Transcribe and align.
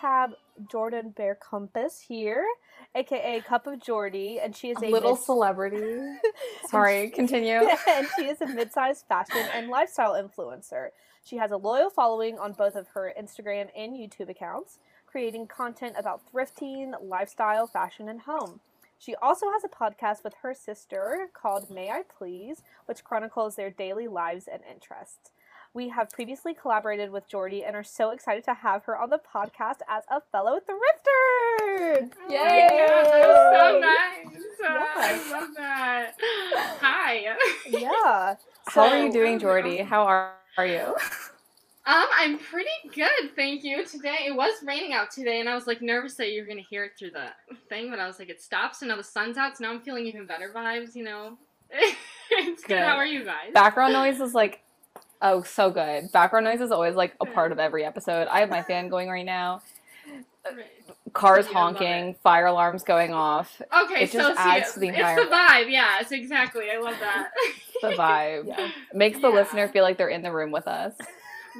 have 0.00 0.34
Jordan 0.70 1.14
Berkompas 1.16 2.00
here, 2.06 2.44
aka 2.94 3.40
Cup 3.40 3.66
of 3.66 3.80
Jordy, 3.80 4.38
and 4.40 4.54
she 4.56 4.70
is 4.70 4.78
a 4.82 4.88
little 4.88 5.12
mid- 5.12 5.22
celebrity. 5.22 6.00
Sorry, 6.68 7.10
continue. 7.10 7.68
and 7.88 8.06
she 8.16 8.26
is 8.26 8.40
a 8.40 8.46
mid-sized 8.46 9.06
fashion 9.06 9.44
and 9.54 9.68
lifestyle 9.68 10.12
influencer. 10.12 10.88
She 11.24 11.36
has 11.36 11.50
a 11.50 11.56
loyal 11.56 11.90
following 11.90 12.38
on 12.38 12.52
both 12.52 12.76
of 12.76 12.88
her 12.88 13.12
Instagram 13.20 13.68
and 13.76 13.94
YouTube 13.94 14.28
accounts, 14.28 14.78
creating 15.06 15.48
content 15.48 15.96
about 15.98 16.22
thrifting, 16.32 16.92
lifestyle, 17.02 17.66
fashion, 17.66 18.08
and 18.08 18.20
home. 18.22 18.60
She 18.98 19.14
also 19.16 19.46
has 19.50 19.62
a 19.64 19.68
podcast 19.68 20.24
with 20.24 20.34
her 20.42 20.54
sister 20.54 21.28
called 21.34 21.70
May 21.70 21.90
I 21.90 22.02
Please, 22.02 22.62
which 22.86 23.04
chronicles 23.04 23.56
their 23.56 23.70
daily 23.70 24.08
lives 24.08 24.48
and 24.50 24.62
interests. 24.70 25.30
We 25.76 25.90
have 25.90 26.08
previously 26.08 26.54
collaborated 26.54 27.10
with 27.10 27.28
Jordy 27.28 27.62
and 27.62 27.76
are 27.76 27.84
so 27.84 28.08
excited 28.08 28.44
to 28.44 28.54
have 28.54 28.84
her 28.84 28.98
on 28.98 29.10
the 29.10 29.18
podcast 29.18 29.80
as 29.86 30.04
a 30.10 30.22
fellow 30.32 30.54
thrifter. 30.54 32.08
Oh 32.08 32.30
my 32.30 32.32
God, 32.32 33.12
that 33.12 33.34
was 33.34 33.52
so 33.52 33.78
nice. 33.78 34.42
Yeah. 34.58 34.92
I 34.96 35.32
love 35.32 35.50
that. 35.54 36.14
Hi. 36.80 37.36
Yeah. 37.68 38.36
How 38.68 38.84
are 38.84 39.04
you 39.04 39.12
doing, 39.12 39.38
Jordy? 39.38 39.76
How 39.82 40.04
are, 40.04 40.36
are 40.56 40.66
you? 40.66 40.96
Um, 41.88 42.06
I'm 42.16 42.38
pretty 42.40 42.68
good, 42.96 43.36
thank 43.36 43.62
you. 43.62 43.86
Today 43.86 44.26
it 44.26 44.34
was 44.34 44.54
raining 44.66 44.92
out 44.92 45.12
today, 45.12 45.38
and 45.38 45.48
I 45.48 45.54
was 45.54 45.68
like 45.68 45.80
nervous 45.80 46.14
that 46.14 46.32
you 46.32 46.42
were 46.42 46.48
gonna 46.48 46.60
hear 46.68 46.82
it 46.82 46.98
through 46.98 47.12
the 47.12 47.28
thing, 47.68 47.90
but 47.90 48.00
I 48.00 48.08
was 48.08 48.18
like, 48.18 48.28
it 48.28 48.42
stops, 48.42 48.82
and 48.82 48.88
now 48.88 48.96
the 48.96 49.04
sun's 49.04 49.36
out, 49.36 49.56
so 49.56 49.62
now 49.62 49.70
I'm 49.70 49.80
feeling 49.80 50.04
even 50.06 50.26
better 50.26 50.50
vibes. 50.52 50.96
You 50.96 51.04
know, 51.04 51.38
it's 51.70 52.62
good. 52.62 52.70
Good. 52.70 52.82
How 52.82 52.96
are 52.96 53.06
you 53.06 53.24
guys? 53.24 53.52
Background 53.54 53.92
noise 53.92 54.20
is 54.20 54.34
like, 54.34 54.64
oh, 55.22 55.42
so 55.42 55.70
good. 55.70 56.10
Background 56.12 56.44
noise 56.46 56.60
is 56.60 56.70
always 56.70 56.94
like 56.94 57.14
a 57.20 57.26
part 57.26 57.52
of 57.52 57.58
every 57.58 57.84
episode. 57.84 58.28
I 58.28 58.40
have 58.40 58.48
my 58.50 58.62
fan 58.62 58.88
going 58.88 59.08
right 59.08 59.26
now. 59.26 59.62
Right. 60.46 60.64
Cars 61.12 61.46
Yeah, 61.48 61.54
honking, 61.54 62.14
fire 62.22 62.46
alarms 62.46 62.84
going 62.84 63.12
off. 63.12 63.60
Okay, 63.84 64.04
It 64.04 64.12
just 64.12 64.28
so 64.28 64.34
adds 64.38 64.68
see, 64.68 64.74
to 64.74 64.80
the 64.80 64.88
it's 64.90 64.96
entire- 64.98 65.16
the 65.24 65.30
vibe. 65.30 65.70
Yes, 65.72 66.12
exactly. 66.12 66.66
I 66.70 66.78
love 66.78 66.94
that. 67.00 67.30
The 67.82 67.88
vibe 67.88 68.46
Yeah. 68.56 68.70
makes 68.94 69.18
the 69.18 69.28
Yeah. 69.28 69.34
listener 69.34 69.66
feel 69.66 69.82
like 69.82 69.98
they're 69.98 70.08
in 70.08 70.22
the 70.22 70.30
room 70.30 70.52
with 70.52 70.68
us. 70.68 70.94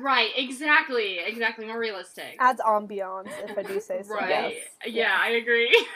right. 0.01 0.31
Exactly. 0.37 1.19
Exactly. 1.19 1.67
More 1.67 1.81
realistic. 1.81 2.37
Adds 2.39 2.61
ambiance, 2.61 3.29
if 3.51 3.59
I 3.59 3.63
do 3.65 3.81
say 3.81 4.05
so. 4.05 4.15
Right. 4.15 4.29
Yes. 4.85 4.95
Yeah, 4.95 5.17
I 5.19 5.31
agree. 5.31 5.87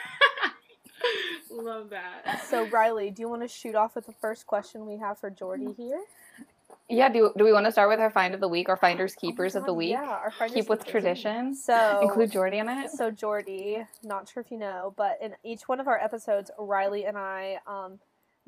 love 1.49 1.89
that. 1.91 2.43
So 2.49 2.67
Riley, 2.67 3.09
do 3.11 3.21
you 3.21 3.29
want 3.29 3.41
to 3.41 3.47
shoot 3.47 3.75
off 3.75 3.95
with 3.95 4.05
the 4.05 4.13
first 4.19 4.45
question 4.47 4.85
we 4.85 4.97
have 4.97 5.17
for 5.17 5.29
Jordy 5.29 5.67
mm-hmm. 5.67 5.81
here? 5.81 6.01
Yeah, 6.91 7.09
do, 7.09 7.31
do 7.37 7.43
we 7.43 7.53
want 7.53 7.65
to 7.65 7.71
start 7.71 7.89
with 7.89 7.99
our 7.99 8.09
find 8.11 8.33
of 8.33 8.41
the 8.41 8.47
week 8.47 8.69
or 8.69 8.75
finders 8.75 9.15
keepers 9.15 9.55
of 9.55 9.65
the 9.65 9.73
week? 9.73 9.91
Yeah, 9.91 10.01
our 10.01 10.31
finders 10.31 10.55
Keep 10.55 10.69
with 10.69 10.85
tradition. 10.85 11.55
So 11.55 11.99
Include 12.01 12.31
Jordy 12.31 12.57
in 12.57 12.69
it. 12.69 12.91
So 12.91 13.11
Jordy, 13.11 13.83
not 14.03 14.29
sure 14.29 14.41
if 14.41 14.51
you 14.51 14.57
know, 14.57 14.93
but 14.97 15.17
in 15.21 15.35
each 15.43 15.67
one 15.67 15.79
of 15.79 15.87
our 15.87 15.97
episodes, 15.97 16.51
Riley 16.59 17.05
and 17.05 17.17
I 17.17 17.59
um, 17.65 17.99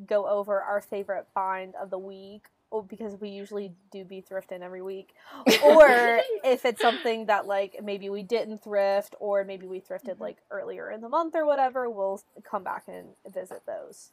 go 0.05 0.27
over 0.27 0.61
our 0.61 0.81
favorite 0.81 1.27
find 1.33 1.73
of 1.75 1.89
the 1.89 1.97
week. 1.97 2.43
oh, 2.71 2.81
Because 2.81 3.19
we 3.19 3.29
usually 3.29 3.71
do 3.91 4.03
be 4.03 4.21
thrifting 4.21 4.61
every 4.61 4.81
week, 4.81 5.13
or 5.63 6.21
if 6.43 6.65
it's 6.65 6.81
something 6.81 7.27
that 7.27 7.45
like 7.45 7.77
maybe 7.83 8.09
we 8.09 8.23
didn't 8.23 8.63
thrift, 8.63 9.15
or 9.19 9.43
maybe 9.43 9.67
we 9.67 9.79
thrifted 9.79 10.19
like 10.19 10.37
earlier 10.51 10.91
in 10.91 11.01
the 11.01 11.09
month 11.09 11.35
or 11.35 11.45
whatever, 11.45 11.89
we'll 11.89 12.21
come 12.43 12.63
back 12.63 12.83
and 12.87 13.09
visit 13.31 13.61
those. 13.65 14.11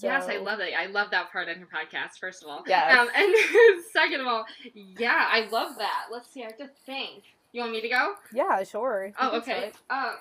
Yes, 0.00 0.28
I 0.28 0.36
love 0.36 0.60
it. 0.60 0.72
I 0.78 0.86
love 0.86 1.10
that 1.12 1.32
part 1.32 1.48
in 1.48 1.58
her 1.58 1.66
podcast, 1.66 2.18
first 2.20 2.42
of 2.42 2.48
all. 2.50 2.62
Yes. 2.66 2.98
Um, 2.98 3.08
and 3.14 3.34
second 3.92 4.20
of 4.20 4.26
all, 4.26 4.44
yeah, 4.74 5.28
I 5.30 5.48
love 5.50 5.76
that. 5.78 6.06
Let's 6.12 6.30
see, 6.30 6.42
I 6.42 6.46
have 6.46 6.58
to 6.58 6.68
think. 6.84 7.24
You 7.52 7.60
want 7.62 7.72
me 7.72 7.80
to 7.80 7.88
go? 7.88 8.14
Yeah, 8.32 8.62
sure. 8.64 9.12
Oh, 9.18 9.36
okay. 9.38 9.72
Uh, 9.88 10.12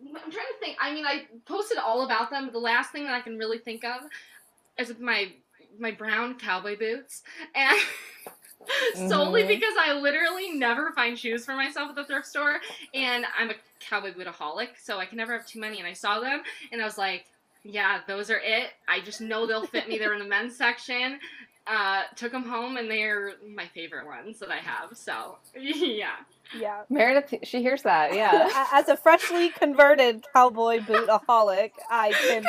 I'm 0.00 0.14
trying 0.14 0.32
to 0.32 0.58
think. 0.60 0.78
I 0.80 0.94
mean, 0.94 1.04
I 1.04 1.26
posted 1.44 1.76
all 1.78 2.04
about 2.06 2.30
them, 2.30 2.44
but 2.46 2.52
the 2.54 2.58
last 2.60 2.90
thing 2.90 3.04
that 3.04 3.12
I 3.12 3.20
can 3.20 3.36
really 3.36 3.58
think 3.58 3.84
of 3.84 4.02
is 4.78 4.88
with 4.88 5.00
my 5.00 5.32
my 5.78 5.90
brown 5.92 6.36
cowboy 6.38 6.76
boots, 6.78 7.22
and 7.54 7.78
solely 9.08 9.42
Mhm. 9.44 9.48
because 9.48 9.74
I 9.78 9.92
literally 9.92 10.52
never 10.52 10.92
find 10.92 11.18
shoes 11.18 11.44
for 11.44 11.54
myself 11.54 11.90
at 11.90 11.94
the 11.94 12.04
thrift 12.04 12.26
store, 12.26 12.56
and 12.94 13.24
I'm 13.38 13.50
a 13.50 13.54
cowboy 13.80 14.12
bootaholic, 14.12 14.70
so 14.82 14.98
I 14.98 15.06
can 15.06 15.18
never 15.18 15.32
have 15.36 15.46
too 15.46 15.60
many. 15.60 15.78
And 15.78 15.86
I 15.86 15.92
saw 15.92 16.20
them, 16.20 16.42
and 16.72 16.80
I 16.80 16.84
was 16.84 16.98
like, 16.98 17.26
yeah, 17.68 18.00
those 18.08 18.30
are 18.30 18.40
it. 18.42 18.70
I 18.88 19.00
just 19.00 19.20
know 19.20 19.46
they'll 19.46 19.66
fit 19.66 19.88
me. 19.88 19.98
They're 19.98 20.14
in 20.14 20.18
the 20.20 20.24
men's 20.24 20.56
section. 20.56 21.20
Uh, 21.66 22.04
took 22.16 22.32
them 22.32 22.44
home, 22.44 22.78
and 22.78 22.90
they're 22.90 23.34
my 23.46 23.66
favorite 23.74 24.06
ones 24.06 24.38
that 24.38 24.50
I 24.50 24.56
have. 24.56 24.96
So 24.96 25.36
yeah. 25.54 26.12
Yeah. 26.58 26.84
Meredith, 26.88 27.34
she 27.46 27.60
hears 27.60 27.82
that. 27.82 28.14
Yeah. 28.14 28.48
As 28.72 28.88
a 28.88 28.96
freshly 28.96 29.50
converted 29.50 30.24
cowboy 30.32 30.78
bootaholic, 30.80 31.72
I 31.90 32.12
can 32.26 32.44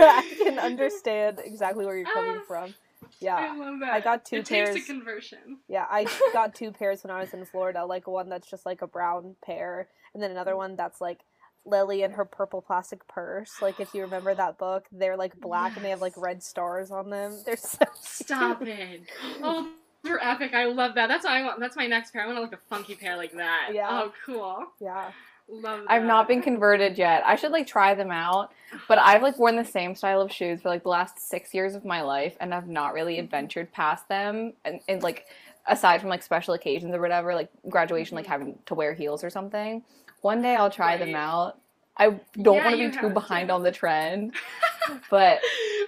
I 0.00 0.34
can 0.42 0.58
understand 0.58 1.40
exactly 1.44 1.86
where 1.86 1.96
you're 1.96 2.12
coming 2.12 2.38
Ah. 2.40 2.44
from. 2.48 2.74
Yeah. 3.20 3.36
I 3.36 3.56
love 3.56 3.78
that. 3.80 3.92
I 3.92 4.00
got 4.00 4.24
two 4.24 4.36
it 4.38 4.48
pairs. 4.48 4.74
takes 4.74 4.88
a 4.88 4.92
conversion. 4.92 5.58
Yeah, 5.68 5.86
I 5.88 6.06
got 6.32 6.54
two 6.56 6.72
pairs 6.72 7.04
when 7.04 7.12
I 7.12 7.20
was 7.20 7.32
in 7.32 7.44
Florida, 7.44 7.84
like 7.86 8.08
one 8.08 8.28
that's 8.28 8.50
just 8.50 8.66
like 8.66 8.82
a 8.82 8.86
brown 8.88 9.36
pair, 9.44 9.86
and 10.12 10.20
then 10.22 10.32
another 10.32 10.56
one 10.56 10.74
that's 10.74 11.00
like 11.00 11.20
Lily 11.66 12.02
and 12.02 12.14
her 12.14 12.24
purple 12.24 12.60
plastic 12.60 13.06
purse. 13.08 13.52
Like 13.62 13.80
if 13.80 13.94
you 13.94 14.02
remember 14.02 14.34
that 14.34 14.58
book, 14.58 14.84
they're 14.92 15.16
like 15.16 15.38
black 15.40 15.76
and 15.76 15.84
they 15.84 15.90
have 15.90 16.00
like 16.00 16.14
red 16.16 16.42
stars 16.42 16.90
on 16.90 17.10
them. 17.10 17.40
They're 17.46 17.56
so 17.56 17.84
Stop 18.00 18.62
it. 18.62 19.02
Oh, 19.42 19.70
they're 20.02 20.22
epic. 20.22 20.52
I 20.54 20.66
love 20.66 20.94
that. 20.96 21.08
That's 21.08 21.24
what 21.24 21.32
I 21.32 21.42
want. 21.42 21.60
That's 21.60 21.76
my 21.76 21.86
next 21.86 22.12
pair. 22.12 22.22
I 22.22 22.26
want 22.26 22.36
to 22.36 22.42
like 22.42 22.52
a 22.52 22.58
funky 22.68 22.94
pair 22.94 23.16
like 23.16 23.32
that. 23.32 23.70
Yeah. 23.72 23.88
Oh, 23.90 24.12
cool. 24.26 24.66
Yeah. 24.80 25.10
Love 25.48 25.80
that. 25.80 25.90
I've 25.90 26.04
not 26.04 26.28
been 26.28 26.42
converted 26.42 26.98
yet. 26.98 27.22
I 27.26 27.36
should 27.36 27.52
like 27.52 27.66
try 27.66 27.94
them 27.94 28.10
out. 28.10 28.52
But 28.88 28.98
I've 28.98 29.22
like 29.22 29.38
worn 29.38 29.56
the 29.56 29.64
same 29.64 29.94
style 29.94 30.20
of 30.20 30.30
shoes 30.30 30.60
for 30.60 30.68
like 30.68 30.82
the 30.82 30.90
last 30.90 31.18
six 31.18 31.54
years 31.54 31.74
of 31.74 31.84
my 31.84 32.02
life 32.02 32.36
and 32.40 32.52
I've 32.52 32.68
not 32.68 32.92
really 32.92 33.14
mm-hmm. 33.14 33.24
adventured 33.24 33.72
past 33.72 34.08
them 34.08 34.52
and, 34.64 34.80
and 34.88 35.02
like 35.02 35.26
aside 35.66 36.00
from 36.00 36.10
like 36.10 36.22
special 36.22 36.52
occasions 36.54 36.94
or 36.94 37.00
whatever, 37.00 37.34
like 37.34 37.48
graduation, 37.70 38.16
like 38.16 38.24
mm-hmm. 38.24 38.32
having 38.32 38.58
to 38.66 38.74
wear 38.74 38.92
heels 38.94 39.24
or 39.24 39.30
something. 39.30 39.82
One 40.24 40.40
day 40.40 40.56
I'll 40.56 40.70
try 40.70 40.96
them 40.96 41.14
out. 41.14 41.58
I 41.98 42.18
don't 42.40 42.56
Yeah, 42.56 42.64
want 42.64 42.78
to 42.80 42.90
be 42.90 42.96
too 42.96 43.10
behind 43.10 43.48
to. 43.48 43.54
on 43.54 43.62
the 43.62 43.70
trend, 43.70 44.32
but 45.10 45.38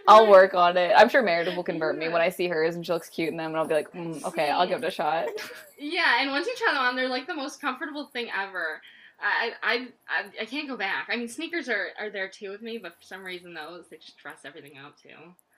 I'll 0.07 0.29
work 0.29 0.53
on 0.53 0.77
it. 0.77 0.93
I'm 0.95 1.09
sure 1.09 1.23
Meredith 1.23 1.57
will 1.57 1.65
convert 1.65 1.97
me 1.97 2.11
when 2.11 2.21
I 2.21 2.29
see 2.29 2.47
hers 2.47 2.75
and 2.77 2.85
she 2.85 2.93
looks 2.93 3.09
cute 3.09 3.31
in 3.31 3.39
them 3.39 3.53
and 3.53 3.57
I'll 3.57 3.67
be 3.67 3.73
like, 3.73 3.91
mm, 3.93 4.23
okay, 4.27 4.51
I'll 4.51 4.69
give 4.69 4.85
it 4.85 4.87
a 4.87 4.91
shot. 4.91 5.29
Yeah, 5.79 6.21
and 6.21 6.31
once 6.31 6.47
you 6.47 6.55
try 6.57 6.73
them 6.73 6.83
on, 6.83 6.97
they're 6.97 7.09
like 7.09 7.27
the 7.27 7.35
most 7.35 7.61
comfortable 7.61 8.07
thing 8.07 8.29
ever. 8.35 8.81
I 9.21 9.53
I, 9.63 9.89
I, 10.09 10.43
I 10.43 10.45
can't 10.47 10.69
go 10.69 10.77
back. 10.77 11.09
I 11.11 11.17
mean, 11.17 11.29
sneakers 11.29 11.69
are, 11.69 11.89
are 11.99 12.09
there 12.11 12.29
too 12.29 12.51
with 12.51 12.63
me, 12.63 12.79
but 12.79 12.93
for 12.99 13.03
some 13.05 13.23
reason 13.25 13.53
those 13.55 13.85
they 13.91 13.97
just 13.97 14.17
dress 14.19 14.41
everything 14.45 14.77
out 14.79 14.99
too. 14.99 15.09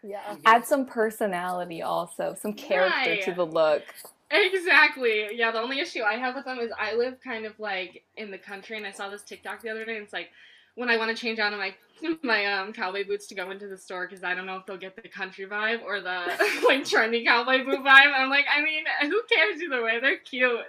Yeah. 0.02 0.36
Add 0.44 0.64
some 0.64 0.86
personality 0.86 1.82
also, 1.82 2.34
some 2.40 2.52
character 2.52 3.16
to 3.22 3.32
the 3.32 3.46
look. 3.46 3.82
Exactly. 4.30 5.28
Yeah, 5.32 5.50
the 5.50 5.60
only 5.60 5.80
issue 5.80 6.02
I 6.02 6.14
have 6.14 6.34
with 6.34 6.44
them 6.44 6.58
is 6.58 6.70
I 6.78 6.94
live 6.94 7.18
kind 7.20 7.46
of 7.46 7.58
like 7.58 8.02
in 8.16 8.30
the 8.30 8.38
country, 8.38 8.76
and 8.76 8.86
I 8.86 8.90
saw 8.90 9.08
this 9.08 9.22
TikTok 9.22 9.62
the 9.62 9.70
other 9.70 9.84
day, 9.84 9.96
and 9.96 10.04
it's 10.04 10.12
like 10.12 10.28
when 10.74 10.90
I 10.90 10.96
want 10.96 11.14
to 11.14 11.20
change 11.20 11.38
out 11.38 11.52
of 11.52 11.58
my 11.58 11.74
my 12.22 12.44
um 12.46 12.72
cowboy 12.72 13.06
boots 13.06 13.26
to 13.28 13.34
go 13.34 13.50
into 13.50 13.69
the 13.69 13.76
store 13.76 14.06
because 14.06 14.22
I 14.22 14.34
don't 14.34 14.46
know 14.46 14.56
if 14.56 14.66
they'll 14.66 14.76
get 14.76 14.96
the 14.96 15.08
country 15.08 15.46
vibe 15.46 15.82
or 15.82 16.00
the 16.00 16.08
like 16.66 16.84
trendy 16.84 17.25
cowboy 17.25 17.64
boot 17.64 17.80
vibe. 17.80 18.12
I'm 18.14 18.28
like, 18.28 18.44
I 18.54 18.62
mean, 18.62 18.84
who 19.02 19.22
cares 19.32 19.62
either 19.62 19.82
way? 19.82 19.98
They're 20.00 20.19
cute. 20.19 20.60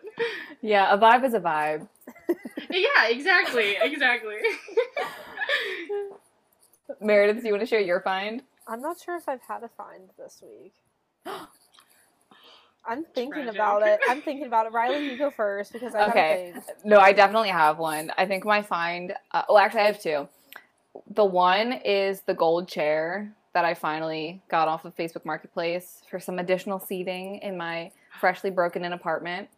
Yeah, 0.62 0.94
a 0.94 0.97
vibe 0.97 1.25
is 1.25 1.33
a 1.33 1.39
vibe. 1.39 1.88
yeah, 2.69 3.07
exactly, 3.09 3.75
exactly. 3.81 4.38
Meredith, 7.01 7.41
do 7.41 7.47
you 7.47 7.53
want 7.53 7.62
to 7.62 7.67
share 7.67 7.81
your 7.81 8.01
find? 8.01 8.41
I'm 8.67 8.81
not 8.81 9.00
sure 9.00 9.15
if 9.17 9.27
I've 9.27 9.41
had 9.41 9.63
a 9.63 9.69
find 9.69 10.09
this 10.17 10.41
week. 10.41 10.73
I'm 12.85 13.03
thinking 13.13 13.43
Tragic. 13.43 13.53
about 13.55 13.83
it. 13.83 13.99
I'm 14.07 14.21
thinking 14.23 14.47
about 14.47 14.65
it. 14.65 14.71
Riley, 14.71 15.09
you 15.09 15.17
go 15.17 15.29
first 15.31 15.73
because 15.73 15.93
I 15.95 16.07
Okay. 16.09 16.53
have 16.53 16.63
things. 16.63 16.75
No, 16.85 16.99
I 16.99 17.11
definitely 17.13 17.49
have 17.49 17.77
one. 17.77 18.11
I 18.17 18.25
think 18.25 18.45
my 18.45 18.61
find. 18.61 19.13
Uh, 19.31 19.43
well, 19.49 19.57
actually, 19.57 19.81
I 19.81 19.85
have 19.87 20.01
two. 20.01 20.27
The 21.11 21.25
one 21.25 21.73
is 21.73 22.21
the 22.21 22.33
gold 22.33 22.67
chair 22.67 23.33
that 23.53 23.65
I 23.65 23.73
finally 23.73 24.41
got 24.49 24.67
off 24.67 24.85
of 24.85 24.95
Facebook 24.95 25.25
Marketplace 25.25 26.01
for 26.09 26.19
some 26.19 26.39
additional 26.39 26.79
seating 26.79 27.37
in 27.37 27.57
my 27.57 27.91
freshly 28.19 28.49
broken 28.49 28.83
in 28.85 28.93
apartment. 28.93 29.49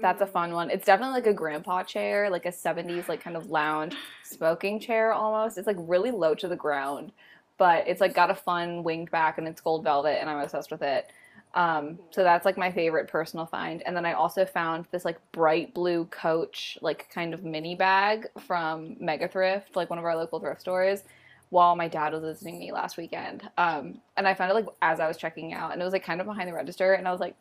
That's 0.00 0.20
a 0.22 0.26
fun 0.26 0.52
one. 0.52 0.70
It's 0.70 0.84
definitely 0.86 1.14
like 1.14 1.26
a 1.26 1.32
grandpa 1.32 1.82
chair, 1.82 2.30
like 2.30 2.46
a 2.46 2.50
70s 2.50 3.08
like 3.08 3.20
kind 3.20 3.36
of 3.36 3.50
lounge 3.50 3.96
smoking 4.22 4.78
chair 4.78 5.12
almost. 5.12 5.58
It's 5.58 5.66
like 5.66 5.76
really 5.80 6.12
low 6.12 6.34
to 6.36 6.46
the 6.46 6.54
ground, 6.56 7.10
but 7.58 7.88
it's 7.88 8.00
like 8.00 8.14
got 8.14 8.30
a 8.30 8.34
fun 8.36 8.84
winged 8.84 9.10
back 9.10 9.36
and 9.38 9.48
it's 9.48 9.60
gold 9.60 9.82
velvet 9.82 10.18
and 10.20 10.30
I'm 10.30 10.38
obsessed 10.38 10.70
with 10.70 10.82
it. 10.82 11.10
Um, 11.54 11.98
so 12.10 12.22
that's 12.22 12.44
like 12.44 12.58
my 12.58 12.70
favorite 12.70 13.08
personal 13.08 13.46
find. 13.46 13.82
And 13.82 13.96
then 13.96 14.04
I 14.04 14.12
also 14.12 14.44
found 14.44 14.86
this 14.90 15.04
like 15.04 15.18
bright 15.32 15.72
blue 15.72 16.04
coach 16.06 16.76
like 16.82 17.08
kind 17.10 17.32
of 17.32 17.44
mini 17.44 17.74
bag 17.74 18.26
from 18.46 18.96
Mega 19.00 19.28
Thrift, 19.28 19.76
like 19.76 19.88
one 19.88 19.98
of 19.98 20.04
our 20.04 20.16
local 20.16 20.40
thrift 20.40 20.60
stores 20.60 21.04
while 21.50 21.76
my 21.76 21.86
dad 21.86 22.12
was 22.12 22.22
visiting 22.22 22.58
me 22.58 22.72
last 22.72 22.96
weekend. 22.96 23.48
Um, 23.56 24.00
and 24.16 24.26
I 24.26 24.34
found 24.34 24.50
it 24.50 24.54
like 24.54 24.66
as 24.82 24.98
I 24.98 25.06
was 25.06 25.16
checking 25.16 25.52
out 25.52 25.72
and 25.72 25.80
it 25.80 25.84
was 25.84 25.92
like 25.92 26.04
kind 26.04 26.20
of 26.20 26.26
behind 26.26 26.48
the 26.48 26.52
register 26.54 26.94
and 26.94 27.06
I 27.06 27.12
was 27.12 27.20
like 27.20 27.36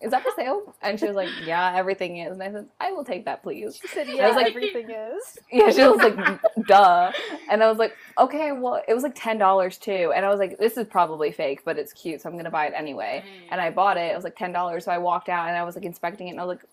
"Is 0.00 0.10
that 0.12 0.22
for 0.22 0.30
sale?" 0.36 0.74
And 0.82 0.98
she 0.98 1.06
was 1.06 1.16
like, 1.16 1.28
"Yeah, 1.44 1.74
everything 1.76 2.18
is." 2.18 2.32
And 2.32 2.42
I 2.42 2.50
said, 2.50 2.68
"I 2.80 2.92
will 2.92 3.04
take 3.04 3.24
that, 3.26 3.42
please." 3.42 3.76
She 3.80 3.88
said, 3.88 4.08
I 4.08 4.12
"Yeah, 4.12 4.26
was 4.28 4.36
like- 4.36 4.48
everything 4.48 4.90
is." 4.90 5.38
Yeah, 5.52 5.70
she 5.70 5.82
was 5.82 5.98
like, 5.98 6.40
"Duh," 6.66 7.12
and 7.50 7.62
I 7.62 7.68
was 7.68 7.78
like, 7.78 7.96
"Okay, 8.18 8.52
well, 8.52 8.82
it 8.86 8.94
was 8.94 9.02
like 9.02 9.14
ten 9.14 9.38
dollars 9.38 9.78
too." 9.78 10.12
And 10.14 10.24
I 10.24 10.28
was 10.28 10.38
like, 10.38 10.58
"This 10.58 10.76
is 10.76 10.86
probably 10.86 11.32
fake, 11.32 11.62
but 11.64 11.78
it's 11.78 11.92
cute, 11.92 12.20
so 12.20 12.28
I'm 12.28 12.36
gonna 12.36 12.50
buy 12.50 12.66
it 12.66 12.72
anyway." 12.76 13.22
Mm. 13.24 13.48
And 13.52 13.60
I 13.60 13.70
bought 13.70 13.96
it. 13.96 14.10
It 14.12 14.14
was 14.14 14.24
like 14.24 14.36
ten 14.36 14.52
dollars, 14.52 14.84
so 14.84 14.92
I 14.92 14.98
walked 14.98 15.28
out 15.28 15.48
and 15.48 15.56
I 15.56 15.64
was 15.64 15.74
like 15.76 15.84
inspecting 15.84 16.28
it, 16.28 16.32
and 16.32 16.40
I 16.40 16.44
was 16.44 16.56
like, 16.58 16.64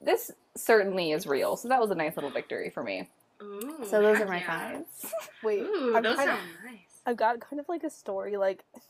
"This 0.00 0.30
certainly 0.54 1.12
is 1.12 1.26
real." 1.26 1.56
So 1.56 1.68
that 1.68 1.80
was 1.80 1.90
a 1.90 1.94
nice 1.94 2.16
little 2.16 2.30
victory 2.30 2.70
for 2.70 2.82
me. 2.82 3.08
Ooh, 3.42 3.78
So 3.84 4.00
those 4.00 4.18
are 4.20 4.26
my 4.26 4.38
yeah. 4.38 4.46
finds. 4.70 5.12
Wait, 5.42 5.60
Ooh, 5.60 5.94
I'm 5.96 6.02
those 6.02 6.16
kind 6.16 6.28
sound 6.30 6.40
of, 6.40 6.64
nice. 6.70 6.80
I've 7.04 7.16
got 7.18 7.38
kind 7.40 7.60
of 7.60 7.68
like 7.68 7.84
a 7.84 7.90
story, 7.90 8.36
like 8.38 8.64
hinging 8.72 8.82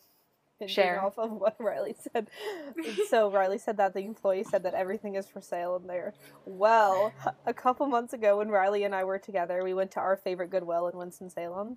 Share. 0.67 1.05
off 1.05 1.19
of 1.19 1.32
what 1.32 1.56
Riley 1.61 1.94
said. 2.12 2.29
so 3.11 3.31
Riley 3.31 3.58
said 3.58 3.76
that 3.76 3.93
the 3.93 4.00
employee 4.00 4.44
said 4.44 4.62
that 4.62 4.75
everything 4.75 5.14
is 5.14 5.29
for 5.29 5.41
sale 5.41 5.76
in 5.76 5.87
there. 5.87 6.14
Well, 6.47 7.12
a 7.44 7.53
couple 7.53 7.87
months 7.87 8.14
ago 8.14 8.38
when 8.38 8.49
Riley 8.49 8.85
and 8.85 8.94
I 8.94 9.05
were 9.05 9.19
together, 9.19 9.62
we 9.62 9.75
went 9.75 9.91
to 9.93 10.00
our 10.00 10.17
favorite 10.17 10.50
Goodwill 10.50 10.88
in 10.88 10.97
Winston 10.97 11.29
Salem, 11.29 11.76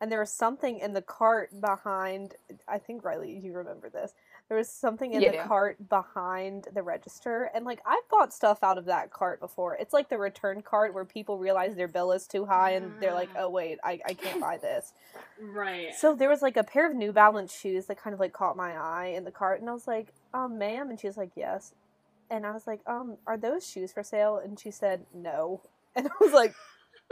and 0.00 0.12
there 0.12 0.20
was 0.20 0.32
something 0.32 0.78
in 0.78 0.92
the 0.92 1.02
cart 1.02 1.60
behind. 1.60 2.34
I 2.68 2.78
think 2.78 3.04
Riley, 3.04 3.38
you 3.42 3.52
remember 3.52 3.90
this. 3.90 4.12
There 4.50 4.58
was 4.58 4.68
something 4.68 5.12
in 5.12 5.20
the 5.22 5.30
do. 5.30 5.38
cart 5.46 5.88
behind 5.88 6.66
the 6.74 6.82
register, 6.82 7.52
and 7.54 7.64
like 7.64 7.80
I've 7.86 8.08
bought 8.10 8.34
stuff 8.34 8.64
out 8.64 8.78
of 8.78 8.86
that 8.86 9.12
cart 9.12 9.38
before. 9.38 9.76
It's 9.76 9.92
like 9.92 10.08
the 10.08 10.18
return 10.18 10.60
cart 10.60 10.92
where 10.92 11.04
people 11.04 11.38
realize 11.38 11.76
their 11.76 11.86
bill 11.86 12.10
is 12.10 12.26
too 12.26 12.46
high, 12.46 12.72
and 12.72 12.92
they're 13.00 13.14
like, 13.14 13.28
Ah. 13.36 13.42
"Oh 13.42 13.50
wait, 13.50 13.78
I, 13.84 14.00
I 14.04 14.14
can't 14.14 14.40
buy 14.40 14.58
this." 14.58 14.92
Right. 15.40 15.94
So 15.94 16.16
there 16.16 16.28
was 16.28 16.42
like 16.42 16.56
a 16.56 16.64
pair 16.64 16.90
of 16.90 16.96
New 16.96 17.12
Balance 17.12 17.56
shoes 17.56 17.86
that 17.86 18.02
kind 18.02 18.12
of 18.12 18.18
like 18.18 18.32
caught 18.32 18.56
my 18.56 18.72
eye 18.72 19.12
in 19.16 19.22
the 19.22 19.30
cart, 19.30 19.60
and 19.60 19.70
I 19.70 19.72
was 19.72 19.86
like, 19.86 20.08
"Um, 20.34 20.58
ma'am," 20.58 20.90
and 20.90 20.98
she 20.98 21.06
was 21.06 21.16
like, 21.16 21.30
"Yes," 21.36 21.72
and 22.28 22.44
I 22.44 22.50
was 22.50 22.66
like, 22.66 22.80
"Um, 22.88 23.18
are 23.28 23.36
those 23.36 23.64
shoes 23.64 23.92
for 23.92 24.02
sale?" 24.02 24.40
And 24.42 24.58
she 24.58 24.72
said, 24.72 25.06
"No," 25.14 25.60
and 25.94 26.08
I 26.08 26.12
was 26.20 26.32
like, 26.32 26.56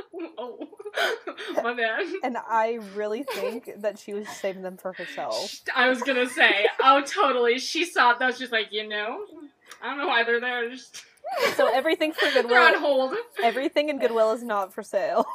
oh, 0.39 0.69
my 1.63 1.75
bad. 1.75 2.05
and 2.23 2.37
I 2.37 2.79
really 2.95 3.23
think 3.35 3.71
that 3.83 3.99
she 3.99 4.13
was 4.15 4.29
saving 4.29 4.63
them 4.63 4.77
for 4.77 4.93
herself. 4.93 5.55
I 5.75 5.89
was 5.89 6.03
gonna 6.03 6.29
say, 6.29 6.67
oh, 6.83 7.03
totally. 7.03 7.59
She 7.59 7.85
saw 7.85 8.15
those. 8.15 8.39
She's 8.39 8.53
like, 8.53 8.69
you 8.73 8.89
know, 8.89 9.25
I 9.83 9.89
don't 9.89 9.99
know 9.99 10.07
why 10.09 10.25
they're 10.25 10.41
there. 10.41 10.69
Just 10.71 11.05
So 11.57 11.67
everything 11.73 12.13
for 12.13 12.31
they're 12.31 12.43
on 12.43 12.73
Goodwill, 12.73 12.81
hold. 12.81 13.15
everything 13.43 13.91
in 13.91 13.99
Goodwill 13.99 14.33
is 14.33 14.43
not 14.43 14.73
for 14.73 14.83
sale. 14.83 15.27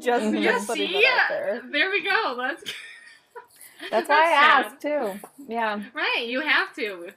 just, 0.00 0.24
Mhm. 0.24 0.42
Yeah, 0.42 0.52
just 0.52 0.70
see, 0.72 0.92
that 0.92 1.04
out 1.04 1.28
there. 1.28 1.62
there 1.70 1.90
we 1.90 2.02
go. 2.02 2.34
That's 2.38 2.62
That's 3.90 4.08
why 4.08 4.22
I 4.22 4.30
sad. 4.30 4.64
asked 4.66 4.80
too. 4.80 5.20
Yeah. 5.48 5.82
Right, 5.92 6.24
you 6.26 6.40
have 6.40 6.74
to. 6.76 7.10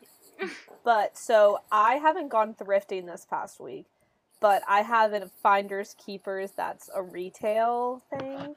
But 0.83 1.17
so 1.17 1.59
I 1.71 1.95
haven't 1.95 2.27
gone 2.27 2.53
thrifting 2.55 3.05
this 3.05 3.25
past 3.29 3.59
week, 3.61 3.85
but 4.45 4.61
I 4.67 4.83
have 4.83 5.11
a 5.11 5.27
finders 5.41 5.95
keepers 5.97 6.51
that's 6.51 6.87
a 6.93 7.01
retail 7.01 8.03
thing, 8.11 8.55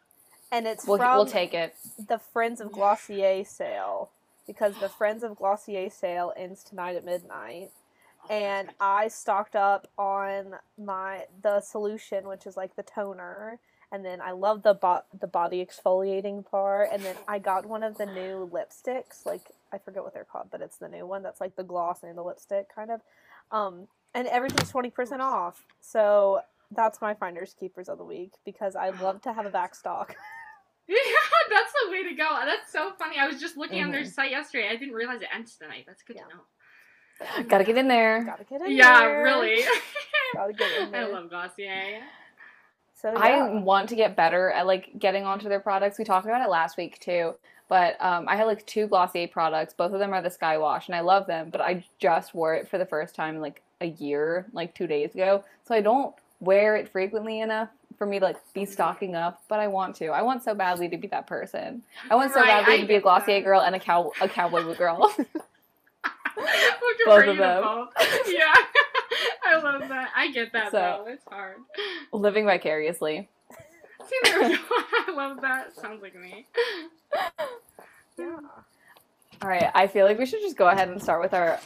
and 0.52 0.66
it's 0.66 0.86
We'll, 0.86 0.98
from 0.98 1.16
we'll 1.16 1.24
take 1.24 1.54
it. 1.54 1.74
the 1.96 2.18
Friends 2.18 2.60
of 2.60 2.72
Glossier 2.72 3.42
sale 3.46 4.10
because 4.46 4.76
the 4.80 4.90
Friends 4.90 5.22
of 5.22 5.34
Glossier 5.36 5.88
sale 5.88 6.34
ends 6.36 6.62
tonight 6.62 6.96
at 6.96 7.06
midnight. 7.06 7.70
And 8.28 8.68
I 8.78 9.08
stocked 9.08 9.56
up 9.56 9.88
on 9.96 10.56
my 10.76 11.24
the 11.42 11.62
solution, 11.62 12.28
which 12.28 12.46
is 12.46 12.54
like 12.54 12.76
the 12.76 12.82
toner, 12.82 13.58
and 13.90 14.04
then 14.04 14.20
I 14.20 14.32
love 14.32 14.64
the 14.64 14.74
bo- 14.74 15.04
the 15.18 15.26
body 15.26 15.64
exfoliating 15.64 16.44
part. 16.44 16.90
And 16.92 17.02
then 17.02 17.16
I 17.26 17.38
got 17.38 17.64
one 17.64 17.82
of 17.82 17.96
the 17.96 18.04
new 18.04 18.50
lipsticks, 18.52 19.24
like 19.24 19.52
I 19.72 19.78
forget 19.78 20.02
what 20.02 20.12
they're 20.12 20.26
called, 20.30 20.48
but 20.50 20.60
it's 20.60 20.76
the 20.76 20.90
new 20.90 21.06
one 21.06 21.22
that's 21.22 21.40
like 21.40 21.56
the 21.56 21.64
gloss 21.64 22.02
and 22.02 22.18
the 22.18 22.22
lipstick 22.22 22.66
kind 22.74 22.90
of. 22.90 23.00
Um, 23.50 23.88
and 24.14 24.26
everything's 24.28 24.70
twenty 24.70 24.90
percent 24.90 25.22
off. 25.22 25.64
So 25.80 26.40
that's 26.70 27.00
my 27.00 27.14
finders 27.14 27.54
keepers 27.58 27.88
of 27.88 27.98
the 27.98 28.04
week 28.04 28.32
because 28.44 28.76
I 28.76 28.90
love 28.90 29.22
to 29.22 29.32
have 29.32 29.46
a 29.46 29.50
back 29.50 29.74
stock. 29.74 30.14
Yeah, 30.90 30.96
that's 31.50 31.70
the 31.84 31.90
way 31.92 32.02
to 32.02 32.14
go. 32.14 32.26
That's 32.46 32.72
so 32.72 32.92
funny. 32.98 33.18
I 33.18 33.26
was 33.26 33.38
just 33.38 33.58
looking 33.58 33.84
on 33.84 33.90
their 33.90 34.04
Mhm. 34.04 34.10
site 34.10 34.30
yesterday. 34.30 34.70
I 34.70 34.76
didn't 34.76 34.94
realize 34.94 35.20
it 35.20 35.28
ends 35.34 35.54
tonight. 35.54 35.84
That's 35.86 36.02
good 36.02 36.16
Yeah. 36.16 36.22
to 36.24 37.38
know. 37.42 37.42
Gotta 37.46 37.64
get 37.64 37.76
in 37.76 37.88
there. 37.88 38.24
Gotta 38.24 38.44
get 38.44 38.62
in 38.62 38.68
there. 38.68 38.70
Yeah, 38.70 39.00
there. 39.00 39.22
really. 39.22 39.62
Gotta 40.34 40.54
get 40.54 40.80
in 40.80 40.90
there. 40.90 41.02
I 41.02 41.04
there. 41.04 41.12
love 41.14 41.28
Glossier. 41.28 42.00
So 42.94 43.10
I 43.14 43.50
want 43.60 43.90
to 43.90 43.96
get 43.96 44.16
better 44.16 44.50
at 44.50 44.66
like 44.66 44.98
getting 44.98 45.24
onto 45.26 45.50
their 45.50 45.60
products. 45.60 45.98
We 45.98 46.04
talked 46.06 46.24
about 46.24 46.40
it 46.40 46.48
last 46.48 46.78
week 46.78 46.98
too. 47.00 47.34
But 47.68 48.02
um, 48.02 48.26
I 48.26 48.36
had 48.36 48.46
like 48.46 48.64
two 48.66 48.86
Glossier 48.86 49.28
products. 49.28 49.74
Both 49.74 49.92
of 49.92 49.98
them 49.98 50.14
are 50.14 50.22
the 50.22 50.30
Sky 50.30 50.56
Wash, 50.56 50.86
and 50.88 50.96
I 50.96 51.00
love 51.00 51.26
them. 51.26 51.50
But 51.50 51.60
I 51.60 51.84
just 51.98 52.34
wore 52.34 52.54
it 52.54 52.66
for 52.66 52.78
the 52.78 52.86
first 52.86 53.14
time 53.14 53.34
in 53.34 53.42
like 53.42 53.62
a 53.80 53.86
year, 53.86 54.46
like 54.52 54.74
two 54.74 54.86
days 54.86 55.14
ago. 55.14 55.44
So 55.66 55.74
I 55.74 55.80
don't 55.80 56.14
wear 56.40 56.76
it 56.76 56.88
frequently 56.88 57.40
enough 57.40 57.68
for 57.96 58.06
me 58.06 58.18
to 58.18 58.24
like 58.24 58.36
be 58.54 58.64
stocking 58.64 59.14
up. 59.14 59.42
But 59.48 59.60
I 59.60 59.66
want 59.68 59.96
to. 59.96 60.08
I 60.08 60.22
want 60.22 60.42
so 60.44 60.54
badly 60.54 60.88
to 60.88 60.96
be 60.96 61.08
that 61.08 61.26
person. 61.26 61.82
I 62.10 62.14
want 62.14 62.32
so 62.32 62.40
Right, 62.40 62.46
badly 62.46 62.74
I 62.74 62.80
to 62.80 62.86
be 62.86 62.94
a 62.96 63.00
Glossier 63.00 63.40
that. 63.40 63.44
girl 63.44 63.60
and 63.62 63.74
a 63.74 63.80
cow 63.80 64.12
a 64.20 64.28
cowboy 64.28 64.62
boot 64.62 64.78
girl. 64.78 64.98
Both 67.06 67.26
of 67.26 67.36
them. 67.36 67.88
Yeah. 68.26 68.54
I 69.44 69.56
love 69.62 69.88
that. 69.88 70.10
I 70.14 70.30
get 70.30 70.52
that 70.52 70.70
So- 70.70 71.02
though. 71.06 71.12
It's 71.12 71.24
hard. 71.28 71.56
Living 72.12 72.44
vicariously. 72.44 73.28
See, 74.06 74.16
there 74.24 74.40
we 74.42 74.56
go. 74.56 74.62
I 74.70 75.12
love 75.14 75.40
that. 75.42 75.74
Sounds 75.76 76.00
like 76.02 76.14
me. 76.14 76.46
Yeah. 78.18 78.36
All 79.42 79.48
right, 79.48 79.70
I 79.74 79.86
feel 79.86 80.06
like 80.06 80.18
we 80.18 80.26
should 80.26 80.40
just 80.40 80.56
go 80.56 80.68
ahead 80.68 80.88
and 80.88 81.00
start 81.02 81.20
with 81.20 81.34
our 81.34 81.60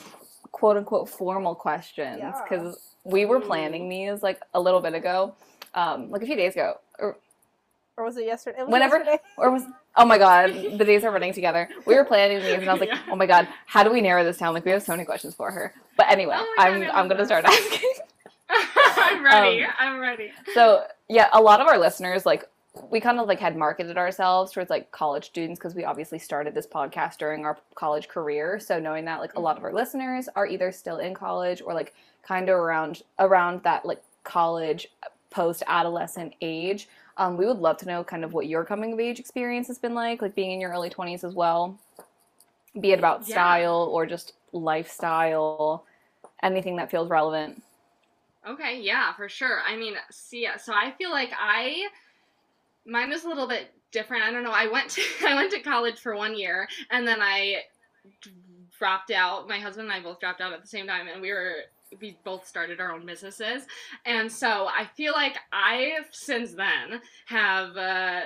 quote 0.62 0.76
unquote 0.76 1.08
formal 1.08 1.56
questions 1.56 2.18
Yeah. 2.20 2.40
because 2.40 2.78
we 3.02 3.24
were 3.24 3.40
planning 3.40 3.88
these 3.88 4.22
like 4.22 4.40
a 4.54 4.60
little 4.60 4.80
bit 4.80 4.94
ago, 4.94 5.34
um, 5.74 6.08
like 6.08 6.22
a 6.22 6.26
few 6.26 6.36
days 6.36 6.52
ago, 6.52 6.78
or 7.00 7.16
Or 7.96 8.04
was 8.04 8.16
it 8.16 8.26
yesterday? 8.26 8.60
It 8.60 8.66
was 8.66 8.72
Whenever- 8.72 8.98
yesterday. 8.98 9.18
or 9.38 9.50
was 9.50 9.64
oh 9.96 10.04
my 10.04 10.18
god, 10.18 10.52
the 10.78 10.84
days 10.84 11.02
are 11.02 11.10
running 11.10 11.32
together. 11.32 11.68
We 11.84 11.96
were 11.96 12.04
planning 12.04 12.38
these, 12.38 12.60
and 12.60 12.70
I 12.70 12.74
was 12.74 12.80
like, 12.80 12.90
Yeah. 12.94 13.10
oh 13.10 13.16
my 13.16 13.26
god, 13.26 13.48
how 13.66 13.82
do 13.82 13.90
we 13.90 14.00
narrow 14.00 14.22
this 14.22 14.38
down? 14.38 14.54
Like 14.54 14.64
we 14.64 14.70
have 14.70 14.84
so 14.84 14.92
many 14.92 15.04
questions 15.04 15.34
for 15.34 15.50
her. 15.50 15.74
But 15.96 16.06
anyway, 16.08 16.36
Oh 16.38 16.54
God, 16.56 16.64
I'm 16.68 16.90
I'm 16.96 17.08
gonna 17.08 17.26
start 17.26 17.44
asking. 17.44 17.90
I'm 18.48 19.24
ready. 19.24 19.64
Um, 19.64 19.72
I'm 19.80 19.98
ready. 19.98 20.30
So 20.54 20.84
yeah, 21.08 21.28
a 21.32 21.42
lot 21.42 21.60
of 21.60 21.66
our 21.66 21.76
listeners 21.78 22.24
like 22.24 22.44
we 22.90 23.00
kind 23.00 23.18
of 23.18 23.28
like 23.28 23.40
had 23.40 23.56
marketed 23.56 23.98
ourselves 23.98 24.52
towards 24.52 24.70
like 24.70 24.90
college 24.90 25.26
students 25.26 25.58
because 25.58 25.74
we 25.74 25.84
obviously 25.84 26.18
started 26.18 26.54
this 26.54 26.66
podcast 26.66 27.18
during 27.18 27.44
our 27.44 27.58
college 27.74 28.08
career. 28.08 28.58
So 28.58 28.78
knowing 28.78 29.04
that 29.04 29.20
like 29.20 29.34
a 29.34 29.40
lot 29.40 29.58
of 29.58 29.64
our 29.64 29.72
listeners 29.72 30.28
are 30.36 30.46
either 30.46 30.72
still 30.72 30.98
in 30.98 31.12
college 31.12 31.60
or 31.60 31.74
like 31.74 31.94
kind 32.22 32.48
of 32.48 32.56
around 32.56 33.02
around 33.18 33.62
that 33.64 33.84
like 33.84 34.02
college 34.24 34.88
post 35.30 35.62
adolescent 35.66 36.34
age, 36.40 36.88
um, 37.18 37.36
we 37.36 37.46
would 37.46 37.58
love 37.58 37.76
to 37.78 37.86
know 37.86 38.02
kind 38.02 38.24
of 38.24 38.32
what 38.32 38.46
your 38.46 38.64
coming 38.64 38.94
of 38.94 39.00
age 39.00 39.20
experience 39.20 39.66
has 39.66 39.78
been 39.78 39.94
like, 39.94 40.22
like 40.22 40.34
being 40.34 40.52
in 40.52 40.60
your 40.60 40.70
early 40.70 40.88
twenties 40.88 41.24
as 41.24 41.34
well. 41.34 41.78
Be 42.80 42.92
it 42.92 42.98
about 42.98 43.28
Yeah. 43.28 43.34
style 43.34 43.90
or 43.92 44.06
just 44.06 44.32
lifestyle, 44.52 45.84
anything 46.42 46.76
that 46.76 46.90
feels 46.90 47.10
relevant. 47.10 47.62
Okay, 48.48 48.80
yeah, 48.80 49.12
for 49.14 49.28
sure. 49.28 49.60
I 49.66 49.76
mean, 49.76 49.94
see, 50.10 50.48
so 50.58 50.72
I 50.72 50.90
feel 50.92 51.10
like 51.10 51.30
I 51.38 51.86
mine 52.86 53.10
was 53.10 53.24
a 53.24 53.28
little 53.28 53.48
bit 53.48 53.72
different. 53.90 54.24
I 54.24 54.30
don't 54.30 54.42
know. 54.42 54.52
I 54.52 54.66
went 54.66 54.90
to 54.90 55.02
I 55.26 55.34
went 55.34 55.52
to 55.52 55.60
college 55.60 55.98
for 55.98 56.16
one 56.16 56.36
year 56.36 56.68
and 56.90 57.06
then 57.06 57.20
I 57.20 57.62
dropped 58.78 59.10
out. 59.10 59.48
My 59.48 59.58
husband 59.58 59.90
and 59.90 59.92
I 59.92 60.02
both 60.02 60.18
dropped 60.18 60.40
out 60.40 60.52
at 60.52 60.60
the 60.60 60.68
same 60.68 60.86
time 60.86 61.06
and 61.12 61.22
we 61.22 61.30
were 61.30 61.54
we 62.00 62.16
both 62.24 62.46
started 62.46 62.80
our 62.80 62.92
own 62.92 63.04
businesses. 63.04 63.64
And 64.06 64.32
so 64.32 64.66
I 64.66 64.86
feel 64.96 65.12
like 65.12 65.36
I 65.52 65.98
since 66.10 66.52
then 66.52 67.00
have 67.26 67.76
uh 67.76 68.20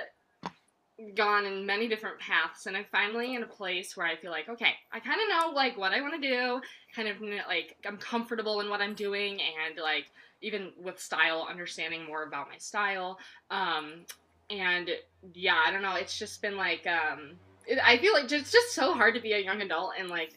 gone 1.13 1.45
in 1.45 1.63
many 1.63 1.87
different 1.87 2.17
paths 2.17 2.65
and 2.65 2.75
I'm 2.75 2.85
finally 2.91 3.35
in 3.35 3.43
a 3.43 3.47
place 3.47 3.95
where 3.95 4.07
I 4.07 4.15
feel 4.15 4.31
like 4.31 4.49
okay, 4.49 4.73
I 4.91 4.99
kind 4.99 5.19
of 5.21 5.29
know 5.29 5.55
like 5.55 5.77
what 5.77 5.91
I 5.91 6.01
want 6.01 6.19
to 6.21 6.27
do, 6.27 6.61
kind 6.95 7.07
of 7.07 7.21
like 7.47 7.75
I'm 7.85 7.97
comfortable 7.97 8.61
in 8.61 8.69
what 8.69 8.81
I'm 8.81 8.95
doing 8.95 9.33
and 9.33 9.77
like 9.77 10.05
even 10.41 10.71
with 10.79 10.99
style 10.99 11.47
understanding 11.49 12.05
more 12.05 12.23
about 12.23 12.47
my 12.47 12.57
style 12.57 13.17
um 13.49 14.05
and 14.49 14.89
yeah 15.33 15.57
i 15.65 15.71
don't 15.71 15.81
know 15.81 15.95
it's 15.95 16.17
just 16.17 16.41
been 16.41 16.55
like 16.57 16.85
um 16.87 17.31
it, 17.65 17.79
i 17.83 17.97
feel 17.97 18.13
like 18.13 18.31
it's 18.31 18.51
just 18.51 18.73
so 18.73 18.93
hard 18.93 19.13
to 19.13 19.21
be 19.21 19.33
a 19.33 19.39
young 19.39 19.61
adult 19.61 19.91
and 19.99 20.09
like 20.09 20.33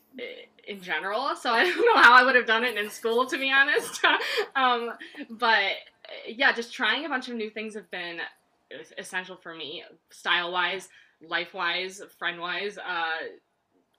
in 0.66 0.80
general 0.80 1.34
so 1.36 1.50
i 1.50 1.64
don't 1.70 1.86
know 1.86 2.00
how 2.02 2.14
i 2.14 2.24
would 2.24 2.34
have 2.34 2.46
done 2.46 2.64
it 2.64 2.76
in 2.76 2.90
school 2.90 3.26
to 3.26 3.38
be 3.38 3.50
honest. 3.50 4.00
Um 4.56 4.90
but 5.30 5.72
yeah 6.26 6.52
just 6.52 6.72
trying 6.72 7.04
a 7.04 7.08
bunch 7.08 7.28
of 7.28 7.34
new 7.34 7.50
things 7.50 7.74
have 7.74 7.90
been 7.90 8.18
essential 8.98 9.36
for 9.36 9.54
me 9.54 9.84
style 10.10 10.52
wise 10.52 10.88
life 11.26 11.54
wise 11.54 12.02
friend 12.18 12.40
wise 12.40 12.78
uh 12.78 13.26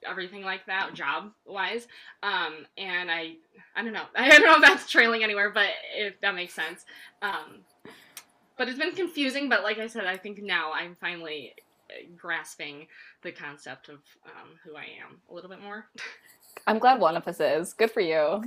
everything 0.08 0.44
like 0.44 0.66
that 0.66 0.94
job 0.94 1.32
wise 1.46 1.88
um 2.24 2.66
and 2.78 3.10
i 3.12 3.34
i 3.76 3.84
don't 3.84 3.94
know 3.94 4.04
i 4.16 4.30
don't 4.30 4.44
know 4.44 4.56
if 4.56 4.62
that's 4.62 4.90
trailing 4.90 5.24
anywhere 5.24 5.52
but 5.52 5.70
if 5.96 6.20
that 6.22 6.36
makes 6.36 6.54
sense. 6.54 6.86
Um 7.22 7.62
but 8.58 8.68
it's 8.68 8.78
been 8.80 8.94
confusing 8.94 9.50
but 9.50 9.64
like 9.64 9.80
i 9.80 9.88
said 9.88 10.06
i 10.06 10.18
think 10.18 10.42
now 10.42 10.72
i'm 10.74 10.96
finally 11.00 11.54
uh, 11.90 11.94
grasping 12.18 12.88
the 13.24 13.32
concept 13.32 13.90
of 13.90 14.00
um, 14.26 14.50
who 14.64 14.76
i 14.76 14.84
am 14.84 15.18
a 15.30 15.34
little 15.34 15.50
bit 15.50 15.62
more 15.62 15.86
I'm 16.68 16.80
glad 16.80 17.00
one 17.00 17.16
of 17.16 17.26
us 17.28 17.40
is. 17.40 17.72
Good 17.74 17.92
for 17.92 18.02
you. 18.02 18.14
I 18.18 18.44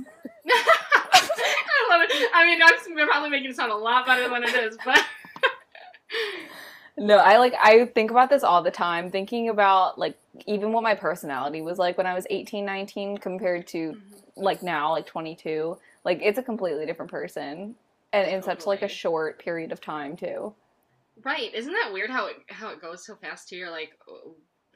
love 1.89 2.01
it. 2.03 2.29
I 2.33 2.45
mean, 2.45 2.61
I'm 2.61 3.07
probably 3.09 3.29
making 3.31 3.49
it 3.49 3.55
sound 3.55 3.71
a 3.71 3.75
lot 3.75 4.05
better 4.05 4.29
than 4.29 4.43
it 4.43 4.53
is, 4.53 4.77
but 4.85 5.03
No, 6.97 7.17
I 7.17 7.37
like 7.39 7.53
I 7.61 7.85
think 7.87 8.09
about 8.09 8.29
this 8.29 8.43
all 8.43 8.61
the 8.63 8.71
time, 8.71 9.11
thinking 9.11 9.49
about 9.49 9.99
like 9.99 10.17
even 10.45 10.71
what 10.71 10.81
my 10.81 10.95
personality 10.95 11.61
was 11.61 11.77
like 11.77 11.97
when 11.97 12.07
I 12.07 12.13
was 12.13 12.25
18, 12.29 12.63
19 12.65 13.17
compared 13.17 13.67
to 13.67 13.77
Mm-hmm. 13.93 14.43
like 14.43 14.63
now, 14.63 14.91
like 14.91 15.05
22. 15.05 15.77
Like 16.05 16.19
it's 16.21 16.37
a 16.37 16.43
completely 16.43 16.85
different 16.85 17.11
person 17.11 17.75
and 18.15 18.31
in 18.31 18.41
such 18.41 18.65
like 18.65 18.81
a 18.81 18.87
short 18.87 19.39
period 19.39 19.71
of 19.71 19.81
time 19.81 20.15
too. 20.15 20.53
right. 21.23 21.53
Isn't 21.53 21.73
that 21.73 21.91
weird 21.93 22.09
how 22.09 22.27
it 22.27 22.35
how 22.49 22.69
it 22.69 22.81
goes 22.81 23.05
so 23.05 23.15
fast 23.15 23.49
too? 23.49 23.57
You're 23.57 23.71
like 23.71 23.91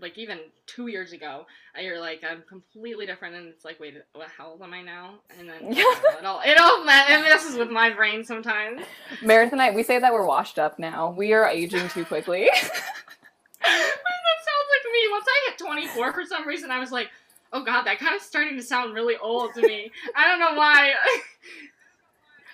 like 0.01 0.17
even 0.17 0.39
two 0.65 0.87
years 0.87 1.11
ago, 1.11 1.45
uh, 1.77 1.81
you're 1.81 1.99
like 1.99 2.21
I'm 2.29 2.43
completely 2.47 3.05
different, 3.05 3.35
and 3.35 3.47
it's 3.47 3.65
like 3.65 3.79
wait, 3.79 3.95
what? 4.13 4.27
How 4.37 4.47
old 4.51 4.61
am 4.61 4.73
I 4.73 4.81
now? 4.81 5.15
And 5.37 5.49
then 5.49 5.59
Yeah. 5.73 5.83
it 6.19 6.25
all 6.25 6.41
it 6.45 6.57
all 6.57 6.81
it 6.83 7.21
messes 7.23 7.57
with 7.57 7.69
my 7.69 7.89
brain 7.89 8.23
sometimes. 8.23 8.81
Meredith 9.21 9.53
and 9.53 9.61
I, 9.61 9.71
we 9.71 9.83
say 9.83 9.99
that 9.99 10.13
we're 10.13 10.25
washed 10.25 10.59
up 10.59 10.79
now. 10.79 11.11
We 11.17 11.33
are 11.33 11.47
aging 11.47 11.89
too 11.89 12.05
quickly. 12.05 12.49
that 13.61 14.39
sounds 14.47 14.69
like 14.71 14.93
me. 14.93 14.99
Once 15.11 15.25
I 15.27 15.49
hit 15.49 15.57
24, 15.57 16.13
for 16.13 16.25
some 16.25 16.47
reason, 16.47 16.71
I 16.71 16.79
was 16.79 16.91
like, 16.91 17.09
oh 17.51 17.63
god, 17.63 17.83
that 17.83 17.99
kind 17.99 18.15
of 18.15 18.21
starting 18.21 18.55
to 18.57 18.63
sound 18.63 18.93
really 18.93 19.17
old 19.17 19.53
to 19.55 19.61
me. 19.61 19.91
I 20.15 20.27
don't 20.27 20.39
know 20.39 20.55
why. 20.57 20.93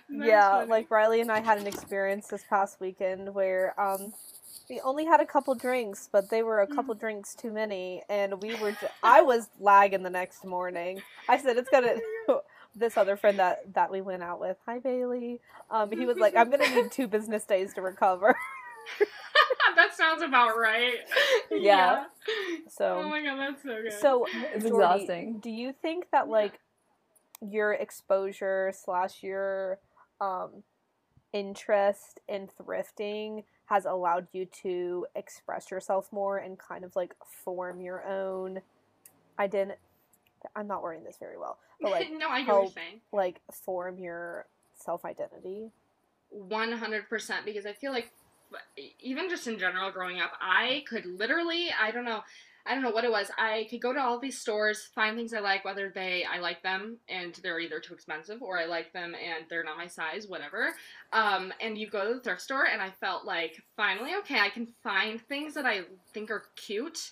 That's 0.09 0.27
yeah, 0.27 0.51
funny. 0.51 0.69
like 0.69 0.91
Riley 0.91 1.21
and 1.21 1.31
I 1.31 1.41
had 1.41 1.57
an 1.57 1.67
experience 1.67 2.27
this 2.27 2.43
past 2.49 2.79
weekend 2.79 3.33
where 3.33 3.79
um 3.79 4.13
we 4.69 4.79
only 4.81 5.05
had 5.05 5.19
a 5.19 5.25
couple 5.25 5.53
drinks, 5.55 6.09
but 6.11 6.29
they 6.29 6.41
were 6.41 6.61
a 6.61 6.67
couple 6.67 6.95
drinks 6.95 7.35
too 7.35 7.51
many, 7.51 8.01
and 8.09 8.41
we 8.41 8.55
were. 8.55 8.71
J- 8.71 8.87
I 9.03 9.21
was 9.21 9.49
lagging 9.59 10.01
the 10.01 10.09
next 10.09 10.43
morning. 10.43 11.01
I 11.29 11.37
said 11.37 11.57
it's 11.57 11.69
gonna. 11.69 11.97
this 12.75 12.97
other 12.97 13.15
friend 13.15 13.39
that 13.39 13.73
that 13.73 13.91
we 13.91 14.01
went 14.01 14.21
out 14.21 14.39
with, 14.39 14.57
hi 14.65 14.79
Bailey. 14.79 15.39
Um, 15.71 15.91
he 15.91 16.05
was 16.05 16.17
like, 16.17 16.35
I'm 16.35 16.49
gonna 16.49 16.67
need 16.75 16.91
two 16.91 17.07
business 17.07 17.45
days 17.45 17.73
to 17.75 17.81
recover. 17.81 18.35
that 19.75 19.95
sounds 19.95 20.21
about 20.21 20.57
right. 20.57 20.95
Yeah. 21.51 22.05
So. 22.67 23.01
Oh 23.03 23.09
my 23.09 23.23
god, 23.23 23.37
that's 23.39 23.63
so 23.63 23.81
good. 23.81 23.93
So 23.93 24.25
It's 24.53 24.65
Jordy, 24.65 25.03
exhausting. 25.03 25.39
Do 25.39 25.49
you 25.49 25.73
think 25.81 26.07
that 26.11 26.27
like 26.27 26.59
your 27.41 27.73
exposure 27.73 28.73
slash 28.75 29.23
your 29.23 29.79
um 30.21 30.63
interest 31.33 32.19
in 32.27 32.47
thrifting 32.59 33.43
has 33.65 33.85
allowed 33.85 34.27
you 34.31 34.45
to 34.45 35.05
express 35.15 35.69
yourself 35.71 36.07
more 36.11 36.37
and 36.37 36.57
kind 36.57 36.83
of 36.85 36.95
like 36.95 37.13
form 37.43 37.81
your 37.81 38.07
own 38.07 38.61
identity? 39.39 39.79
I'm 40.55 40.67
not 40.67 40.83
wording 40.83 41.03
this 41.03 41.17
very 41.19 41.37
well, 41.37 41.57
but 41.81 41.91
like 41.91 42.07
no, 42.17 42.29
I 42.29 42.41
hear 42.41 42.47
what 42.47 42.53
you're 42.53 42.61
help- 42.61 42.73
saying. 42.73 43.01
like 43.11 43.41
form 43.51 43.97
your 43.99 44.45
self 44.75 45.03
identity. 45.05 45.71
100% 46.35 47.45
because 47.45 47.65
I 47.65 47.73
feel 47.73 47.91
like 47.91 48.11
even 48.99 49.29
just 49.29 49.47
in 49.47 49.57
general 49.57 49.91
growing 49.91 50.19
up, 50.19 50.31
I 50.39 50.83
could 50.87 51.05
literally, 51.05 51.69
I 51.79 51.91
don't 51.91 52.05
know, 52.05 52.21
I 52.65 52.73
don't 52.73 52.83
know 52.83 52.91
what 52.91 53.03
it 53.03 53.11
was. 53.11 53.29
I 53.37 53.67
could 53.69 53.81
go 53.81 53.93
to 53.93 53.99
all 53.99 54.19
these 54.19 54.39
stores, 54.39 54.89
find 54.95 55.15
things 55.15 55.33
I 55.33 55.39
like, 55.39 55.63
whether 55.65 55.91
they 55.93 56.25
I 56.25 56.39
like 56.39 56.63
them 56.63 56.97
and 57.07 57.39
they're 57.43 57.59
either 57.59 57.79
too 57.79 57.93
expensive 57.93 58.41
or 58.41 58.57
I 58.59 58.65
like 58.65 58.91
them 58.91 59.13
and 59.13 59.45
they're 59.49 59.63
not 59.63 59.77
my 59.77 59.87
size, 59.87 60.27
whatever. 60.27 60.73
Um, 61.13 61.53
and 61.61 61.77
you 61.77 61.89
go 61.89 62.07
to 62.07 62.15
the 62.15 62.19
thrift 62.21 62.41
store 62.41 62.65
and 62.65 62.81
I 62.81 62.89
felt 62.89 63.25
like 63.25 63.61
finally, 63.75 64.15
okay, 64.19 64.39
I 64.39 64.49
can 64.49 64.67
find 64.83 65.21
things 65.21 65.53
that 65.53 65.65
I 65.65 65.81
think 66.13 66.31
are 66.31 66.43
cute 66.55 67.11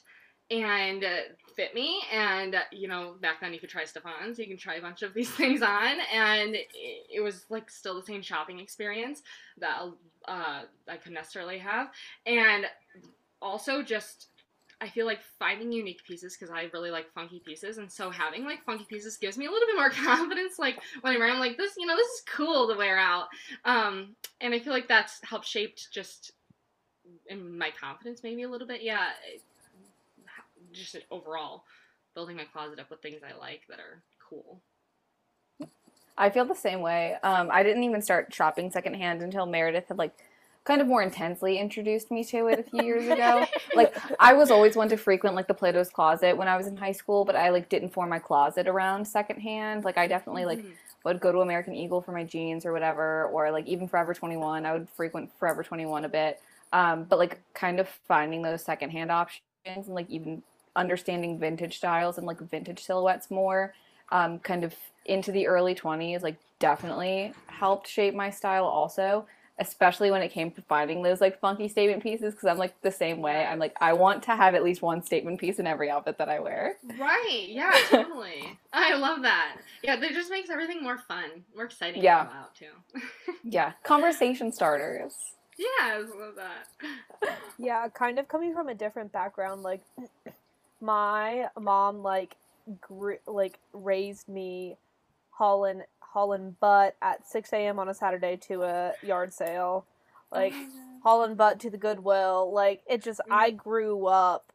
and 0.50 1.04
uh, 1.04 1.34
fit 1.56 1.74
me. 1.74 2.02
And 2.12 2.56
uh, 2.56 2.62
you 2.72 2.88
know, 2.88 3.16
back 3.22 3.42
then 3.42 3.54
you 3.54 3.60
could 3.60 3.70
try 3.70 3.86
Stefan's, 3.86 4.40
you 4.40 4.48
can 4.48 4.58
try 4.58 4.76
a 4.76 4.82
bunch 4.82 5.02
of 5.02 5.14
these 5.14 5.30
things 5.36 5.62
on, 5.62 5.98
and 6.14 6.56
it, 6.56 6.68
it 7.10 7.22
was 7.22 7.46
like 7.50 7.70
still 7.70 7.96
the 7.96 8.06
same 8.06 8.22
shopping 8.22 8.60
experience 8.60 9.22
that 9.58 9.82
uh, 10.28 10.62
I 10.88 10.98
could 11.02 11.14
necessarily 11.14 11.58
have, 11.60 11.90
and 12.26 12.66
also 13.42 13.82
just. 13.82 14.28
I 14.84 14.90
feel 14.90 15.06
like 15.06 15.22
finding 15.40 15.72
unique 15.72 16.04
pieces 16.04 16.36
because 16.36 16.54
I 16.54 16.70
really 16.74 16.92
like 16.92 17.10
funky 17.14 17.40
pieces, 17.40 17.78
and 17.78 17.90
so 17.90 18.10
having 18.10 18.44
like 18.44 18.66
funky 18.66 18.84
pieces 18.84 19.16
gives 19.16 19.38
me 19.38 19.46
a 19.46 19.50
little 19.50 19.66
bit 19.66 19.78
more 19.78 19.90
confidence. 20.06 20.60
Like 20.60 20.78
when 21.00 21.16
I 21.16 21.18
wear, 21.18 21.30
I'm 21.30 21.40
like 21.40 21.56
this, 21.56 21.76
you 21.78 21.86
know, 21.86 21.96
this 21.96 22.08
is 22.08 22.24
cool 22.28 22.68
to 22.68 22.78
wear 22.78 23.00
out, 23.00 23.28
um, 23.64 24.16
and 24.42 24.54
I 24.54 24.60
feel 24.60 24.74
like 24.74 24.90
that's 24.90 25.22
helped 25.24 25.48
shaped 25.48 25.88
just 25.94 26.34
in 27.28 27.58
my 27.58 27.70
confidence 27.80 28.22
maybe 28.24 28.44
a 28.44 28.50
little 28.50 28.68
bit. 28.68 28.84
Yeah, 28.84 29.08
just 30.74 30.98
overall 31.10 31.64
building 32.14 32.36
my 32.36 32.44
closet 32.44 32.80
up 32.80 32.90
with 32.90 33.02
things 33.02 33.22
I 33.24 33.40
like 33.40 33.62
that 33.70 33.80
are 33.80 34.04
cool. 34.30 34.60
I 36.18 36.30
feel 36.30 36.46
the 36.46 36.56
same 36.56 36.82
way. 36.82 37.16
Um, 37.24 37.50
I 37.52 37.64
didn't 37.64 37.84
even 37.84 38.02
start 38.02 38.34
shopping 38.34 38.70
secondhand 38.70 39.22
until 39.22 39.46
Meredith 39.46 39.88
had 39.88 39.98
like 39.98 40.14
kind 40.64 40.82
of 40.82 40.88
more 40.88 41.02
intensely 41.02 41.58
introduced 41.58 42.10
me 42.10 42.24
to 42.24 42.48
it 42.48 42.60
a 42.60 42.64
few 42.64 42.84
years 42.84 43.08
ago. 43.08 43.46
like 43.76 43.96
I 44.20 44.34
was 44.34 44.50
always 44.50 44.76
one 44.76 44.90
to 44.90 44.98
frequent 44.98 45.36
like 45.36 45.48
the 45.48 45.54
Plato's 45.54 45.90
Closet 45.90 46.38
when 46.38 46.48
I 46.48 46.56
was 46.56 46.68
in 46.68 46.78
high 46.78 46.92
school, 46.94 47.26
but 47.26 47.36
I 47.36 47.50
like 47.50 47.70
didn't 47.70 47.90
form 47.94 48.10
my 48.10 48.20
closet 48.20 48.68
around 48.68 49.06
secondhand. 49.06 49.84
Like 49.84 49.98
I 49.98 50.08
definitely 50.08 50.46
like 50.46 50.60
Mhm. 50.60 50.74
would 51.04 51.20
go 51.20 51.32
to 51.34 51.40
American 51.42 51.74
Eagle 51.76 52.02
for 52.02 52.14
my 52.14 52.24
jeans 52.24 52.66
or 52.66 52.72
whatever, 52.72 53.26
or 53.26 53.52
like 53.52 53.68
even 53.68 53.88
Forever 53.88 54.14
21. 54.14 54.66
I 54.66 54.72
would 54.74 54.90
frequent 54.90 55.32
Forever 55.38 55.64
21 55.64 56.06
a 56.06 56.10
bit. 56.10 56.42
Um, 56.72 57.04
but 57.04 57.20
like 57.20 57.40
kind 57.54 57.80
of 57.80 57.88
finding 57.88 58.42
those 58.42 58.64
secondhand 58.64 59.12
options 59.12 59.42
and 59.66 59.88
like 59.88 60.10
even 60.10 60.42
understanding 60.76 61.38
vintage 61.38 61.78
styles 61.78 62.18
and 62.18 62.26
like 62.26 62.40
vintage 62.40 62.84
silhouettes 62.84 63.30
more, 63.30 63.74
um, 64.12 64.40
kind 64.40 64.64
of 64.64 64.74
into 65.06 65.32
the 65.32 65.46
early 65.46 65.76
20s, 65.76 66.24
like 66.24 66.38
definitely 66.60 67.34
helped 67.48 67.88
shape 67.88 68.16
my 68.16 68.30
style 68.30 68.66
also. 68.66 69.26
Especially 69.60 70.10
when 70.10 70.24
it 70.24 70.30
came 70.32 70.50
to 70.52 70.62
finding 70.64 71.04
those 71.04 71.22
like 71.22 71.40
funky 71.40 71.68
statement 71.68 72.02
pieces, 72.02 72.34
because 72.34 72.48
I'm 72.50 72.58
like 72.58 72.80
the 72.82 72.90
same 72.92 73.22
way. 73.22 73.46
I'm 73.46 73.60
like, 73.60 73.76
I 73.80 73.94
want 73.94 74.24
to 74.24 74.36
have 74.36 74.56
at 74.56 74.64
least 74.64 74.82
one 74.82 75.04
statement 75.04 75.40
piece 75.40 75.60
in 75.60 75.68
every 75.68 75.92
outfit 75.92 76.18
that 76.18 76.28
I 76.28 76.40
wear. 76.40 76.78
Right. 77.00 77.46
Yeah. 77.50 77.72
Totally. 77.90 78.58
I 78.74 78.96
love 78.96 79.22
that. 79.22 79.58
Yeah. 79.84 79.96
That 79.96 80.12
just 80.14 80.32
makes 80.32 80.50
everything 80.50 80.82
more 80.82 80.98
fun, 80.98 81.44
more 81.56 81.66
exciting 81.66 82.02
Yeah. 82.04 82.24
to 82.26 82.30
out 82.36 82.56
too. 82.60 83.02
Yeah, 83.44 83.74
conversation 83.84 84.52
starters. 84.52 85.14
yeah. 85.58 85.66
I 85.82 85.98
love 86.00 86.36
that. 86.36 87.38
Yeah, 87.60 87.88
kind 87.90 88.18
of 88.18 88.28
coming 88.28 88.54
from 88.56 88.68
a 88.70 88.74
different 88.74 89.12
background. 89.12 89.62
Like, 89.62 89.82
my 90.82 91.48
mom 91.60 92.02
like 92.02 92.36
gr- 92.82 93.22
like 93.28 93.60
raised 93.72 94.28
me 94.28 94.76
hauling 95.30 95.84
hauling 96.14 96.56
butt 96.60 96.96
at 97.02 97.28
six 97.28 97.52
a.m. 97.54 97.80
on 97.80 97.90
a 97.90 97.94
Saturday 97.94 98.38
to 98.48 98.64
a 98.64 98.94
yard 99.04 99.34
sale, 99.34 99.86
like 100.32 100.54
hauling 101.04 101.36
butt 101.36 101.60
to 101.62 101.70
the 101.70 101.78
Goodwill. 101.78 102.52
Like 102.54 102.82
it 102.90 103.02
just 103.04 103.22
I 103.30 103.52
grew 103.52 104.08
up 104.08 104.52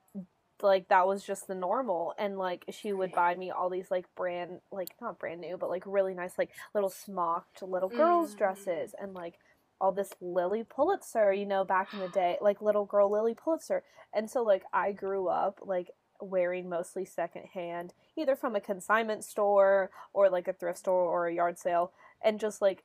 like 0.62 0.88
that 0.88 1.06
was 1.06 1.22
just 1.24 1.46
the 1.46 1.54
normal 1.54 2.14
and 2.18 2.36
like 2.36 2.64
she 2.70 2.92
would 2.92 3.12
buy 3.12 3.34
me 3.36 3.50
all 3.50 3.70
these 3.70 3.90
like 3.92 4.06
brand 4.16 4.60
like 4.72 4.88
not 5.00 5.16
brand 5.18 5.40
new 5.40 5.56
but 5.56 5.70
like 5.70 5.84
really 5.86 6.14
nice 6.14 6.32
like 6.36 6.50
little 6.74 6.90
smocked 6.90 7.62
little 7.62 7.88
girls 7.88 8.34
Mm. 8.34 8.38
dresses 8.38 8.94
and 9.00 9.14
like 9.14 9.34
all 9.80 9.92
this 9.92 10.12
Lilly 10.20 10.64
Pulitzer, 10.64 11.32
you 11.32 11.46
know, 11.46 11.64
back 11.64 11.92
in 11.92 12.00
the 12.00 12.08
day, 12.08 12.36
like 12.40 12.60
little 12.60 12.84
girl 12.84 13.10
Lilly 13.12 13.34
Pulitzer. 13.34 13.84
And 14.12 14.28
so 14.28 14.42
like 14.42 14.64
I 14.72 14.90
grew 14.90 15.28
up 15.28 15.60
like 15.64 15.90
wearing 16.20 16.68
mostly 16.68 17.04
secondhand, 17.04 17.94
either 18.16 18.36
from 18.36 18.56
a 18.56 18.60
consignment 18.60 19.24
store 19.24 19.90
or 20.12 20.28
like 20.30 20.48
a 20.48 20.52
thrift 20.52 20.78
store 20.80 21.04
or 21.04 21.26
a 21.26 21.34
yard 21.34 21.58
sale, 21.58 21.92
and 22.22 22.40
just 22.40 22.60
like 22.62 22.84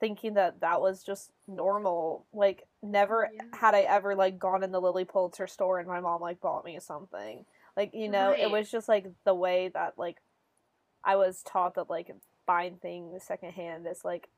thinking 0.00 0.34
that 0.34 0.60
that 0.60 0.80
was 0.80 1.02
just 1.02 1.32
normal. 1.48 2.26
Like 2.32 2.66
never 2.82 3.30
Yeah. 3.34 3.58
had 3.58 3.74
I 3.74 3.80
ever 3.82 4.14
like 4.14 4.38
gone 4.38 4.62
in 4.62 4.72
the 4.72 4.80
Lilly 4.80 5.04
Pulitzer 5.04 5.46
store 5.46 5.78
and 5.78 5.88
my 5.88 6.00
mom 6.00 6.20
like 6.20 6.40
bought 6.40 6.64
me 6.64 6.78
something. 6.80 7.46
Like, 7.76 7.92
you 7.94 8.08
know, 8.08 8.34
it 8.38 8.50
was 8.50 8.70
just 8.70 8.88
like 8.88 9.06
the 9.24 9.34
way 9.34 9.68
that 9.74 9.94
like 9.98 10.18
I 11.04 11.16
was 11.16 11.42
taught 11.42 11.74
that 11.76 11.90
like 11.90 12.10
buying 12.46 12.76
things 12.76 13.24
secondhand 13.24 13.86
is 13.86 14.04
like 14.04 14.28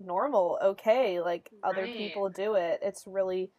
normal, 0.00 0.58
okay, 0.62 1.20
like 1.20 1.50
other 1.62 1.88
people 1.88 2.28
do 2.28 2.54
it. 2.54 2.80
It's 2.82 3.06
really 3.06 3.50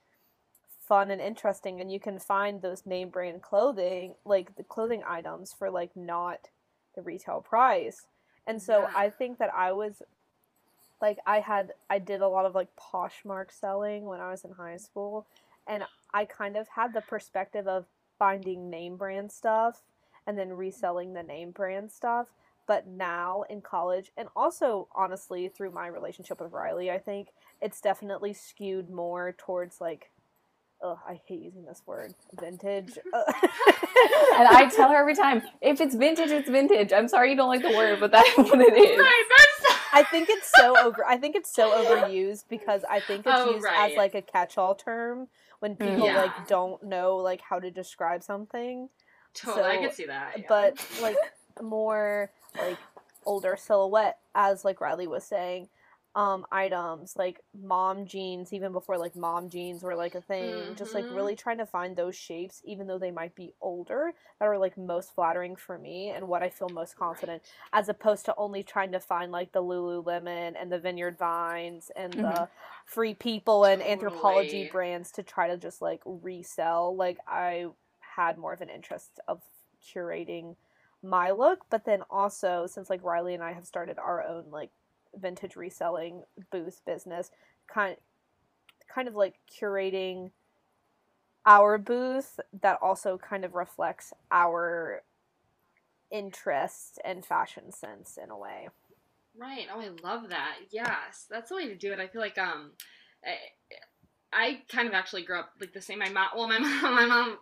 fun 0.87 1.11
and 1.11 1.21
interesting 1.21 1.81
and 1.81 1.91
you 1.91 1.99
can 1.99 2.19
find 2.19 2.61
those 2.61 2.85
name 2.85 3.09
brand 3.09 3.41
clothing, 3.41 4.15
like 4.25 4.55
the 4.55 4.63
clothing 4.63 5.03
items 5.07 5.53
for 5.53 5.69
like 5.69 5.95
not 5.95 6.49
the 6.95 7.01
retail 7.01 7.41
price. 7.41 8.07
And 8.47 8.61
so 8.61 8.81
Yeah. 8.81 8.91
I 8.95 9.09
think 9.09 9.37
that 9.39 9.53
I 9.53 9.71
was 9.71 10.01
like 11.01 11.19
I 11.25 11.39
had 11.39 11.73
I 11.89 11.99
did 11.99 12.21
a 12.21 12.27
lot 12.27 12.45
of 12.45 12.55
like 12.55 12.69
Poshmark 12.75 13.51
selling 13.51 14.05
when 14.05 14.19
I 14.21 14.31
was 14.31 14.43
in 14.45 14.51
high 14.51 14.77
school 14.77 15.27
and 15.67 15.83
I 16.13 16.25
kind 16.25 16.55
of 16.55 16.67
had 16.69 16.93
the 16.93 17.01
perspective 17.01 17.67
of 17.67 17.85
finding 18.17 18.69
name 18.69 18.95
brand 18.95 19.31
stuff 19.31 19.81
and 20.27 20.37
then 20.37 20.53
reselling 20.53 21.13
the 21.13 21.23
name 21.23 21.51
brand 21.51 21.91
stuff. 21.91 22.27
But 22.67 22.87
now 22.87 23.43
in 23.49 23.61
college, 23.61 24.11
and 24.17 24.27
also 24.35 24.87
honestly 24.95 25.47
through 25.49 25.71
my 25.71 25.87
relationship 25.87 26.41
with 26.41 26.51
Riley, 26.51 26.89
I 26.89 26.97
think 26.97 27.29
it's 27.61 27.79
definitely 27.81 28.33
skewed 28.33 28.89
more 28.89 29.35
towards 29.37 29.79
like 29.79 30.09
ugh, 30.83 30.97
I 31.07 31.19
hate 31.27 31.41
using 31.41 31.65
this 31.65 31.81
word, 31.85 32.13
vintage. 32.39 32.97
And 34.37 34.47
I 34.49 34.69
tell 34.69 34.89
her 34.89 34.97
every 34.97 35.15
time, 35.15 35.41
if 35.61 35.79
it's 35.79 35.95
vintage, 35.95 36.29
it's 36.29 36.49
vintage. 36.49 36.91
I'm 36.91 37.07
sorry 37.07 37.31
you 37.31 37.37
don't 37.37 37.47
like 37.47 37.61
the 37.61 37.69
word, 37.75 37.99
but 38.01 38.11
that's 38.11 38.35
what 38.37 38.59
it 38.59 38.73
is. 38.77 38.99
I 39.93 40.03
think 40.03 40.27
it's 40.29 40.51
so 40.57 40.77
over. 40.77 41.05
I 41.05 41.15
think 41.17 41.35
it's 41.37 41.53
so 41.53 41.71
overused 41.71 42.43
because 42.49 42.83
I 42.89 42.99
think 42.99 43.25
it's 43.25 43.33
Oh, 43.39 43.51
used 43.51 43.63
right. 43.63 43.91
as 43.91 43.97
like 43.97 44.13
a 44.13 44.21
catch-all 44.21 44.75
term 44.75 45.29
when 45.59 45.75
mm. 45.77 45.79
people 45.89 46.07
Yeah. 46.07 46.23
like 46.23 46.47
don't 46.49 46.83
know 46.83 47.15
like 47.15 47.39
how 47.41 47.59
to 47.59 47.71
describe 47.71 48.21
something. 48.23 48.89
totally. 49.33 49.63
I 49.65 49.75
So, 49.77 49.81
could 49.83 49.93
see 49.93 50.05
that. 50.07 50.39
yeah. 50.39 50.45
But 50.49 50.85
like 51.01 51.15
more 51.61 52.31
like 52.57 52.77
older 53.25 53.55
silhouette, 53.57 54.17
as 54.35 54.65
like 54.65 54.81
Riley 54.81 55.07
was 55.07 55.23
saying, 55.23 55.69
um, 56.15 56.45
items 56.51 57.15
like 57.17 57.41
mom 57.53 58.05
jeans, 58.05 58.53
even 58.53 58.71
before 58.71 58.97
like 58.97 59.15
mom 59.17 59.49
jeans 59.49 59.83
were 59.83 59.95
like 59.95 60.15
a 60.15 60.21
thing. 60.21 60.75
Just 60.75 60.95
like 60.95 61.09
Mhm. 61.09 61.15
really 61.15 61.35
trying 61.35 61.57
to 61.57 61.65
find 61.65 61.95
those 61.95 62.15
shapes, 62.15 62.61
even 62.63 62.87
though 62.87 62.97
they 62.97 63.11
might 63.11 63.35
be 63.35 63.53
older, 63.61 64.13
that 64.39 64.45
are 64.45 64.57
like 64.57 64.77
most 64.77 65.13
flattering 65.13 65.55
for 65.57 65.77
me 65.77 66.09
and 66.09 66.27
what 66.27 66.41
I 66.41 66.49
feel 66.49 66.69
most 66.69 66.95
confident, 66.95 67.43
as 67.73 67.89
opposed 67.89 68.25
to 68.25 68.35
only 68.37 68.63
trying 68.63 68.93
to 68.93 68.99
find 68.99 69.31
like 69.31 69.51
the 69.51 69.61
Lululemon 69.61 70.55
and 70.59 70.71
the 70.71 70.79
Vineyard 70.79 71.17
Vines 71.17 71.91
and 71.95 72.21
the 72.21 72.47
Free 72.85 73.13
People 73.13 73.65
and 73.65 73.81
Anthropologie 73.81 74.69
brands 74.69 75.11
to 75.11 75.23
try 75.23 75.47
to 75.49 75.57
just 75.57 75.81
like 75.81 76.01
resell. 76.05 76.95
Like 76.95 77.17
I 77.27 77.67
had 77.99 78.37
more 78.37 78.53
of 78.53 78.61
an 78.61 78.69
interest 78.69 79.19
of 79.27 79.41
curating 79.83 80.55
my 81.03 81.31
look, 81.31 81.65
but 81.69 81.85
then 81.85 82.01
also 82.09 82.67
since 82.67 82.89
like 82.89 83.03
Riley 83.03 83.33
and 83.33 83.43
I 83.43 83.53
have 83.53 83.65
started 83.67 83.99
our 83.99 84.23
own 84.23 84.45
like 84.49 84.71
vintage 85.19 85.55
reselling 85.55 86.23
booth 86.51 86.81
business, 86.85 87.31
kind 87.67 87.97
kind 88.93 89.07
of 89.07 89.15
like 89.15 89.35
curating 89.51 90.31
our 91.45 91.77
booth 91.77 92.39
that 92.61 92.79
also 92.81 93.17
kind 93.17 93.45
of 93.45 93.53
reflects 93.53 94.13
our 94.31 95.03
interest 96.11 96.99
and 97.03 97.25
fashion 97.25 97.71
sense 97.71 98.17
in 98.21 98.29
a 98.29 98.37
way. 98.37 98.69
Right. 99.37 99.67
Oh, 99.73 99.81
I 99.81 99.89
love 100.03 100.29
that. 100.29 100.55
Yes, 100.71 101.25
that's 101.29 101.49
the 101.49 101.55
way 101.55 101.67
to 101.67 101.75
do 101.75 101.91
it. 101.91 101.99
I 101.99 102.07
feel 102.07 102.21
like 102.21 102.37
um, 102.37 102.71
I, 104.35 104.61
kind 104.67 104.87
of 104.87 104.93
actually 104.93 105.23
grew 105.23 105.39
up 105.39 105.51
like 105.59 105.73
the 105.73 105.81
same. 105.81 105.99
My 105.99 106.09
mom, 106.09 106.27
well, 106.35 106.47
my 106.47 106.59
mom, 106.59 106.81
my 106.95 107.05
mom 107.05 107.37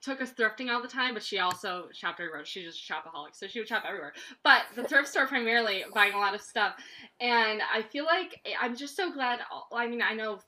took 0.00 0.20
us 0.22 0.32
thrifting 0.32 0.70
all 0.72 0.80
the 0.80 0.88
time, 0.88 1.14
but 1.14 1.22
she 1.22 1.38
also 1.38 1.88
shopped 1.92 2.20
everywhere. 2.20 2.44
She's 2.44 2.64
just 2.64 2.88
a 2.88 2.92
shopaholic, 2.92 3.34
so 3.34 3.46
she 3.46 3.58
would 3.58 3.68
shop 3.68 3.84
everywhere. 3.86 4.12
But 4.42 4.62
the 4.74 4.84
thrift 4.84 5.08
store 5.08 5.26
primarily, 5.26 5.84
buying 5.94 6.14
a 6.14 6.18
lot 6.18 6.34
of 6.34 6.40
stuff, 6.40 6.74
and 7.20 7.60
I 7.74 7.82
feel 7.82 8.04
like 8.04 8.40
eh, 8.46 8.50
I'm 8.60 8.76
just 8.76 8.96
so 8.96 9.12
glad. 9.12 9.40
I 9.74 9.86
mean, 9.88 10.02
I 10.02 10.14
know 10.14 10.38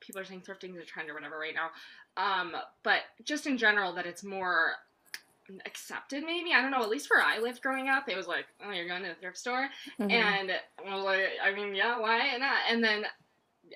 people 0.00 0.20
are 0.20 0.24
saying 0.24 0.42
thrifting 0.42 0.74
is 0.76 0.82
a 0.82 0.86
trend 0.86 1.10
or 1.10 1.14
whatever 1.14 1.38
right 1.38 1.54
now, 1.54 1.70
um, 2.16 2.54
but 2.82 3.00
just 3.24 3.46
in 3.46 3.58
general 3.58 3.92
that 3.94 4.06
it's 4.06 4.22
more 4.24 4.72
accepted 5.66 6.24
maybe 6.24 6.52
i 6.54 6.62
don't 6.62 6.70
know 6.70 6.82
at 6.82 6.88
least 6.88 7.10
where 7.10 7.20
i 7.20 7.36
lived 7.38 7.60
growing 7.60 7.88
up 7.88 8.08
it 8.08 8.16
was 8.16 8.26
like 8.26 8.46
oh 8.64 8.70
you're 8.70 8.86
going 8.88 9.02
to 9.02 9.08
the 9.08 9.14
thrift 9.16 9.36
store 9.36 9.68
Mhm. 9.98 10.10
and 10.10 10.52
I 10.88 10.94
was 10.94 11.04
like, 11.04 11.24
I 11.44 11.52
mean, 11.52 11.74
yeah, 11.74 11.98
why 12.00 12.36
not? 12.38 12.58
And 12.70 12.82
then, 12.82 13.04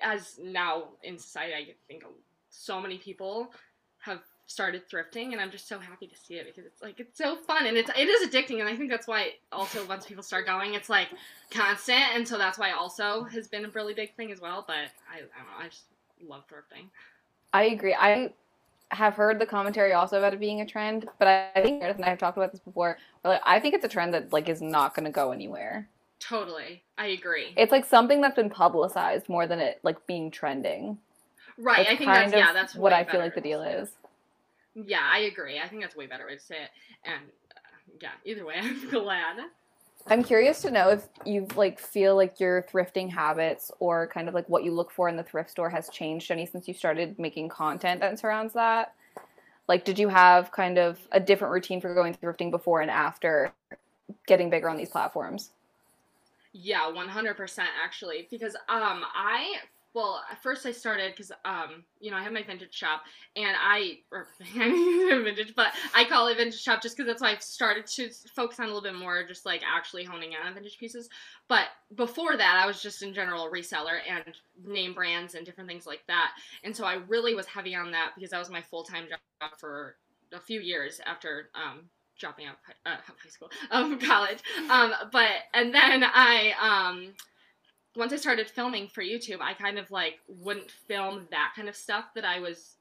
as 0.01 0.39
now 0.41 0.85
in 1.03 1.17
society, 1.17 1.53
I 1.53 1.75
think 1.87 2.03
so 2.49 2.79
many 2.81 2.97
people 2.97 3.51
have 3.99 4.19
started 4.47 4.89
thrifting, 4.89 5.33
and 5.33 5.41
I'm 5.41 5.51
just 5.51 5.67
so 5.67 5.77
happy 5.77 6.07
to 6.07 6.15
see 6.15 6.35
it 6.35 6.45
because 6.45 6.65
it's 6.65 6.81
like 6.81 6.99
it's 6.99 7.17
so 7.17 7.35
fun 7.35 7.67
and 7.67 7.75
it's 7.77 7.89
it 7.89 8.07
is 8.07 8.29
addicting, 8.29 8.59
and 8.59 8.69
I 8.69 8.75
think 8.75 8.89
that's 8.89 9.07
why 9.07 9.33
also 9.51 9.85
once 9.87 10.05
people 10.05 10.23
start 10.23 10.45
going, 10.45 10.73
it's 10.73 10.89
like 10.89 11.09
constant, 11.51 12.15
and 12.15 12.27
so 12.27 12.37
that's 12.37 12.57
why 12.57 12.71
also 12.71 13.23
has 13.23 13.47
been 13.47 13.65
a 13.65 13.69
really 13.69 13.93
big 13.93 14.15
thing 14.15 14.31
as 14.31 14.39
well. 14.39 14.63
But 14.65 14.77
I, 14.77 14.83
I 15.15 15.19
don't 15.19 15.29
know, 15.29 15.57
I 15.59 15.67
just 15.67 15.83
love 16.25 16.43
thrifting. 16.47 16.85
I 17.53 17.63
agree. 17.65 17.93
I 17.93 18.31
have 18.89 19.15
heard 19.15 19.39
the 19.39 19.45
commentary 19.45 19.93
also 19.93 20.17
about 20.17 20.33
it 20.33 20.39
being 20.39 20.61
a 20.61 20.65
trend, 20.65 21.09
but 21.19 21.27
I 21.27 21.61
think 21.61 21.79
Meredith 21.79 21.97
and 21.97 22.05
I 22.05 22.09
have 22.09 22.19
talked 22.19 22.37
about 22.37 22.51
this 22.51 22.61
before. 22.61 22.97
But 23.21 23.29
like, 23.29 23.41
I 23.45 23.59
think 23.59 23.73
it's 23.73 23.83
a 23.83 23.89
trend 23.89 24.13
that 24.13 24.31
like 24.31 24.47
is 24.47 24.61
not 24.61 24.95
going 24.95 25.05
to 25.05 25.11
go 25.11 25.31
anywhere. 25.31 25.89
Totally, 26.19 26.83
I 26.97 27.07
agree. 27.07 27.53
It's 27.55 27.71
like 27.71 27.85
something 27.85 28.21
that's 28.21 28.35
been 28.35 28.49
publicized 28.49 29.29
more 29.29 29.47
than 29.47 29.59
it 29.59 29.79
like 29.83 30.05
being 30.07 30.31
trending. 30.31 30.97
right, 31.57 31.77
That's 31.77 31.89
I 31.89 31.95
think 31.95 32.11
that's 32.11 32.33
yeah, 32.33 32.53
that's 32.53 32.75
what 32.75 32.93
I 32.93 33.03
feel 33.03 33.19
like 33.19 33.35
the 33.35 33.41
deal 33.41 33.61
is. 33.61 33.89
Yeah, 34.73 35.01
I 35.01 35.19
agree. 35.19 35.59
I 35.59 35.67
think 35.67 35.81
that's 35.81 35.95
a 35.95 35.97
way 35.97 36.07
better 36.07 36.25
way 36.25 36.35
to 36.35 36.41
say 36.41 36.55
it. 36.55 36.69
And 37.03 37.21
uh, 37.55 37.59
yeah, 38.01 38.09
either 38.25 38.45
way, 38.45 38.55
I'm 38.57 38.89
glad. 38.89 39.37
I'm 40.09 40.23
curious 40.23 40.61
to 40.61 40.71
know 40.71 40.89
if 40.89 41.07
you 41.25 41.47
like 41.55 41.79
feel 41.79 42.15
like 42.15 42.39
your 42.39 42.63
thrifting 42.63 43.11
habits 43.11 43.71
or 43.79 44.07
kind 44.07 44.29
of 44.29 44.33
like 44.33 44.47
what 44.47 44.63
you 44.63 44.71
look 44.71 44.91
for 44.91 45.09
in 45.09 45.17
the 45.17 45.23
thrift 45.23 45.49
store 45.51 45.69
has 45.69 45.89
changed 45.89 46.31
any 46.31 46.45
since 46.45 46.67
you 46.67 46.73
started 46.73 47.19
making 47.19 47.49
content 47.49 47.99
that 48.01 48.17
surrounds 48.17 48.53
that. 48.53 48.93
Like, 49.67 49.83
did 49.83 49.99
you 49.99 50.07
have 50.07 50.51
kind 50.51 50.77
of 50.77 50.97
a 51.11 51.19
different 51.19 51.53
routine 51.53 51.81
for 51.81 51.93
going 51.93 52.13
thrifting 52.13 52.51
before 52.51 52.79
and 52.81 52.89
after 52.89 53.51
getting 54.25 54.49
bigger 54.49 54.69
on 54.69 54.77
these 54.77 54.89
platforms? 54.89 55.51
Yeah, 56.53 56.91
one 56.91 57.09
hundred 57.09 57.35
percent 57.37 57.69
actually. 57.83 58.27
Because 58.31 58.55
um 58.69 59.03
I 59.15 59.55
well 59.93 60.21
first 60.41 60.65
I 60.65 60.71
started 60.71 61.11
because 61.13 61.31
um 61.45 61.83
you 61.99 62.11
know 62.11 62.17
I 62.17 62.23
have 62.23 62.31
my 62.33 62.43
vintage 62.43 62.73
shop 62.73 63.03
and 63.35 63.55
I 63.59 63.99
or 64.11 64.27
vintage 64.53 65.53
but 65.55 65.73
I 65.95 66.05
call 66.05 66.27
it 66.27 66.37
vintage 66.37 66.61
shop 66.61 66.81
just 66.81 66.95
because 66.95 67.07
that's 67.07 67.21
why 67.21 67.31
I've 67.31 67.41
started 67.43 67.85
to 67.87 68.09
focus 68.35 68.59
on 68.59 68.65
a 68.65 68.67
little 68.67 68.81
bit 68.81 68.95
more 68.95 69.23
just 69.27 69.45
like 69.45 69.61
actually 69.65 70.03
honing 70.03 70.33
in 70.33 70.39
on 70.45 70.53
vintage 70.53 70.77
pieces. 70.77 71.09
But 71.47 71.65
before 71.95 72.37
that 72.37 72.59
I 72.61 72.65
was 72.67 72.81
just 72.81 73.01
in 73.03 73.13
general 73.13 73.45
a 73.45 73.51
reseller 73.51 73.99
and 74.09 74.35
name 74.65 74.93
brands 74.93 75.35
and 75.35 75.45
different 75.45 75.69
things 75.69 75.85
like 75.85 76.03
that. 76.07 76.31
And 76.63 76.75
so 76.75 76.85
I 76.85 76.95
really 77.07 77.35
was 77.35 77.45
heavy 77.45 77.75
on 77.75 77.91
that 77.91 78.11
because 78.15 78.31
that 78.31 78.39
was 78.39 78.49
my 78.49 78.61
full 78.61 78.83
time 78.83 79.05
job 79.09 79.51
for 79.57 79.95
a 80.33 80.39
few 80.39 80.59
years 80.59 80.99
after 81.05 81.49
um 81.55 81.89
dropping 82.17 82.47
out 82.47 82.53
of 82.53 82.75
high, 82.85 82.93
uh, 82.93 82.97
high 83.05 83.29
school, 83.29 83.49
um, 83.71 83.99
college. 83.99 84.39
Um, 84.69 84.93
but 85.11 85.29
and 85.53 85.73
then 85.73 86.03
I 86.03 86.53
um, 86.61 87.13
once 87.95 88.13
I 88.13 88.17
started 88.17 88.49
filming 88.49 88.87
for 88.87 89.03
YouTube, 89.03 89.41
I 89.41 89.53
kind 89.53 89.77
of 89.77 89.89
like 89.91 90.15
wouldn't 90.27 90.71
film 90.71 91.27
that 91.31 91.53
kind 91.55 91.67
of 91.67 91.75
stuff 91.75 92.05
that 92.15 92.25
I 92.25 92.39
was 92.39 92.76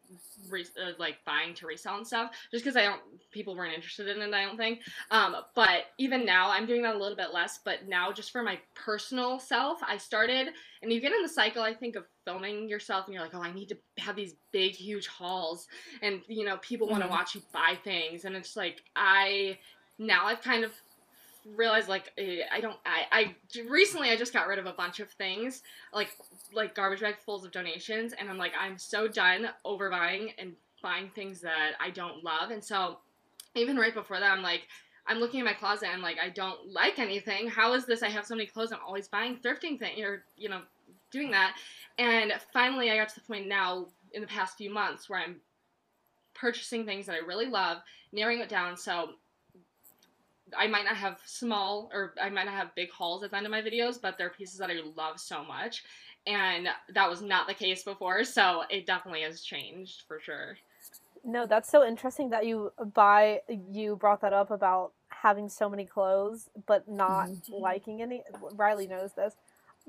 re- 0.49 0.65
uh, 0.81 0.93
like 0.99 1.17
buying 1.25 1.55
to 1.55 1.67
resell 1.67 1.97
and 1.97 2.07
stuff, 2.07 2.31
just 2.51 2.65
because 2.65 2.77
I 2.77 2.83
don't 2.83 3.01
people 3.31 3.55
weren't 3.55 3.75
interested 3.75 4.09
in 4.09 4.23
it. 4.23 4.33
I 4.35 4.45
don't 4.45 4.57
think. 4.57 4.81
Um, 5.11 5.37
but 5.55 5.87
even 5.99 6.25
now, 6.25 6.51
I'm 6.51 6.67
doing 6.67 6.83
that 6.83 6.95
a 6.95 6.99
little 6.99 7.17
bit 7.17 7.33
less. 7.33 7.61
But 7.65 7.89
now, 7.89 8.13
just 8.13 8.31
for 8.31 8.43
my 8.43 8.59
personal 8.75 9.39
self, 9.39 9.79
I 9.87 9.97
started, 9.97 10.49
and 10.83 10.93
you 10.93 11.01
get 11.01 11.13
in 11.13 11.23
the 11.23 11.29
cycle, 11.29 11.63
I 11.63 11.75
think, 11.75 11.97
of 11.97 12.05
filming 12.25 12.69
yourself, 12.69 13.07
and 13.07 13.15
you're 13.15 13.23
like, 13.23 13.35
oh, 13.35 13.43
I 13.43 13.53
need 13.53 13.69
to 13.69 13.79
have 13.99 14.17
these 14.17 14.35
big, 14.53 14.73
huge 14.73 15.07
hauls, 15.07 15.67
and 16.03 16.23
you 16.29 16.45
know, 16.45 16.57
people 16.59 16.89
want 16.89 17.03
to 17.03 17.09
Mhm. 17.09 17.13
watch 17.13 17.35
you 17.35 17.43
buy 17.53 17.79
things, 17.85 18.25
and 18.25 18.37
it's 18.37 18.57
like 18.57 18.83
I 18.95 19.59
now 19.99 20.27
I've 20.27 20.43
kind 20.43 20.65
of 20.65 20.73
realized 21.55 21.89
like 21.89 22.13
eh, 22.19 22.41
I 22.53 22.61
don't 22.61 22.77
I, 22.85 23.35
I 23.55 23.63
recently 23.69 24.11
I 24.11 24.17
just 24.17 24.33
got 24.33 24.49
rid 24.49 24.59
of 24.59 24.67
a 24.67 24.73
bunch 24.73 25.01
of 25.01 25.11
things 25.11 25.63
like 25.93 26.09
like 26.53 26.75
garbage 26.75 27.01
bag 27.01 27.17
fulls 27.25 27.45
of 27.45 27.53
donations 27.53 28.13
and 28.19 28.29
I'm 28.29 28.39
like 28.39 28.53
I'm 28.59 28.79
so 28.79 29.07
done 29.07 29.49
overbuying 29.65 30.33
and 30.39 30.55
buying 30.83 31.11
things 31.15 31.41
that 31.43 31.73
I 31.81 31.91
don't 31.91 32.25
love 32.25 32.51
and 32.51 32.65
so 32.65 32.99
even 33.55 33.77
right 33.77 33.95
before 33.95 34.19
that 34.19 34.33
I'm 34.33 34.43
like 34.43 34.63
I'm 35.07 35.19
looking 35.19 35.41
at 35.41 35.47
my 35.47 35.53
closet 35.53 35.89
and 35.93 36.03
like 36.03 36.19
I 36.23 36.31
don't 36.31 36.73
like 36.73 36.99
anything. 36.99 37.49
How 37.49 37.75
is 37.75 37.87
this? 37.87 38.03
I 38.03 38.09
have 38.09 38.27
so 38.27 38.35
many 38.35 38.47
clothes 38.47 38.73
I'm 38.73 38.81
always 38.85 39.09
buying 39.09 39.37
thrifting 39.37 39.79
thing 39.79 40.03
or 40.03 40.25
you 40.37 40.49
know 40.49 40.63
doing 41.11 41.31
that. 41.31 41.57
And 41.99 42.33
finally 42.53 42.91
I 42.91 42.97
got 42.97 43.09
to 43.11 43.15
the 43.15 43.21
point 43.27 43.47
now 43.47 43.87
in 44.13 44.21
the 44.21 44.27
past 44.27 44.57
few 44.57 44.73
months 44.73 45.09
where 45.09 45.21
I'm 45.21 45.37
purchasing 46.35 46.85
things 46.85 47.07
that 47.07 47.15
I 47.15 47.19
really 47.19 47.47
love 47.47 47.79
narrowing 48.13 48.41
it 48.41 48.49
down. 48.49 48.77
So 48.77 49.11
I 50.57 50.67
might 50.67 50.85
not 50.85 50.97
have 50.97 51.19
small 51.25 51.91
or 51.93 52.15
I 52.21 52.29
might 52.31 52.45
not 52.45 52.55
have 52.55 52.75
big 52.75 52.91
hauls 52.91 53.23
at 53.23 53.31
the 53.31 53.37
end 53.37 53.47
of 53.47 53.53
my 53.53 53.63
videos, 53.63 54.01
but 54.01 54.17
they're 54.19 54.31
pieces 54.31 54.59
that 54.59 54.71
I 54.71 54.81
love 54.97 55.19
so 55.19 55.45
much. 55.45 55.85
And 56.27 56.69
that 56.93 57.09
was 57.09 57.23
not 57.23 57.47
the 57.47 57.55
case 57.55 57.85
before, 57.85 58.25
so 58.25 58.65
it 58.69 58.87
definitely 58.87 59.23
has 59.23 59.43
changed 59.43 60.03
for 60.09 60.21
sure. 60.21 60.57
No, 61.25 61.47
that's 61.47 61.71
so 61.71 61.85
interesting 61.85 62.31
that 62.31 62.47
you 62.47 62.73
buy 62.95 63.41
you 63.71 63.97
brought 63.97 64.21
that 64.21 64.33
up 64.33 64.51
about 64.51 64.93
having 65.09 65.49
so 65.49 65.69
many 65.69 65.85
clothes 65.85 66.51
but 66.67 66.89
not 66.89 67.29
mm-hmm. 67.29 67.55
liking 67.55 68.03
any. 68.03 68.23
Riley 68.55 68.87
knows 68.87 69.13
this. 69.15 69.35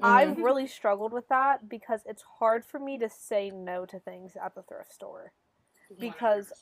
I've 0.02 0.30
mm-hmm. 0.30 0.44
really 0.44 0.68
struggled 0.68 1.12
with 1.12 1.28
that 1.30 1.68
because 1.68 2.02
it's 2.06 2.24
hard 2.40 2.64
for 2.64 2.80
me 2.80 3.00
to 3.00 3.10
say 3.10 3.50
no 3.50 3.86
to 3.86 4.00
things 4.00 4.38
at 4.44 4.54
the 4.56 4.62
thrift 4.64 4.92
store. 4.92 5.32
Because- 6.00 6.48
100%. 6.48 6.54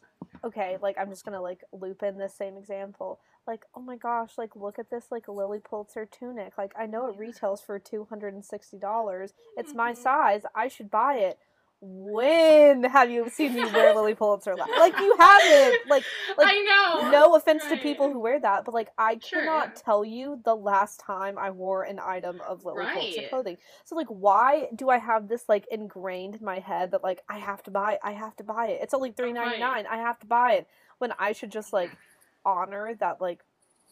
Okay, 0.43 0.77
like 0.81 0.97
I'm 0.99 1.09
just 1.09 1.25
gonna 1.25 1.41
like 1.41 1.63
loop 1.71 2.03
in 2.03 2.17
this 2.17 2.35
same 2.35 2.57
example. 2.57 3.19
Like, 3.47 3.65
oh 3.75 3.81
my 3.81 3.95
gosh, 3.95 4.37
like 4.37 4.55
look 4.55 4.79
at 4.79 4.89
this 4.89 5.05
like 5.11 5.27
Lilly 5.27 5.59
Pulitzer 5.59 6.05
tunic. 6.05 6.57
Like 6.57 6.73
I 6.77 6.85
know 6.87 7.07
it 7.07 7.17
retails 7.17 7.61
for 7.61 7.77
two 7.79 8.05
hundred 8.09 8.33
and 8.33 8.43
sixty 8.45 8.77
dollars. 8.77 9.33
It's 9.57 9.73
my 9.75 9.91
Mhm. 9.93 9.97
size. 9.97 10.41
I 10.55 10.67
should 10.67 10.89
buy 10.91 11.15
it. 11.15 11.37
when 11.81 12.83
have 12.85 13.11
you 13.11 13.29
seen 13.29 13.53
me 13.53 13.63
wear 13.71 13.93
Lilly 13.93 14.15
Pulitzer? 14.15 14.55
Like 14.55 14.97
you 14.99 15.15
haven't. 15.19 15.77
Like 15.87 16.03
like, 16.37 16.47
I 16.47 16.61
know. 17.03 17.11
no 17.11 17.35
offense 17.35 17.67
to 17.69 17.77
people 17.77 18.11
who 18.11 18.19
wear 18.19 18.39
that, 18.39 18.65
but 18.65 18.73
like 18.73 18.89
I 18.97 19.19
Sure, 19.21 19.41
cannot 19.41 19.75
tell 19.75 20.03
you 20.03 20.39
the 20.43 20.55
last 20.55 20.99
time 21.01 21.37
I 21.37 21.51
wore 21.51 21.83
an 21.83 21.99
item 21.99 22.41
of 22.47 22.65
Lily 22.65 22.85
Pulitzer 22.93 23.27
clothing. 23.29 23.57
So 23.83 23.95
like 23.95 24.07
why 24.07 24.69
do 24.73 24.89
I 24.89 24.97
have 24.97 25.27
this 25.27 25.43
like 25.47 25.67
ingrained 25.69 26.35
in 26.35 26.45
my 26.45 26.59
head 26.59 26.91
that 26.91 27.03
like 27.03 27.21
I 27.29 27.37
have 27.39 27.61
to 27.63 27.71
buy 27.71 27.99
I 28.03 28.13
have 28.13 28.35
to 28.37 28.43
buy 28.43 28.67
it. 28.69 28.79
It's 28.81 28.93
only 28.93 29.11
three 29.11 29.33
ninety 29.33 29.59
nine. 29.59 29.85
I 29.85 29.97
have 29.97 30.17
to 30.19 30.25
buy 30.25 30.53
it. 30.53 30.67
When 30.97 31.11
I 31.19 31.33
should 31.33 31.51
just 31.51 31.73
like 31.73 31.91
honor 32.45 32.93
that 32.95 33.19
like 33.21 33.43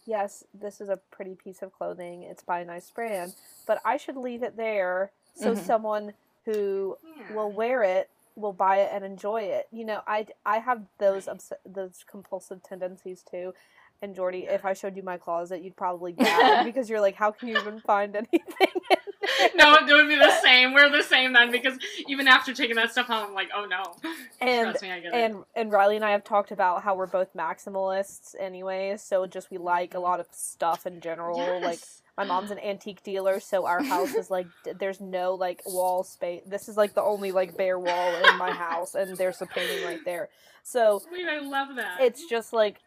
yes, 0.06 0.44
this 0.54 0.82
is 0.82 0.90
a 0.90 0.98
pretty 1.12 1.34
piece 1.36 1.62
of 1.62 1.72
clothing. 1.72 2.24
It's 2.24 2.44
by 2.44 2.60
a 2.60 2.66
nice 2.66 2.92
brand, 2.92 3.34
but 3.66 3.80
I 3.86 3.98
should 3.98 4.18
leave 4.18 4.44
it 4.44 4.58
there 4.58 5.12
so 5.34 5.54
Mhm. 5.54 5.58
someone 5.66 6.14
who 6.46 6.98
Yeah. 7.04 7.36
will 7.36 7.52
wear 7.52 7.84
it 7.84 8.10
will 8.36 8.54
buy 8.54 8.78
it 8.78 8.90
and 8.92 9.06
enjoy 9.06 9.44
it. 9.44 9.68
You 9.72 9.86
know, 9.86 10.02
I 10.08 10.28
I 10.46 10.60
have 10.60 10.88
those 10.98 11.28
obs- 11.28 11.54
those 11.66 12.04
compulsive 12.04 12.64
tendencies 12.64 13.24
too. 13.24 13.54
And 14.04 14.14
Jordy, 14.14 14.48
if 14.50 14.66
I 14.66 14.74
showed 14.74 14.98
you 14.98 15.02
my 15.02 15.16
closet, 15.16 15.64
you'd 15.64 15.78
probably 15.78 16.12
gag 16.20 16.66
because 16.66 16.90
you're 16.90 17.00
like, 17.00 17.16
how 17.16 17.32
can 17.32 17.48
you 17.48 17.58
even 17.58 17.80
find 17.80 18.14
anything? 18.18 18.44
no, 19.56 19.76
it 19.76 19.86
would 19.90 20.10
be 20.10 20.18
the 20.18 20.42
same. 20.42 20.74
We're 20.74 20.90
the 20.90 21.02
same 21.02 21.32
then 21.32 21.52
because 21.52 21.78
even 22.10 22.28
after 22.28 22.54
taking 22.54 22.76
that 22.76 22.92
stuff 22.92 23.08
home, 23.08 23.28
I'm 23.30 23.34
like, 23.34 23.48
oh 23.56 23.66
no. 23.66 23.96
And 24.42 24.74
me, 24.82 24.90
get 24.90 25.06
it. 25.06 25.14
and 25.14 25.44
and 25.56 25.72
Riley 25.72 25.96
and 25.96 26.04
I 26.04 26.12
have 26.12 26.26
talked 26.26 26.52
about 26.52 26.84
how 26.84 26.96
we're 26.96 27.08
both 27.08 27.34
maximalists 27.34 28.36
anyway, 28.38 28.98
so 28.98 29.26
just 29.26 29.50
we 29.50 29.58
like 29.58 29.94
a 29.94 30.00
lot 30.00 30.20
of 30.20 30.26
stuff 30.32 30.86
in 30.86 31.00
general. 31.00 31.62
Like 31.62 31.80
my 32.18 32.26
mom's 32.26 32.52
an 32.52 32.60
antique 32.60 33.04
dealer, 33.04 33.40
so 33.40 33.66
our 33.66 33.82
house 33.82 34.14
is 34.16 34.30
like 34.30 34.48
there's 34.80 35.00
no 35.00 35.36
like 35.36 35.62
wall 35.66 36.04
space. 36.04 36.42
This 36.46 36.68
is 36.68 36.76
like 36.76 36.94
the 36.94 37.04
only 37.04 37.32
like 37.32 37.56
bare 37.56 37.80
wall 37.80 38.16
in 38.16 38.38
my 38.38 38.52
house, 38.52 38.96
and 38.96 39.16
there's 39.16 39.42
a 39.42 39.46
painting 39.46 39.86
right 39.86 40.04
there. 40.04 40.28
So 40.64 41.02
Sweet, 41.08 41.28
I 41.28 41.40
love 41.40 41.76
that. 41.78 42.02
it's 42.02 42.28
just 42.30 42.52
like 42.52 42.80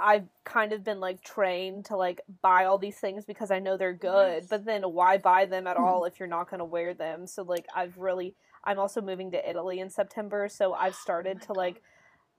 I've 0.00 0.26
kind 0.44 0.72
of 0.72 0.84
been 0.84 1.00
like 1.00 1.22
trained 1.22 1.86
to 1.86 1.96
like 1.96 2.20
buy 2.42 2.64
all 2.64 2.78
these 2.78 2.96
things 2.96 3.24
because 3.24 3.50
I 3.50 3.58
know 3.58 3.76
they're 3.76 3.92
good, 3.92 4.46
but 4.48 4.64
then 4.64 4.82
why 4.82 5.18
buy 5.18 5.46
them 5.46 5.66
at 5.66 5.76
mm-hmm. 5.76 5.84
all 5.84 6.04
if 6.04 6.18
you're 6.18 6.28
not 6.28 6.50
going 6.50 6.58
to 6.58 6.64
wear 6.64 6.94
them? 6.94 7.26
So 7.26 7.42
like 7.42 7.66
I've 7.74 7.96
really 7.98 8.34
I'm 8.64 8.78
also 8.78 9.00
moving 9.00 9.30
to 9.32 9.50
Italy 9.50 9.80
in 9.80 9.90
September, 9.90 10.48
so 10.48 10.74
I've 10.74 10.94
oh 10.94 10.98
started 11.00 11.38
my 11.38 11.46
to 11.46 11.52
like 11.52 11.82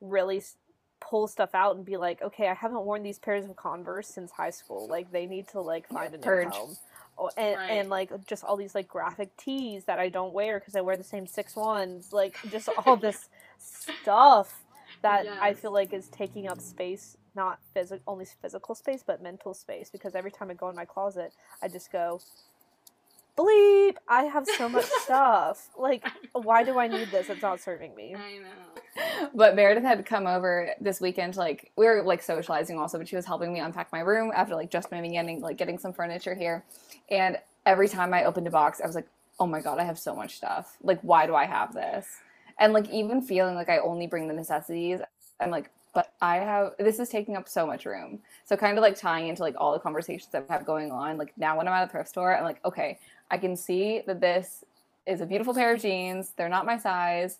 really 0.02 0.42
pull 1.00 1.28
stuff 1.28 1.54
out 1.54 1.76
and 1.76 1.86
be 1.86 1.98
like, 1.98 2.22
okay, 2.22 2.48
I 2.48 2.54
haven't 2.54 2.86
worn 2.86 3.04
these 3.04 3.20
pairs 3.20 3.46
of 3.46 3.56
Converse 3.56 4.08
since 4.08 4.32
high 4.32 4.52
school. 4.52 4.88
Like 4.88 5.12
they 5.12 5.26
need 5.26 5.48
to 5.50 5.62
like 5.62 5.88
find 5.88 6.14
a 6.14 6.18
new 6.18 6.24
Purge. 6.24 6.54
home. 6.54 6.78
Oh, 7.18 7.30
and, 7.38 7.58
Right. 7.58 7.72
and 7.72 7.90
like 7.90 8.26
just 8.26 8.44
all 8.44 8.56
these 8.56 8.74
like 8.74 8.88
graphic 8.88 9.36
tees 9.36 9.86
that 9.86 10.00
I 10.00 10.10
don't 10.10 10.34
wear 10.34 10.60
because 10.60 10.76
I 10.76 10.82
wear 10.82 10.96
the 10.96 11.04
same 11.04 11.28
six 11.28 11.56
ones. 11.56 12.14
Like 12.14 12.38
just 12.50 12.70
all 12.86 12.96
this 12.96 13.30
stuff 13.60 14.64
that 15.02 15.28
I 15.42 15.54
feel 15.54 15.74
like 15.74 15.94
is 15.94 16.08
taking 16.10 16.48
up 16.48 16.62
space, 16.62 17.18
not 17.36 17.60
physical 17.74 18.04
only 18.08 18.26
physical 18.42 18.76
space, 18.76 19.04
but 19.06 19.22
mental 19.22 19.54
space. 19.54 19.90
Because 19.90 20.16
every 20.16 20.32
time 20.32 20.50
I 20.52 20.54
go 20.54 20.70
in 20.70 20.76
my 20.76 20.86
closet, 20.86 21.34
I 21.62 21.68
just 21.68 21.92
go, 21.92 22.20
bleep! 23.38 23.96
I 24.08 24.24
have 24.24 24.46
so 24.58 24.70
much 24.70 24.86
stuff. 25.04 25.70
Like, 25.78 26.06
why 26.34 26.64
do 26.64 26.80
I 26.80 26.88
need 26.88 27.10
this? 27.12 27.30
It's 27.30 27.42
not 27.42 27.60
serving 27.60 27.96
me. 27.96 28.16
I 28.16 28.38
know. 28.40 29.30
But 29.34 29.56
Meredith 29.56 29.84
had 29.84 30.06
come 30.06 30.28
over 30.28 30.72
this 30.82 31.00
weekend. 31.00 31.38
Like 31.38 31.72
we 31.78 31.86
were 31.86 32.04
like 32.04 32.22
socializing 32.22 32.78
also, 32.78 32.98
but 32.98 33.08
she 33.08 33.16
was 33.16 33.26
helping 33.26 33.54
me 33.54 33.60
unpack 33.60 33.92
my 33.92 34.02
room 34.02 34.32
after 34.36 34.56
like 34.56 34.70
just 34.70 34.92
moving 34.92 35.14
in 35.14 35.30
and 35.30 35.42
like 35.42 35.58
getting 35.58 35.78
some 35.78 35.94
furniture 35.94 36.36
here. 36.36 36.66
And 37.10 37.38
every 37.66 37.88
time 37.88 38.14
I 38.14 38.26
opened 38.26 38.48
a 38.48 38.52
box, 38.52 38.82
I 38.82 38.88
was 38.88 38.96
like, 38.96 39.08
"Oh 39.40 39.48
my 39.48 39.62
god, 39.62 39.80
I 39.80 39.84
have 39.84 39.98
so 39.98 40.14
much 40.14 40.36
stuff. 40.36 40.76
Like, 40.84 41.00
why 41.02 41.26
do 41.26 41.36
I 41.36 41.46
have 41.46 41.74
this?" 41.74 42.06
And 42.60 42.74
like 42.74 42.90
even 42.90 43.22
feeling 43.22 43.56
like 43.56 43.70
I 43.70 43.78
only 43.78 44.08
bring 44.08 44.28
the 44.28 44.34
necessities, 44.34 45.00
I'm 45.42 45.52
like, 45.52 45.70
"But 45.94 46.14
I 46.22 46.38
have 46.38 46.74
this 46.80 47.00
is 47.00 47.10
taking 47.10 47.36
up 47.38 47.50
so 47.50 47.66
much 47.68 47.86
room." 47.86 48.20
So 48.46 48.56
kind 48.58 48.78
of 48.78 48.82
like 48.82 48.98
tying 48.98 49.28
into 49.30 49.42
like 49.44 49.56
all 49.58 49.74
the 49.74 49.80
conversations 49.80 50.32
that 50.32 50.48
we 50.48 50.54
have 50.54 50.66
going 50.66 50.92
on. 50.92 51.18
Like 51.18 51.34
now 51.38 51.58
when 51.58 51.68
I'm 51.68 51.74
at 51.74 51.88
a 51.88 51.92
thrift 51.92 52.10
store, 52.10 52.36
I'm 52.38 52.44
like, 52.44 52.64
okay, 52.66 53.00
I 53.32 53.38
can 53.38 53.56
see 53.56 54.02
that 54.08 54.22
this 54.22 54.64
is 55.08 55.22
a 55.22 55.26
beautiful 55.26 55.54
pair 55.54 55.74
of 55.74 55.82
jeans. 55.82 56.34
They're 56.38 56.50
not 56.50 56.66
my 56.66 56.78
size 56.78 57.40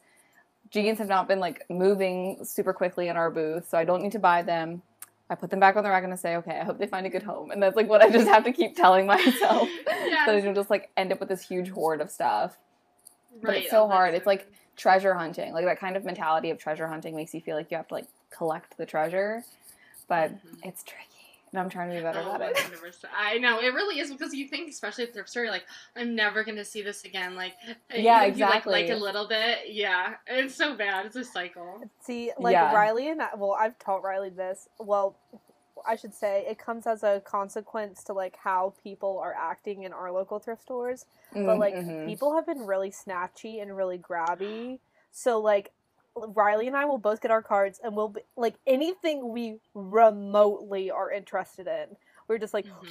jeans 0.72 0.98
have 1.00 1.10
not 1.10 1.28
been 1.28 1.40
like 1.40 1.66
moving 1.70 2.44
super 2.44 2.74
quickly 2.74 3.10
in 3.10 3.18
our 3.18 3.30
booth, 3.30 3.70
so 3.70 3.78
I 3.78 3.84
don't 3.86 4.02
need 4.02 4.14
to 4.14 4.20
buy 4.20 4.42
them. 4.42 4.82
I 5.30 5.36
put 5.36 5.50
them 5.50 5.60
back 5.60 5.76
on 5.78 5.84
the 5.84 5.90
rack 5.90 6.04
and 6.04 6.12
I 6.12 6.16
say, 6.18 6.36
okay, 6.38 6.60
I 6.60 6.64
hope 6.64 6.78
they 6.78 6.88
find 6.88 7.06
a 7.06 7.10
good 7.10 7.24
home. 7.24 7.52
And 7.52 7.62
that's 7.64 7.76
like 7.76 7.88
what 7.88 8.02
I 8.02 8.10
just 8.10 8.28
have 8.28 8.44
to 8.46 8.52
keep 8.52 8.76
telling 8.76 9.06
myself. 9.06 9.70
So 9.88 9.94
I 9.94 10.08
Yes. 10.36 10.44
don't 10.44 10.56
just 10.56 10.70
like 10.70 10.90
end 10.98 11.12
up 11.12 11.20
with 11.20 11.30
this 11.30 11.42
huge 11.48 11.70
hoard 11.70 12.02
of 12.02 12.12
stuff. 12.12 12.58
But 13.42 13.56
it's 13.56 13.70
so 13.72 13.88
hard. 13.88 14.14
It's 14.14 14.28
like. 14.28 14.52
Treasure 14.82 15.14
hunting. 15.14 15.54
Like 15.54 15.66
that 15.66 15.80
kind 15.80 15.96
of 15.96 16.04
mentality 16.04 16.50
of 16.50 16.58
treasure 16.58 16.88
hunting 16.88 17.16
makes 17.16 17.34
you 17.36 17.42
feel 17.42 17.56
like 17.56 17.70
you 17.70 17.78
have 17.78 17.88
to 17.90 17.94
like 17.94 18.08
collect 18.36 18.76
the 18.78 18.86
treasure. 18.86 19.44
But 20.08 20.32
Mhm. 20.34 20.58
it's 20.64 20.82
tricky. 20.84 21.06
And 21.52 21.60
I'm 21.60 21.70
trying 21.70 21.90
to 21.90 21.96
be 21.96 22.02
better 22.02 22.20
Oh, 22.20 22.36
about 22.36 22.42
it. 22.42 22.56
100%. 22.56 23.12
I 23.16 23.38
know 23.38 23.60
it 23.60 23.74
really 23.74 24.00
is 24.00 24.10
because 24.10 24.34
you 24.34 24.48
think, 24.48 24.70
especially 24.70 25.04
at 25.04 25.14
thrift 25.14 25.30
store, 25.30 25.44
you're 25.44 25.52
like 25.52 25.68
I'm 25.96 26.16
never 26.16 26.44
gonna 26.44 26.66
see 26.66 26.82
this 26.82 27.04
again. 27.04 27.36
Like, 27.36 27.54
Yeah, 27.94 28.22
even 28.24 28.32
if 28.32 28.38
you, 28.40 28.46
like, 28.46 28.56
exactly. 28.56 28.74
Like, 28.74 28.90
a 28.90 28.96
little 28.96 29.28
bit, 29.28 29.70
yeah. 29.70 30.16
It's 30.26 30.56
so 30.56 30.76
bad. 30.76 31.06
It's 31.06 31.16
a 31.16 31.24
cycle. 31.26 31.84
See, 32.02 32.32
like 32.40 32.54
Yeah. 32.54 32.74
Riley 32.74 33.10
and 33.10 33.22
I, 33.22 33.36
well, 33.36 33.52
I've 33.54 33.78
taught 33.78 34.02
Riley 34.02 34.30
this. 34.30 34.68
Well, 34.80 35.16
I 35.88 35.96
should 35.96 36.14
say 36.14 36.46
it 36.48 36.58
comes 36.58 36.88
as 36.88 37.04
a 37.04 37.22
consequence 37.26 38.04
to 38.06 38.14
like 38.14 38.36
how 38.38 38.74
people 38.84 39.20
are 39.20 39.34
acting 39.34 39.84
in 39.84 39.94
our 39.94 40.12
local 40.12 40.40
thrift 40.40 40.62
stores. 40.62 41.06
But 41.34 41.60
like 41.60 41.76
Mhm. 41.76 42.06
people 42.06 42.34
have 42.36 42.46
been 42.46 42.66
really 42.66 42.92
snatchy 42.92 43.62
and 43.62 43.76
really 43.76 43.98
grabby. 43.98 44.80
So 45.12 45.40
like 45.40 45.72
Riley 46.16 46.68
and 46.68 46.76
I 46.76 46.86
will 46.86 46.98
both 46.98 47.22
get 47.22 47.32
our 47.32 47.42
cards 47.42 47.80
and 47.84 47.96
we'll 47.96 48.10
be 48.10 48.22
like 48.36 48.56
anything 48.68 49.30
we 49.30 49.60
remotely 49.74 50.92
are 50.92 51.10
interested 51.12 51.68
in. 51.68 51.96
We're 52.28 52.38
just 52.38 52.54
like 52.54 52.66
Mm-hmm. 52.66 52.88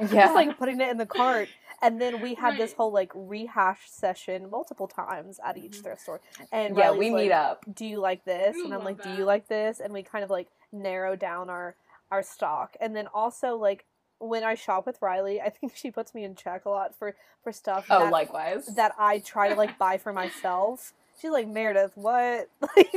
Yeah. 0.14 0.22
just 0.26 0.34
like 0.34 0.58
putting 0.58 0.80
it 0.80 0.88
in 0.88 0.96
the 0.98 1.06
cart. 1.06 1.48
And 1.84 2.00
then 2.00 2.20
we 2.20 2.34
had 2.34 2.56
this 2.58 2.72
whole 2.72 2.90
like 2.92 3.12
rehash 3.14 3.88
session 3.90 4.50
multiple 4.50 4.88
times 4.88 5.38
at 5.44 5.56
each 5.56 5.72
Mhm. 5.78 5.82
thrift 5.84 6.02
store. 6.02 6.20
And 6.50 6.76
yeah, 6.76 6.86
Riley's 6.86 6.98
we 6.98 7.10
meet 7.10 7.30
like, 7.30 7.38
up. 7.38 7.64
do 7.72 7.86
you 7.86 7.98
like 8.00 8.24
this? 8.24 8.56
Ooh, 8.56 8.64
And 8.64 8.72
I'm 8.74 8.80
love 8.80 8.86
like, 8.86 9.02
do 9.02 9.10
you 9.10 9.24
like 9.24 9.48
this? 9.48 9.80
And 9.80 9.92
we 9.92 10.02
kind 10.02 10.24
of 10.24 10.30
like 10.30 10.48
narrow 10.72 11.14
down 11.16 11.50
our 11.50 11.76
our 12.10 12.22
stock. 12.22 12.76
And 12.80 12.96
then 12.96 13.06
also 13.14 13.56
like 13.56 13.84
when 14.18 14.44
I 14.44 14.54
shop 14.54 14.86
with 14.86 15.02
Riley, 15.02 15.40
I 15.40 15.50
think 15.50 15.76
she 15.76 15.90
puts 15.90 16.14
me 16.14 16.24
in 16.24 16.34
check 16.34 16.64
a 16.64 16.70
lot 16.70 16.94
for 16.96 17.14
for 17.42 17.52
stuff 17.52 17.86
Oh, 17.90 18.00
that, 18.00 18.12
likewise. 18.12 18.66
that 18.74 18.92
I 18.98 19.18
try 19.18 19.50
to 19.50 19.54
like 19.54 19.76
buy 19.86 19.98
for 19.98 20.12
myself. 20.12 20.92
She's 21.20 21.30
like, 21.30 21.46
Meredith, 21.46 21.92
what? 21.96 22.48
Like, 22.76 22.90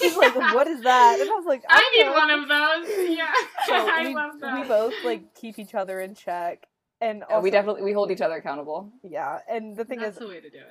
she's 0.00 0.16
like, 0.16 0.34
what 0.34 0.66
is 0.66 0.82
that? 0.84 1.18
And 1.20 1.28
I 1.30 1.34
was 1.34 1.44
like, 1.46 1.62
I, 1.68 1.76
I 1.76 1.96
need 1.96 2.06
know. 2.06 2.12
one 2.12 2.30
of 2.30 2.48
those. 2.48 3.08
Yeah, 3.16 3.32
So 3.66 3.74
I 3.74 4.04
we, 4.06 4.14
love 4.14 4.40
that. 4.40 4.54
we 4.62 4.68
both 4.68 4.94
like 5.04 5.34
keep 5.34 5.58
each 5.58 5.74
other 5.74 6.00
in 6.00 6.14
check. 6.14 6.66
And 7.00 7.24
Yeah, 7.28 7.40
we 7.40 7.50
definitely 7.50 7.82
we 7.82 7.92
hold 7.92 8.10
each 8.10 8.20
other 8.20 8.34
accountable. 8.36 8.90
yeah. 9.02 9.38
And 9.48 9.76
the 9.76 9.84
thing 9.84 10.00
That's 10.00 10.14
is, 10.16 10.18
the 10.20 10.28
way 10.28 10.40
to 10.40 10.50
do 10.50 10.58
it. 10.58 10.66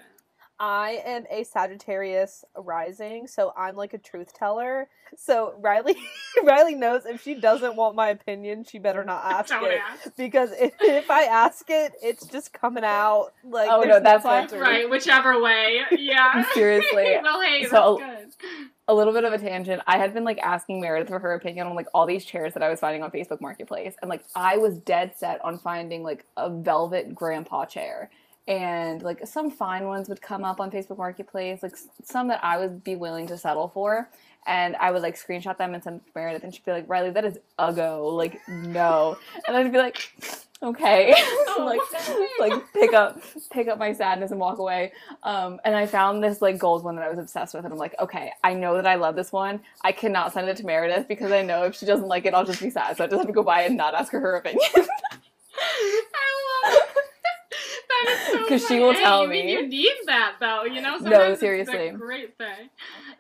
I 0.59 1.03
am 1.05 1.25
a 1.29 1.43
Sagittarius 1.43 2.43
rising, 2.57 3.27
so 3.27 3.53
I'm 3.55 3.75
like 3.75 3.93
a 3.93 3.99
truth 3.99 4.33
teller. 4.33 4.89
So 5.15 5.53
Riley, 5.59 5.95
Riley 6.43 6.73
knows 6.73 7.05
if 7.05 7.21
she 7.21 7.35
doesn't 7.35 7.75
want 7.75 7.95
my 7.95 8.09
opinion, 8.09 8.63
she 8.63 8.79
better 8.79 9.03
not 9.03 9.23
ask 9.23 9.49
Don't 9.49 9.65
it 9.71 9.79
ask. 9.87 10.15
because 10.17 10.51
if, 10.53 10.73
if 10.81 11.11
I 11.11 11.25
ask 11.25 11.63
it, 11.69 11.93
it's 12.01 12.25
just 12.25 12.53
coming 12.53 12.83
out 12.83 13.33
like. 13.43 13.69
Oh, 13.71 13.81
no, 13.83 13.99
there's 13.99 14.03
that's 14.03 14.25
why- 14.25 14.47
Right, 14.57 14.89
whichever 14.89 15.39
way. 15.41 15.81
Yeah. 15.91 16.43
Seriously. 16.53 17.17
well, 17.21 17.39
hey, 17.41 17.65
So- 17.65 17.99
that's 18.01 18.35
good. 18.35 18.49
A 18.87 18.93
little 18.93 19.13
bit 19.13 19.23
of 19.23 19.33
a 19.33 19.37
tangent. 19.37 19.81
I 19.85 19.97
had 19.97 20.13
been 20.13 20.23
like 20.23 20.39
asking 20.39 20.79
Meredith 20.79 21.09
for 21.09 21.19
her 21.19 21.33
opinion 21.33 21.67
on 21.67 21.75
like 21.75 21.87
all 21.93 22.05
these 22.05 22.23
chairs 22.23 22.53
that 22.53 22.63
I 22.63 22.69
was 22.69 22.79
finding 22.79 23.03
on 23.03 23.11
Facebook 23.11 23.41
Marketplace, 23.41 23.95
and 24.01 24.09
like 24.09 24.23
I 24.35 24.57
was 24.57 24.77
dead 24.77 25.13
set 25.15 25.43
on 25.43 25.57
finding 25.59 26.03
like 26.03 26.25
a 26.37 26.49
velvet 26.49 27.13
grandpa 27.13 27.65
chair, 27.65 28.09
and 28.47 29.01
like 29.01 29.27
some 29.27 29.51
fine 29.51 29.85
ones 29.85 30.07
would 30.07 30.21
come 30.21 30.45
up 30.45 30.59
on 30.59 30.71
Facebook 30.71 30.97
Marketplace, 30.97 31.61
like 31.61 31.75
some 32.03 32.27
that 32.29 32.43
I 32.43 32.57
would 32.57 32.83
be 32.83 32.95
willing 32.95 33.27
to 33.27 33.37
settle 33.37 33.67
for, 33.67 34.09
and 34.45 34.75
I 34.77 34.91
would 34.91 35.01
like 35.01 35.15
screenshot 35.15 35.57
them 35.57 35.73
and 35.73 35.83
send 35.83 35.99
them 35.99 36.05
to 36.05 36.11
Meredith, 36.15 36.43
and 36.43 36.53
she'd 36.53 36.63
be 36.63 36.71
like, 36.71 36.87
"Riley, 36.87 37.09
that 37.11 37.25
is 37.25 37.37
uggo, 37.59 38.11
like 38.15 38.39
no," 38.47 39.17
and 39.47 39.57
I'd 39.57 39.71
be 39.71 39.77
like. 39.77 40.11
Okay, 40.63 41.13
Oh, 41.59 41.63
like, 42.39 42.49
like 42.51 42.73
pick 42.73 42.93
up, 42.93 43.21
pick 43.51 43.67
up 43.67 43.77
my 43.77 43.93
sadness 43.93 44.31
and 44.31 44.39
walk 44.39 44.57
away. 44.57 44.91
Um, 45.21 45.59
and 45.63 45.75
I 45.75 45.85
found 45.85 46.23
this 46.23 46.41
like 46.41 46.57
gold 46.57 46.83
one 46.83 46.95
that 46.95 47.05
I 47.05 47.09
was 47.09 47.19
obsessed 47.19 47.53
with, 47.53 47.63
and 47.63 47.71
I'm 47.71 47.79
like, 47.79 47.95
okay, 47.99 48.31
I 48.43 48.53
know 48.55 48.75
that 48.75 48.87
I 48.87 48.95
love 48.95 49.15
this 49.15 49.31
one. 49.31 49.59
I 49.83 49.91
cannot 49.91 50.33
send 50.33 50.49
it 50.49 50.57
to 50.57 50.65
Meredith 50.65 51.07
because 51.07 51.31
I 51.31 51.43
know 51.43 51.63
if 51.65 51.75
she 51.75 51.85
doesn't 51.85 52.07
like 52.07 52.25
it, 52.25 52.33
I'll 52.33 52.45
just 52.45 52.61
be 52.61 52.71
sad. 52.71 52.97
So 52.97 53.03
I 53.03 53.07
just 53.07 53.17
have 53.19 53.27
to 53.27 53.33
go 53.33 53.43
buy 53.43 53.63
it 53.63 53.67
and 53.67 53.77
not 53.77 53.93
ask 53.93 54.11
her 54.11 54.19
her 54.19 54.35
opinion. 54.37 54.61
I 54.75 54.83
love 56.65 56.73
it. 56.73 56.89
That 57.89 58.49
is 58.49 58.61
so 58.61 58.67
she 58.67 58.79
will 58.79 58.93
tell 58.93 59.23
you 59.23 59.29
mean 59.29 59.45
me. 59.45 59.51
You 59.53 59.67
need 59.67 59.95
that 60.05 60.35
though, 60.39 60.63
you 60.63 60.81
know. 60.81 60.97
No, 60.97 60.99
Sometimes 60.99 61.31
it's 61.33 61.39
seriously. 61.39 61.87
a 61.87 61.93
great 61.93 62.37
thing. 62.37 62.69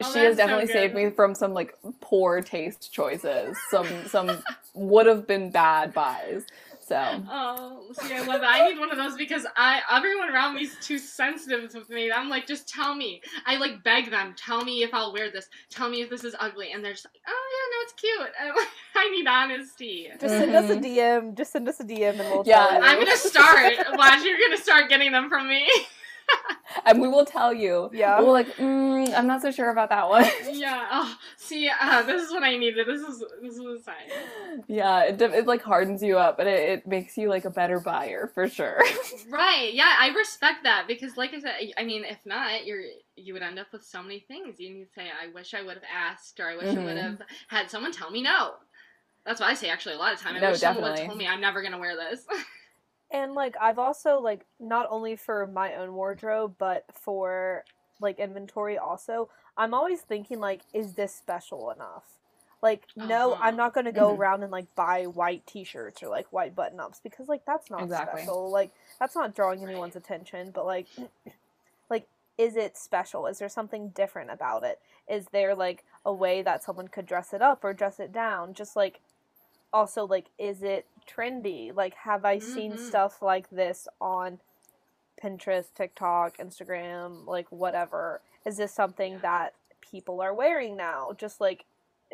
Oh, 0.03 0.11
she 0.13 0.19
has 0.19 0.37
that's 0.37 0.49
so 0.49 0.57
definitely 0.57 0.67
saved 0.67 0.93
me 0.93 1.09
from 1.09 1.33
some 1.33 1.53
like 1.53 1.77
poor 2.01 2.41
taste 2.41 2.91
choices, 2.91 3.57
some 3.69 3.87
some 4.07 4.43
would 4.73 5.05
have 5.05 5.25
been 5.27 5.49
bad 5.49 5.93
buys. 5.93 6.43
So 6.87 6.95
Oh, 7.29 7.83
see, 7.99 8.13
I 8.13 8.19
love 8.21 8.39
that. 8.39 8.49
I 8.49 8.69
need 8.69 8.79
one 8.79 8.89
of 8.91 8.97
those 8.97 9.17
because 9.17 9.45
I 9.57 9.81
everyone 9.91 10.29
around 10.29 10.55
me 10.55 10.61
is 10.63 10.77
too 10.81 10.97
sensitive 10.97 11.73
with 11.73 11.89
me. 11.89 12.09
I'm 12.11 12.29
like, 12.29 12.47
just 12.47 12.67
tell 12.69 12.95
me. 12.95 13.21
I 13.45 13.57
like 13.57 13.83
beg 13.83 14.09
them, 14.09 14.33
tell 14.37 14.63
me 14.63 14.83
if 14.83 14.93
I'll 14.93 15.11
wear 15.11 15.29
this. 15.29 15.49
Tell 15.69 15.89
me 15.89 16.01
if 16.01 16.09
this 16.09 16.23
is 16.23 16.33
ugly, 16.39 16.71
and 16.71 16.81
they're 16.83 16.93
just 16.93 17.05
like, 17.05 17.19
oh 17.27 17.47
yeah, 17.53 17.65
no, 17.73 17.83
it's 17.83 17.93
cute. 17.93 18.29
I'm 18.39 18.55
like, 18.55 18.67
I 18.95 19.09
need 19.09 19.27
honesty. 19.27 20.07
Just 20.19 20.33
send 20.37 20.55
us 20.55 20.69
a. 20.69 20.75
Mm-hmm. 20.75 20.83
DM. 20.85 21.35
Just 21.37 21.51
send 21.51 21.67
us 21.67 21.79
a 21.81 21.83
DM 21.83 22.11
and 22.11 22.19
we'll 22.19 22.43
Yeah, 22.45 22.67
tell 22.67 22.79
you. 22.79 22.85
I'm 22.87 22.99
gonna 22.99 23.17
start. 23.17 23.73
Watch, 23.97 24.23
you're 24.23 24.37
gonna 24.39 24.61
start 24.61 24.89
getting 24.89 25.11
them 25.11 25.27
from 25.27 25.49
me. 25.49 25.67
and 26.87 27.01
we 27.01 27.07
will 27.07 27.25
tell 27.25 27.53
you. 27.53 27.89
Yeah. 27.93 28.19
We're 28.21 28.31
like, 28.31 28.47
mm, 28.57 29.13
I'm 29.15 29.27
not 29.27 29.41
so 29.41 29.51
sure 29.51 29.69
about 29.69 29.89
that 29.89 30.09
one. 30.09 30.25
yeah. 30.51 30.87
Oh, 30.91 31.15
see, 31.37 31.69
uh, 31.69 32.01
this 32.03 32.23
is 32.23 32.31
what 32.31 32.43
I 32.43 32.57
needed. 32.57 32.87
This 32.87 33.01
is 33.01 33.23
this 33.41 33.53
is 33.53 33.59
a 33.59 33.79
sign. 33.83 34.63
yeah, 34.67 35.03
it, 35.03 35.17
de- 35.17 35.33
it 35.37 35.45
like 35.47 35.61
hardens 35.61 36.01
you 36.01 36.17
up 36.17 36.37
but 36.37 36.47
it, 36.47 36.69
it 36.69 36.87
makes 36.87 37.17
you 37.17 37.29
like 37.29 37.45
a 37.45 37.49
better 37.49 37.79
buyer 37.79 38.31
for 38.33 38.47
sure. 38.49 38.81
Right. 39.29 39.71
Yeah, 39.73 39.93
I 39.99 40.09
respect 40.09 40.63
that 40.63 40.85
because, 40.87 41.17
like 41.17 41.33
I 41.33 41.39
said, 41.39 41.55
I 41.77 41.83
mean, 41.83 42.03
if 42.05 42.19
not, 42.25 42.65
you're 42.65 42.81
you 43.15 43.33
would 43.33 43.41
end 43.41 43.59
up 43.59 43.67
with 43.73 43.83
so 43.83 44.01
many 44.01 44.19
things. 44.19 44.59
You 44.59 44.69
need 44.73 44.83
to 44.85 44.89
say, 44.93 45.07
"I 45.07 45.27
wish 45.33 45.53
I 45.53 45.61
would 45.63 45.73
have 45.73 45.83
asked," 45.93 46.39
or 46.39 46.49
"I 46.49 46.55
wish 46.55 46.67
I 46.67 46.77
Mhm. 46.77 46.85
would 46.85 46.97
have 46.97 47.21
had 47.49 47.69
someone 47.69 47.91
tell 47.91 48.09
me 48.09 48.21
no." 48.21 48.53
That's 49.25 49.41
what 49.41 49.49
I 49.49 49.53
say. 49.53 49.69
Actually, 49.69 49.95
a 49.95 49.97
lot 49.97 50.13
of 50.13 50.19
time. 50.21 50.35
I 50.35 50.39
No, 50.39 50.51
wish 50.51 50.59
someone 50.61 50.83
would 50.83 50.97
have 50.99 51.07
told 51.07 51.17
me 51.17 51.27
I'm 51.27 51.41
never 51.41 51.61
gonna 51.61 51.77
wear 51.79 51.95
this. 51.95 52.25
And 53.11 53.33
like 53.33 53.55
I've 53.61 53.79
also 53.79 54.19
like 54.19 54.45
not 54.59 54.87
only 54.89 55.15
for 55.15 55.47
my 55.47 55.75
own 55.75 55.93
wardrobe, 55.93 56.55
but 56.57 56.85
for 56.93 57.63
like 58.01 58.19
inventory 58.19 58.77
also, 58.77 59.29
I'm 59.57 59.73
always 59.73 60.01
thinking 60.01 60.39
like, 60.39 60.61
is 60.73 60.93
this 60.93 61.13
special 61.15 61.71
enough? 61.71 62.03
Like, 62.61 62.87
no, 62.95 63.33
Uh-huh. 63.33 63.41
I'm 63.41 63.55
not 63.55 63.73
gonna 63.73 63.91
go 63.93 64.13
Mhm. 64.13 64.17
around 64.17 64.43
and 64.43 64.51
like 64.51 64.73
buy 64.75 65.05
white 65.05 65.45
t-shirts 65.47 66.03
or 66.03 66.09
like 66.09 66.31
white 66.33 66.55
button 66.55 66.79
ups 66.79 66.99
because 67.01 67.27
like 67.29 67.45
that's 67.45 67.69
not 67.69 67.83
Exactly. 67.83 68.21
special. 68.21 68.49
Like 68.51 68.71
that's 68.99 69.15
not 69.15 69.35
drawing 69.35 69.63
anyone's 69.63 69.95
attention, 69.95 70.51
but 70.51 70.65
like 70.65 70.87
like 71.89 72.07
is 72.37 72.55
it 72.55 72.77
special? 72.77 73.25
Is 73.27 73.39
there 73.39 73.49
something 73.49 73.89
different 73.89 74.31
about 74.31 74.63
it? 74.63 74.79
Is 75.07 75.27
there 75.31 75.55
like 75.55 75.85
a 76.05 76.13
way 76.13 76.41
that 76.41 76.63
someone 76.63 76.87
could 76.87 77.05
dress 77.05 77.33
it 77.33 77.41
up 77.41 77.63
or 77.63 77.73
dress 77.73 77.99
it 77.99 78.11
down? 78.11 78.53
Just 78.53 78.75
like 78.75 78.99
also 79.73 80.05
like 80.05 80.27
is 80.37 80.63
it 80.63 80.85
trendy? 81.07 81.75
Like 81.75 81.93
have 81.95 82.25
I 82.25 82.39
seen 82.39 82.73
Mhm. 82.73 82.79
stuff 82.79 83.21
like 83.21 83.49
this 83.49 83.87
on 83.99 84.39
Pinterest, 85.21 85.73
TikTok, 85.73 86.37
Instagram, 86.37 87.25
like 87.25 87.47
whatever? 87.51 88.21
Is 88.45 88.57
this 88.57 88.73
something 88.73 89.13
Yeah. 89.13 89.19
that 89.19 89.53
people 89.81 90.21
are 90.21 90.33
wearing 90.33 90.75
now? 90.75 91.11
Just 91.13 91.41
like 91.41 91.65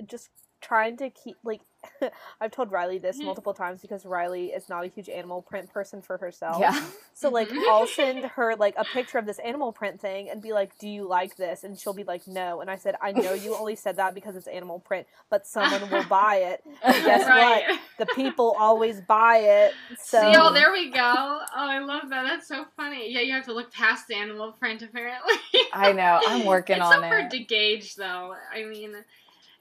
just 0.05 0.29
trying 0.63 0.97
to 0.97 1.09
keep 1.09 1.37
like 1.43 1.61
I've 2.39 2.51
told 2.51 2.71
Riley 2.71 2.97
this 2.97 3.19
Mhm. 3.19 3.25
multiple 3.25 3.53
times 3.53 3.81
because 3.81 4.05
Riley 4.05 4.47
is 4.53 4.69
not 4.69 4.85
a 4.85 4.87
huge 4.87 5.09
animal 5.09 5.41
print 5.41 5.69
person 5.69 6.01
for 6.01 6.17
herself. 6.17 6.57
yeah. 6.61 6.81
So 7.13 7.29
like 7.29 7.49
Mhm. 7.49 7.61
I'll 7.69 7.85
send 8.01 8.23
her 8.23 8.55
like 8.55 8.75
a 8.77 8.85
picture 8.85 9.17
of 9.17 9.25
this 9.25 9.37
animal 9.39 9.73
print 9.73 9.99
thing 9.99 10.29
and 10.29 10.41
be 10.41 10.53
like, 10.53 10.77
"Do 10.79 10.87
you 10.87 11.05
like 11.05 11.35
this?" 11.35 11.65
And 11.65 11.77
she'll 11.77 11.93
be 11.93 12.05
like, 12.05 12.25
"No." 12.25 12.61
And 12.61 12.71
I 12.71 12.77
said, 12.77 12.95
"I 13.01 13.11
know 13.11 13.33
you 13.33 13.55
only 13.57 13.75
said 13.75 13.97
that 13.97 14.15
because 14.15 14.37
it's 14.37 14.47
animal 14.47 14.79
print, 14.79 15.07
but 15.29 15.45
someone 15.45 15.89
will 15.89 16.03
buy 16.09 16.37
it. 16.37 16.63
Guess 16.81 17.27
right. 17.27 17.63
what? 17.67 17.79
The 17.97 18.05
people 18.15 18.55
always 18.57 19.01
buy 19.01 19.39
it." 19.39 19.73
So 19.97 20.19
See, 20.21 20.37
oh, 20.37 20.53
there 20.53 20.71
we 20.71 20.89
go. 20.89 21.01
Oh, 21.03 21.45
I 21.53 21.79
love 21.79 22.09
that. 22.11 22.23
That's 22.23 22.47
so 22.47 22.65
funny. 22.77 23.11
Yeah, 23.11 23.19
you 23.19 23.33
have 23.33 23.45
to 23.45 23.53
look 23.53 23.73
past 23.73 24.07
the 24.07 24.15
animal 24.15 24.53
print, 24.53 24.81
apparently. 24.83 25.33
I 25.73 25.91
know. 25.91 26.21
I'm 26.25 26.45
working 26.45 26.77
it's 26.77 26.85
on 26.85 26.93
so 26.93 27.01
it. 27.01 27.07
hard 27.07 27.29
to 27.31 27.39
gauge, 27.39 27.95
though. 27.95 28.35
I 28.53 28.63
mean, 28.63 28.95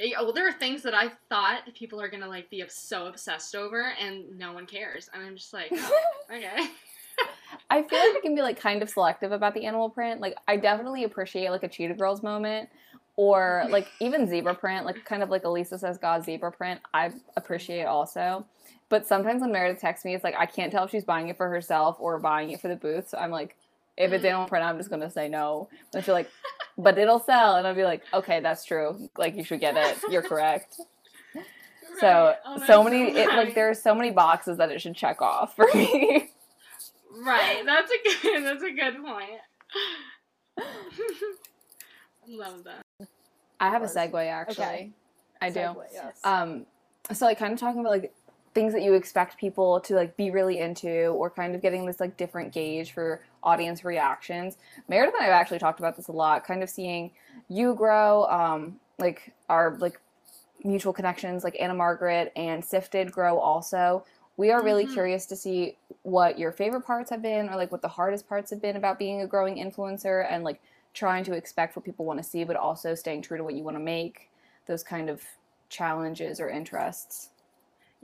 Oh, 0.00 0.24
well, 0.24 0.32
there 0.32 0.48
are 0.48 0.52
things 0.52 0.82
that 0.82 0.94
I 0.94 1.12
thought 1.28 1.62
people 1.74 2.00
are 2.00 2.08
gonna 2.08 2.28
like 2.28 2.50
be 2.50 2.62
so 2.68 3.06
obsessed 3.06 3.54
over, 3.54 3.92
and 4.00 4.38
no 4.38 4.52
one 4.52 4.66
cares, 4.66 5.10
and 5.12 5.22
I'm 5.22 5.36
just 5.36 5.52
like, 5.52 5.68
oh, 5.72 6.00
okay. 6.32 6.70
I 7.70 7.82
feel 7.82 7.98
like 7.98 8.16
I 8.16 8.20
can 8.22 8.34
be 8.34 8.42
like 8.42 8.58
kind 8.58 8.82
of 8.82 8.90
selective 8.90 9.32
about 9.32 9.54
the 9.54 9.66
animal 9.66 9.90
print. 9.90 10.20
Like 10.20 10.36
I 10.48 10.56
definitely 10.56 11.04
appreciate 11.04 11.50
like 11.50 11.62
a 11.62 11.68
cheetah 11.68 11.94
girls 11.94 12.22
moment 12.22 12.68
or 13.16 13.64
like 13.68 13.88
even 14.00 14.26
zebra 14.26 14.54
print, 14.54 14.86
like 14.86 15.04
kind 15.04 15.22
of 15.22 15.30
like 15.30 15.44
Elisa 15.44 15.78
says 15.78 15.98
God 15.98 16.24
zebra 16.24 16.52
print. 16.52 16.80
I 16.94 17.12
appreciate 17.36 17.84
also. 17.84 18.46
But 18.88 19.06
sometimes 19.06 19.40
when 19.40 19.52
Meredith 19.52 19.80
texts 19.80 20.04
me, 20.04 20.14
it's 20.14 20.24
like 20.24 20.34
I 20.38 20.46
can't 20.46 20.70
tell 20.72 20.84
if 20.84 20.90
she's 20.90 21.04
buying 21.04 21.28
it 21.28 21.36
for 21.36 21.48
herself 21.48 21.96
or 21.98 22.18
buying 22.18 22.50
it 22.50 22.60
for 22.60 22.68
the 22.68 22.76
booth. 22.76 23.08
So 23.08 23.18
I'm 23.18 23.30
like, 23.30 23.56
if 23.96 24.12
it's 24.12 24.24
animal 24.24 24.46
print, 24.46 24.64
I'm 24.64 24.78
just 24.78 24.90
gonna 24.90 25.10
say 25.10 25.28
no. 25.28 25.68
And 25.94 26.02
she's 26.04 26.12
like, 26.12 26.30
but 26.78 26.98
it'll 26.98 27.20
sell, 27.20 27.56
and 27.56 27.66
I'll 27.66 27.74
be 27.74 27.84
like, 27.84 28.02
okay, 28.12 28.40
that's 28.40 28.64
true. 28.64 29.08
Like 29.16 29.36
you 29.36 29.44
should 29.44 29.60
get 29.60 29.76
it. 29.76 29.98
You're 30.10 30.22
correct. 30.22 30.76
So 32.00 32.34
Oh, 32.46 32.66
so 32.66 32.82
many, 32.82 33.10
it, 33.10 33.28
like 33.28 33.54
there 33.54 33.68
are 33.68 33.74
so 33.74 33.94
many 33.94 34.10
boxes 34.10 34.56
that 34.56 34.70
it 34.70 34.80
should 34.80 34.96
check 34.96 35.20
off 35.20 35.54
for 35.54 35.66
me. 35.74 36.30
Right. 37.22 37.62
That's 37.66 37.90
a 37.92 38.22
good. 38.22 38.44
That's 38.44 38.62
a 38.62 38.70
good 38.70 38.96
point. 39.04 39.40
Love 42.28 42.64
that. 42.64 43.08
I 43.60 43.68
have 43.68 43.82
a 43.82 43.86
segue 43.86 44.26
actually. 44.26 44.64
Okay. 44.64 44.90
I 45.42 45.50
do. 45.50 45.74
Yes. 45.92 46.18
Um, 46.24 46.64
so 47.12 47.26
like 47.26 47.38
kind 47.38 47.52
of 47.52 47.60
talking 47.60 47.80
about 47.80 47.90
like 47.92 48.14
things 48.54 48.72
that 48.74 48.82
you 48.82 48.94
expect 48.94 49.38
people 49.38 49.80
to 49.80 49.94
like 49.94 50.16
be 50.16 50.30
really 50.30 50.58
into, 50.58 51.06
or 51.06 51.30
kind 51.30 51.54
of 51.54 51.62
getting 51.62 51.86
this 51.86 52.00
like 52.00 52.16
different 52.16 52.52
gauge 52.52 52.92
for 52.92 53.22
audience 53.42 53.84
reactions. 53.84 54.58
Meredith 54.88 55.14
and 55.14 55.22
I 55.22 55.26
have 55.26 55.40
actually 55.40 55.58
talked 55.58 55.80
about 55.80 55.96
this 55.96 56.08
a 56.08 56.12
lot. 56.12 56.44
Kind 56.44 56.62
of 56.62 56.70
seeing 56.70 57.10
you 57.48 57.74
grow, 57.74 58.26
um, 58.26 58.78
like 58.98 59.32
our 59.48 59.76
like 59.78 59.98
mutual 60.64 60.92
connections, 60.92 61.44
like 61.44 61.56
Anna 61.58 61.74
Margaret 61.74 62.32
and 62.36 62.64
Sifted 62.64 63.10
grow 63.10 63.38
also. 63.38 64.04
We 64.36 64.50
are 64.50 64.62
really 64.62 64.86
Mhm. 64.86 64.92
curious 64.92 65.26
to 65.26 65.36
see 65.36 65.76
what 66.02 66.38
your 66.38 66.52
favorite 66.52 66.82
parts 66.82 67.10
have 67.10 67.22
been, 67.22 67.48
or 67.48 67.56
like 67.56 67.72
what 67.72 67.82
the 67.82 67.88
hardest 67.88 68.28
parts 68.28 68.50
have 68.50 68.62
been 68.62 68.76
about 68.76 68.98
being 68.98 69.22
a 69.22 69.26
growing 69.26 69.56
influencer, 69.56 70.26
and 70.30 70.44
like 70.44 70.60
trying 70.94 71.24
to 71.24 71.32
expect 71.32 71.74
what 71.74 71.84
people 71.84 72.04
want 72.04 72.18
to 72.18 72.22
see, 72.22 72.44
but 72.44 72.56
also 72.56 72.94
staying 72.94 73.22
true 73.22 73.38
to 73.38 73.44
what 73.44 73.54
you 73.54 73.64
want 73.64 73.76
to 73.76 73.82
make. 73.82 74.30
Those 74.66 74.82
kind 74.82 75.10
of 75.10 75.22
challenges 75.68 76.38
or 76.38 76.48
interests. 76.48 77.30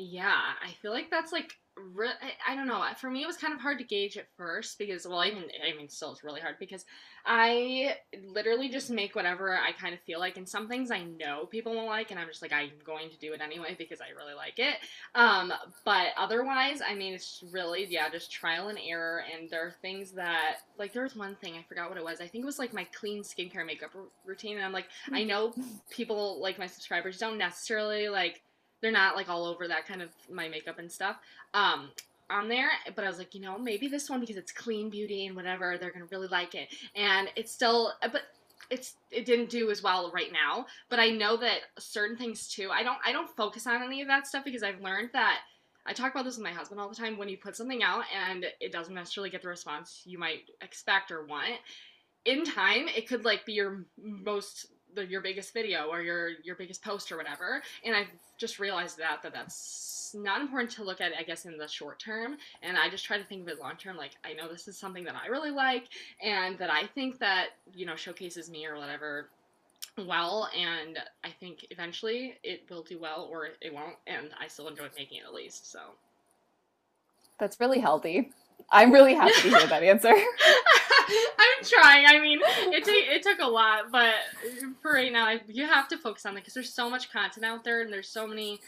Yeah, 0.00 0.40
I 0.64 0.70
feel 0.80 0.92
like 0.92 1.10
that's 1.10 1.32
like 1.32 1.54
re- 1.76 2.06
I, 2.46 2.52
I 2.52 2.54
don't 2.54 2.68
know. 2.68 2.84
For 2.98 3.10
me, 3.10 3.24
it 3.24 3.26
was 3.26 3.36
kind 3.36 3.52
of 3.52 3.60
hard 3.60 3.78
to 3.78 3.84
gauge 3.84 4.16
at 4.16 4.28
first 4.36 4.78
because, 4.78 5.08
well, 5.08 5.24
even 5.24 5.42
I 5.68 5.76
mean, 5.76 5.88
still 5.88 6.12
it's 6.12 6.22
really 6.22 6.40
hard 6.40 6.54
because 6.60 6.84
I 7.26 7.96
literally 8.24 8.68
just 8.68 8.90
make 8.92 9.16
whatever 9.16 9.58
I 9.58 9.72
kind 9.72 9.94
of 9.94 10.00
feel 10.02 10.20
like, 10.20 10.36
and 10.36 10.48
some 10.48 10.68
things 10.68 10.92
I 10.92 11.02
know 11.02 11.46
people 11.46 11.74
won't 11.74 11.88
like, 11.88 12.12
and 12.12 12.20
I'm 12.20 12.28
just 12.28 12.42
like 12.42 12.52
I'm 12.52 12.70
going 12.84 13.10
to 13.10 13.18
do 13.18 13.32
it 13.32 13.40
anyway 13.40 13.74
because 13.76 14.00
I 14.00 14.10
really 14.16 14.34
like 14.34 14.60
it. 14.60 14.76
Um, 15.16 15.52
but 15.84 16.08
otherwise, 16.16 16.80
I 16.80 16.94
mean, 16.94 17.14
it's 17.14 17.42
really 17.52 17.84
yeah, 17.90 18.08
just 18.08 18.30
trial 18.30 18.68
and 18.68 18.78
error, 18.88 19.24
and 19.34 19.50
there 19.50 19.66
are 19.66 19.74
things 19.82 20.12
that 20.12 20.58
like 20.78 20.92
there 20.92 21.02
was 21.02 21.16
one 21.16 21.34
thing 21.34 21.54
I 21.54 21.64
forgot 21.68 21.88
what 21.88 21.98
it 21.98 22.04
was. 22.04 22.20
I 22.20 22.28
think 22.28 22.42
it 22.42 22.46
was 22.46 22.60
like 22.60 22.72
my 22.72 22.86
clean 22.96 23.24
skincare 23.24 23.66
makeup 23.66 23.90
r- 23.96 24.02
routine, 24.24 24.58
and 24.58 24.64
I'm 24.64 24.72
like 24.72 24.86
I 25.12 25.24
know 25.24 25.54
people 25.90 26.40
like 26.40 26.56
my 26.56 26.68
subscribers 26.68 27.18
don't 27.18 27.36
necessarily 27.36 28.08
like 28.08 28.42
they're 28.80 28.92
not 28.92 29.16
like 29.16 29.28
all 29.28 29.44
over 29.44 29.68
that 29.68 29.86
kind 29.86 30.02
of 30.02 30.10
my 30.30 30.48
makeup 30.48 30.78
and 30.78 30.90
stuff 30.90 31.16
um 31.54 31.90
on 32.30 32.48
there 32.48 32.68
but 32.94 33.04
i 33.04 33.08
was 33.08 33.18
like 33.18 33.34
you 33.34 33.40
know 33.40 33.58
maybe 33.58 33.88
this 33.88 34.10
one 34.10 34.20
because 34.20 34.36
it's 34.36 34.52
clean 34.52 34.90
beauty 34.90 35.26
and 35.26 35.36
whatever 35.36 35.78
they're 35.78 35.90
gonna 35.90 36.04
really 36.10 36.28
like 36.28 36.54
it 36.54 36.68
and 36.94 37.28
it's 37.36 37.52
still 37.52 37.92
but 38.12 38.22
it's 38.70 38.94
it 39.10 39.24
didn't 39.24 39.48
do 39.48 39.70
as 39.70 39.82
well 39.82 40.10
right 40.12 40.32
now 40.32 40.66
but 40.90 40.98
i 40.98 41.08
know 41.08 41.36
that 41.36 41.60
certain 41.78 42.16
things 42.16 42.48
too 42.48 42.70
i 42.70 42.82
don't 42.82 42.98
i 43.04 43.12
don't 43.12 43.30
focus 43.30 43.66
on 43.66 43.82
any 43.82 44.02
of 44.02 44.08
that 44.08 44.26
stuff 44.26 44.44
because 44.44 44.62
i've 44.62 44.80
learned 44.80 45.10
that 45.12 45.38
I 45.86 45.94
talk 45.94 46.12
about 46.12 46.26
this 46.26 46.36
with 46.36 46.44
my 46.44 46.52
husband 46.52 46.78
all 46.78 46.90
the 46.90 46.94
time. 46.94 47.16
When 47.16 47.30
you 47.30 47.38
put 47.38 47.56
something 47.56 47.82
out 47.82 48.04
and 48.14 48.44
it 48.60 48.72
doesn't 48.72 48.92
necessarily 48.92 49.30
get 49.30 49.40
the 49.40 49.48
response 49.48 50.02
you 50.04 50.18
might 50.18 50.42
expect 50.60 51.10
or 51.10 51.24
want, 51.24 51.54
in 52.26 52.44
time 52.44 52.88
it 52.88 53.08
could 53.08 53.24
like 53.24 53.46
be 53.46 53.54
your 53.54 53.86
most 53.96 54.66
the, 54.94 55.06
your 55.06 55.20
biggest 55.20 55.52
video 55.52 55.86
or 55.86 56.00
your 56.00 56.30
your 56.44 56.56
biggest 56.56 56.82
post 56.82 57.10
or 57.12 57.16
whatever. 57.16 57.62
And 57.84 57.94
i've 57.94 58.08
just 58.36 58.58
realized 58.58 58.98
that 58.98 59.22
that 59.22 59.32
that's 59.32 60.14
not 60.14 60.40
important 60.40 60.70
to 60.72 60.84
look 60.84 61.00
at 61.00 61.12
i 61.18 61.22
guess 61.22 61.44
in 61.44 61.58
the 61.58 61.68
short 61.68 61.98
term. 61.98 62.36
And 62.62 62.76
i 62.76 62.88
just 62.88 63.04
try 63.04 63.18
to 63.18 63.24
think 63.24 63.42
of 63.42 63.48
it 63.48 63.60
long 63.60 63.76
term 63.76 63.96
like 63.96 64.12
i 64.24 64.32
know 64.32 64.48
this 64.48 64.68
is 64.68 64.76
something 64.76 65.04
that 65.04 65.14
i 65.14 65.28
really 65.28 65.50
like 65.50 65.88
and 66.22 66.58
that 66.58 66.70
i 66.70 66.86
think 66.94 67.18
that 67.18 67.48
you 67.74 67.86
know 67.86 67.96
showcases 67.96 68.50
me 68.50 68.66
or 68.66 68.76
whatever 68.76 69.28
well. 70.06 70.48
And 70.56 70.98
i 71.24 71.30
think 71.30 71.66
eventually 71.70 72.38
it 72.42 72.62
will 72.70 72.82
do 72.82 72.98
well 72.98 73.28
or 73.30 73.48
it 73.60 73.72
won't. 73.72 73.96
And 74.06 74.30
i 74.40 74.46
still 74.46 74.68
enjoy 74.68 74.88
making 74.96 75.18
it 75.18 75.24
at 75.26 75.34
least 75.34 75.70
so. 75.70 75.80
That's 77.38 77.60
really 77.60 77.78
healthy. 77.78 78.32
I'm 78.70 78.92
really 78.92 79.14
happy 79.14 79.32
to 79.32 79.48
hear 79.48 79.66
that 79.66 79.82
answer. 79.82 80.12
I'm 81.10 81.64
trying. 81.64 82.04
I 82.06 82.18
mean, 82.20 82.40
it 82.42 82.84
ta- 82.84 83.14
it 83.14 83.22
took 83.22 83.38
a 83.40 83.48
lot, 83.48 83.90
but 83.90 84.14
for 84.82 84.92
right 84.92 85.12
now, 85.12 85.24
I, 85.26 85.40
you 85.48 85.66
have 85.66 85.88
to 85.88 85.96
focus 85.98 86.26
on 86.26 86.36
it 86.36 86.40
because 86.40 86.54
there's 86.54 86.72
so 86.72 86.90
much 86.90 87.10
content 87.10 87.46
out 87.46 87.64
there, 87.64 87.80
and 87.80 87.92
there's 87.92 88.08
so 88.08 88.26
many 88.26 88.60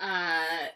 uh, 0.00 0.66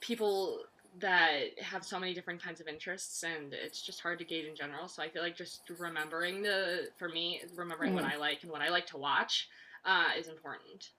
people 0.00 0.60
that 0.98 1.58
have 1.60 1.84
so 1.84 1.98
many 1.98 2.14
different 2.14 2.42
kinds 2.42 2.60
of 2.60 2.68
interests, 2.68 3.22
and 3.22 3.52
it's 3.52 3.82
just 3.82 4.00
hard 4.00 4.18
to 4.18 4.24
gauge 4.24 4.46
in 4.46 4.56
general. 4.56 4.88
So 4.88 5.02
I 5.02 5.08
feel 5.08 5.22
like 5.22 5.36
just 5.36 5.62
remembering 5.78 6.42
the, 6.42 6.88
for 6.98 7.08
me, 7.08 7.42
remembering 7.54 7.94
what 7.94 8.04
I 8.04 8.16
like 8.16 8.42
and 8.42 8.50
what 8.50 8.60
I 8.60 8.70
like 8.70 8.86
to 8.88 8.96
watch 8.96 9.48
uh, 9.84 10.08
is 10.18 10.28
important. 10.28 10.90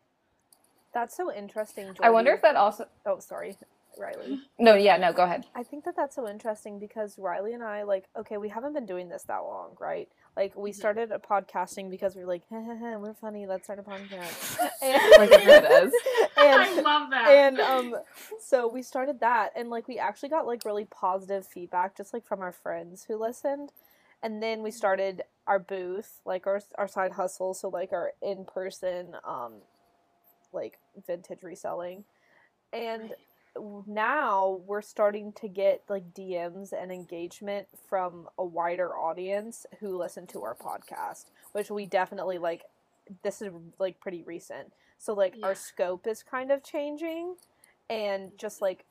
That's 0.94 1.16
so 1.16 1.34
interesting. 1.34 1.94
I 2.02 2.10
wonder 2.10 2.32
if 2.34 2.42
that 2.42 2.56
also 2.56 2.88
Oh, 3.06 3.20
sorry. 3.20 3.58
Riley. 4.02 4.40
No, 4.60 4.76
yeah, 4.76 4.98
no, 4.98 5.12
go 5.14 5.24
ahead. 5.24 5.46
I 5.56 5.64
think 5.64 5.86
that 5.86 5.96
that's 5.96 6.16
so 6.16 6.28
interesting 6.30 6.78
because 6.80 7.18
Riley 7.18 7.54
and 7.54 7.64
I, 7.64 7.82
like, 7.84 8.06
okay, 8.16 8.38
we 8.38 8.50
haven't 8.50 8.74
been 8.74 8.86
doing 8.86 9.10
this 9.10 9.24
that 9.24 9.40
long, 9.40 9.76
right? 9.80 10.08
Like, 10.38 10.56
we 10.56 10.72
Mhm. 10.72 10.76
started 10.76 11.12
a 11.12 11.18
podcasting 11.20 11.90
because 11.90 12.16
we 12.16 12.22
are 12.22 12.28
like, 12.28 12.44
we're 12.52 13.14
funny, 13.16 13.48
let's 13.48 13.64
start 13.64 13.80
a 13.80 13.84
podcast. 13.84 14.60
Like 15.18 15.32
everyone 15.32 15.64
does. 15.64 15.94
I 16.38 16.82
love 16.82 17.10
that. 17.12 17.28
and 17.28 17.60
um, 17.60 17.96
so 18.40 18.68
we 18.68 18.82
started 18.84 19.20
that, 19.22 19.52
and 19.56 19.70
like, 19.70 19.88
we 19.88 19.98
actually 20.00 20.30
got 20.30 20.46
like 20.48 20.64
really 20.66 20.86
positive 20.86 21.48
feedback 21.48 21.96
just 21.98 22.14
like 22.14 22.26
from 22.26 22.42
our 22.42 22.52
friends 22.52 23.06
who 23.08 23.16
listened. 23.18 23.72
And 24.24 24.42
then 24.44 24.62
we 24.62 24.70
started 24.72 25.24
our 25.48 25.58
booth, 25.60 26.20
like 26.26 26.46
our 26.46 26.62
our 26.78 26.88
side 26.88 27.14
hustle, 27.14 27.54
so 27.56 27.70
like 27.70 27.92
our 27.92 28.14
in 28.22 28.46
person, 28.46 29.16
um, 29.24 29.54
like 30.54 30.78
vintage 31.08 31.42
reselling, 31.42 32.04
and. 32.72 33.16
Now 33.88 34.62
we're 34.66 34.82
starting 34.82 35.34
to 35.34 35.48
get 35.48 35.84
like 35.90 36.14
DMs 36.14 36.72
and 36.74 36.92
engagement 36.92 37.68
from 37.90 38.28
a 38.38 38.46
wider 38.46 38.96
audience 38.96 39.66
who 39.80 39.98
listen 39.98 40.28
to 40.28 40.44
our 40.44 40.56
podcast, 40.56 41.26
which 41.52 41.70
we 41.70 41.86
definitely 41.86 42.38
like. 42.38 42.64
This 43.24 43.42
is 43.42 43.52
like 43.80 44.00
pretty 44.00 44.24
recent, 44.24 44.72
so 44.98 45.14
like 45.14 45.34
Yeah. 45.36 45.48
our 45.48 45.56
scope 45.56 46.08
is 46.08 46.24
kind 46.24 46.50
of 46.52 46.64
changing, 46.64 47.36
and 47.90 48.32
just 48.38 48.62
like 48.62 48.86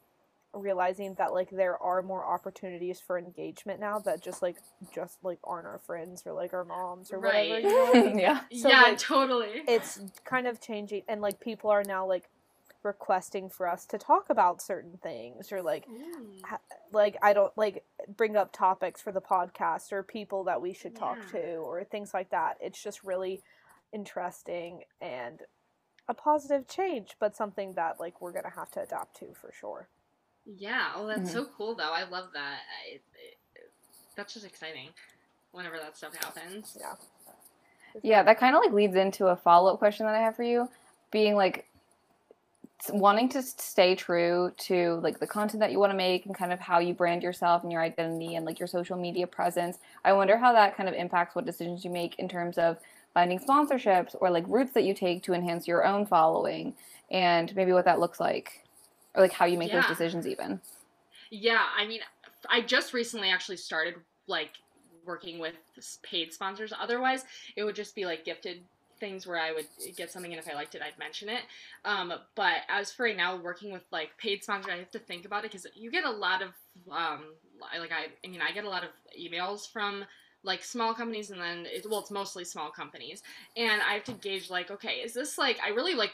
realizing 0.52 1.14
that 1.14 1.32
like 1.32 1.48
there 1.50 1.78
are 1.80 2.02
more 2.02 2.26
opportunities 2.26 3.00
for 3.00 3.16
engagement 3.18 3.78
now 3.80 3.98
that 4.00 4.20
just 4.20 4.42
like 4.42 4.56
just 4.92 5.16
like 5.22 5.38
aren't 5.44 5.66
our 5.66 5.78
friends 5.78 6.24
or 6.26 6.32
like 6.32 6.52
our 6.52 6.64
moms 6.64 7.12
or 7.12 7.20
whatever. 7.20 7.54
Right. 7.54 7.62
You 7.62 7.70
know? 7.70 8.12
yeah. 8.18 8.40
So, 8.60 8.68
yeah, 8.68 8.82
like, 8.82 8.98
totally. 8.98 9.62
it's 9.68 10.00
kind 10.24 10.46
of 10.48 10.60
changing 10.60 11.02
and 11.08 11.20
like 11.20 11.38
people 11.40 11.70
are 11.70 11.84
now 11.84 12.04
like 12.06 12.28
requesting 12.82 13.48
for 13.50 13.68
us 13.68 13.84
to 13.86 13.98
talk 13.98 14.30
about 14.30 14.62
certain 14.62 14.98
things 15.02 15.52
or 15.52 15.62
like 15.62 15.86
Ooh. 15.90 16.26
ha- 16.44 16.60
like 16.92 17.16
I 17.22 17.32
don't 17.32 17.56
like 17.56 17.84
bring 18.16 18.36
up 18.36 18.52
topics 18.52 19.00
for 19.02 19.12
the 19.12 19.20
podcast 19.20 19.92
or 19.92 20.02
people 20.02 20.44
that 20.44 20.62
we 20.62 20.72
should 20.72 20.96
talk 20.96 21.18
to 21.32 21.38
or 21.56 21.84
things 21.84 22.14
like 22.14 22.30
that. 22.30 22.56
It's 22.60 22.82
just 22.82 23.04
really 23.04 23.42
interesting 23.92 24.84
and 25.00 25.40
a 26.08 26.14
positive 26.14 26.66
change, 26.66 27.16
but 27.20 27.36
something 27.36 27.74
that 27.74 28.00
like 28.00 28.20
we're 28.20 28.32
gonna 28.32 28.50
have 28.56 28.70
to 28.72 28.82
adapt 28.82 29.16
to 29.18 29.26
for 29.40 29.52
sure. 29.52 29.88
Yeah. 30.46 30.92
Oh, 30.96 31.06
that's 31.06 31.30
Mhm. 31.30 31.32
so 31.32 31.44
cool, 31.56 31.74
though. 31.74 31.92
I 31.92 32.04
love 32.04 32.30
that. 32.32 32.60
I, 32.84 32.94
it, 32.94 33.02
it, 33.54 33.70
that's 34.16 34.32
just 34.34 34.46
exciting. 34.46 34.88
Whenever 35.52 35.76
that 35.78 35.96
stuff 35.96 36.14
happens. 36.16 36.76
Yeah. 36.80 36.94
Yeah, 38.02 38.22
that 38.22 38.38
kind 38.38 38.54
of 38.56 38.62
like 38.62 38.72
leads 38.72 38.94
into 38.96 39.26
a 39.26 39.36
follow 39.36 39.72
up 39.72 39.78
question 39.80 40.06
that 40.06 40.14
I 40.14 40.20
have 40.20 40.36
for 40.36 40.44
you, 40.44 40.68
being 41.10 41.34
like 41.34 41.58
s- 41.58 41.64
wanting 42.88 43.28
to 43.30 43.42
stay 43.42 43.94
true 43.94 44.52
to 44.56 45.00
like 45.02 45.20
the 45.20 45.26
content 45.26 45.60
that 45.60 45.72
you 45.72 45.78
want 45.78 45.92
to 45.92 45.96
make 45.96 46.26
and 46.26 46.34
kind 46.34 46.52
of 46.52 46.60
how 46.60 46.78
you 46.78 46.94
brand 46.94 47.22
yourself 47.22 47.62
and 47.62 47.70
your 47.70 47.82
identity 47.82 48.36
and 48.36 48.46
like 48.46 48.58
your 48.58 48.66
social 48.66 48.96
media 48.96 49.26
presence. 49.26 49.78
I 50.04 50.12
wonder 50.12 50.36
how 50.36 50.52
that 50.52 50.76
kind 50.76 50.88
of 50.88 50.94
impacts 50.94 51.34
what 51.34 51.44
decisions 51.44 51.84
you 51.84 51.90
make 51.90 52.18
in 52.18 52.28
terms 52.28 52.58
of 52.58 52.78
finding 53.12 53.38
sponsorships 53.38 54.14
or 54.20 54.30
like 54.30 54.44
routes 54.46 54.72
that 54.72 54.84
you 54.84 54.94
take 54.94 55.22
to 55.24 55.34
enhance 55.34 55.66
your 55.66 55.84
own 55.84 56.06
following 56.06 56.74
and 57.10 57.54
maybe 57.56 57.72
what 57.72 57.84
that 57.84 58.00
looks 58.00 58.20
like 58.20 58.64
or 59.14 59.22
like 59.22 59.32
how 59.32 59.44
you 59.44 59.58
make 59.58 59.72
those 59.72 59.86
decisions 59.86 60.26
even. 60.26 60.60
Yeah, 61.30 61.64
I 61.76 61.86
mean, 61.86 62.00
I 62.48 62.60
just 62.60 62.94
recently 62.94 63.30
actually 63.30 63.56
started 63.56 63.96
like 64.26 64.50
working 65.04 65.38
with 65.38 65.54
paid 66.02 66.32
sponsors. 66.32 66.72
Otherwise, 66.78 67.24
it 67.56 67.64
would 67.64 67.74
just 67.74 67.94
be 67.94 68.04
like 68.04 68.24
gifted 68.24 68.62
things 69.00 69.26
where 69.26 69.38
I 69.38 69.52
would 69.52 69.66
get 69.96 70.10
something 70.10 70.32
and 70.32 70.40
if 70.40 70.48
I 70.48 70.54
liked 70.54 70.74
it, 70.74 70.82
I'd 70.82 70.98
mention 70.98 71.28
it. 71.28 71.42
Um, 71.84 72.12
but 72.36 72.58
as 72.68 72.92
for 72.92 73.04
right 73.04 73.16
now, 73.16 73.36
working 73.36 73.72
with 73.72 73.82
like 73.90 74.10
paid 74.18 74.44
sponsors, 74.44 74.72
I 74.72 74.78
have 74.78 74.90
to 74.92 74.98
think 74.98 75.24
about 75.24 75.44
it 75.44 75.50
because 75.50 75.66
you 75.74 75.90
get 75.90 76.04
a 76.04 76.10
lot 76.10 76.42
of 76.42 76.50
um, 76.90 77.24
like 77.60 77.92
I, 77.92 78.06
I 78.24 78.30
mean, 78.30 78.40
I 78.40 78.52
get 78.52 78.64
a 78.64 78.68
lot 78.68 78.84
of 78.84 78.90
emails 79.18 79.70
from 79.70 80.04
like 80.42 80.64
small 80.64 80.94
companies 80.94 81.30
and 81.30 81.40
then 81.40 81.66
it, 81.66 81.84
well 81.88 82.00
it's 82.00 82.10
mostly 82.10 82.44
small 82.46 82.70
companies 82.70 83.22
and 83.58 83.82
i 83.82 83.92
have 83.92 84.04
to 84.04 84.12
gauge 84.12 84.48
like 84.48 84.70
okay 84.70 84.94
is 85.04 85.12
this 85.12 85.36
like 85.36 85.58
i 85.62 85.68
really 85.68 85.94
like 85.94 86.12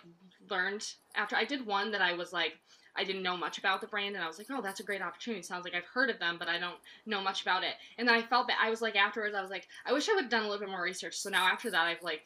learned 0.51 0.85
after 1.15 1.37
i 1.37 1.45
did 1.45 1.65
one 1.65 1.93
that 1.93 2.03
i 2.03 2.13
was 2.13 2.33
like 2.33 2.55
I 2.97 3.05
didn't 3.05 3.23
know 3.23 3.37
much 3.37 3.59
about 3.59 3.81
the 3.81 3.87
brand, 3.87 4.15
and 4.15 4.25
I 4.25 4.27
was 4.27 4.39
like, 4.39 4.47
"Oh, 4.51 4.63
that's 4.63 4.81
a 4.81 4.83
great 4.83 5.03
opportunity." 5.03 5.43
Sounds 5.43 5.65
like 5.65 5.75
I've 5.75 5.85
heard 5.85 6.11
of 6.11 6.19
them, 6.19 6.37
but 6.39 6.49
I 6.49 6.59
don't 6.59 6.79
know 7.05 7.21
much 7.21 7.43
about 7.43 7.63
it. 7.63 7.75
And 7.99 8.09
then 8.09 8.15
I 8.15 8.23
felt 8.23 8.49
that 8.49 8.59
I 8.61 8.71
was 8.71 8.81
like, 8.81 8.97
afterwards, 8.97 9.35
I 9.35 9.43
was 9.43 9.51
like, 9.51 9.69
"I 9.85 9.93
wish 9.93 10.09
I 10.09 10.15
would 10.15 10.23
have 10.25 10.31
done 10.31 10.45
a 10.45 10.49
little 10.49 10.61
bit 10.61 10.71
more 10.71 10.83
research." 10.83 11.17
So 11.17 11.31
now 11.31 11.45
after 11.47 11.71
that, 11.71 11.87
I've 11.87 12.03
like 12.03 12.23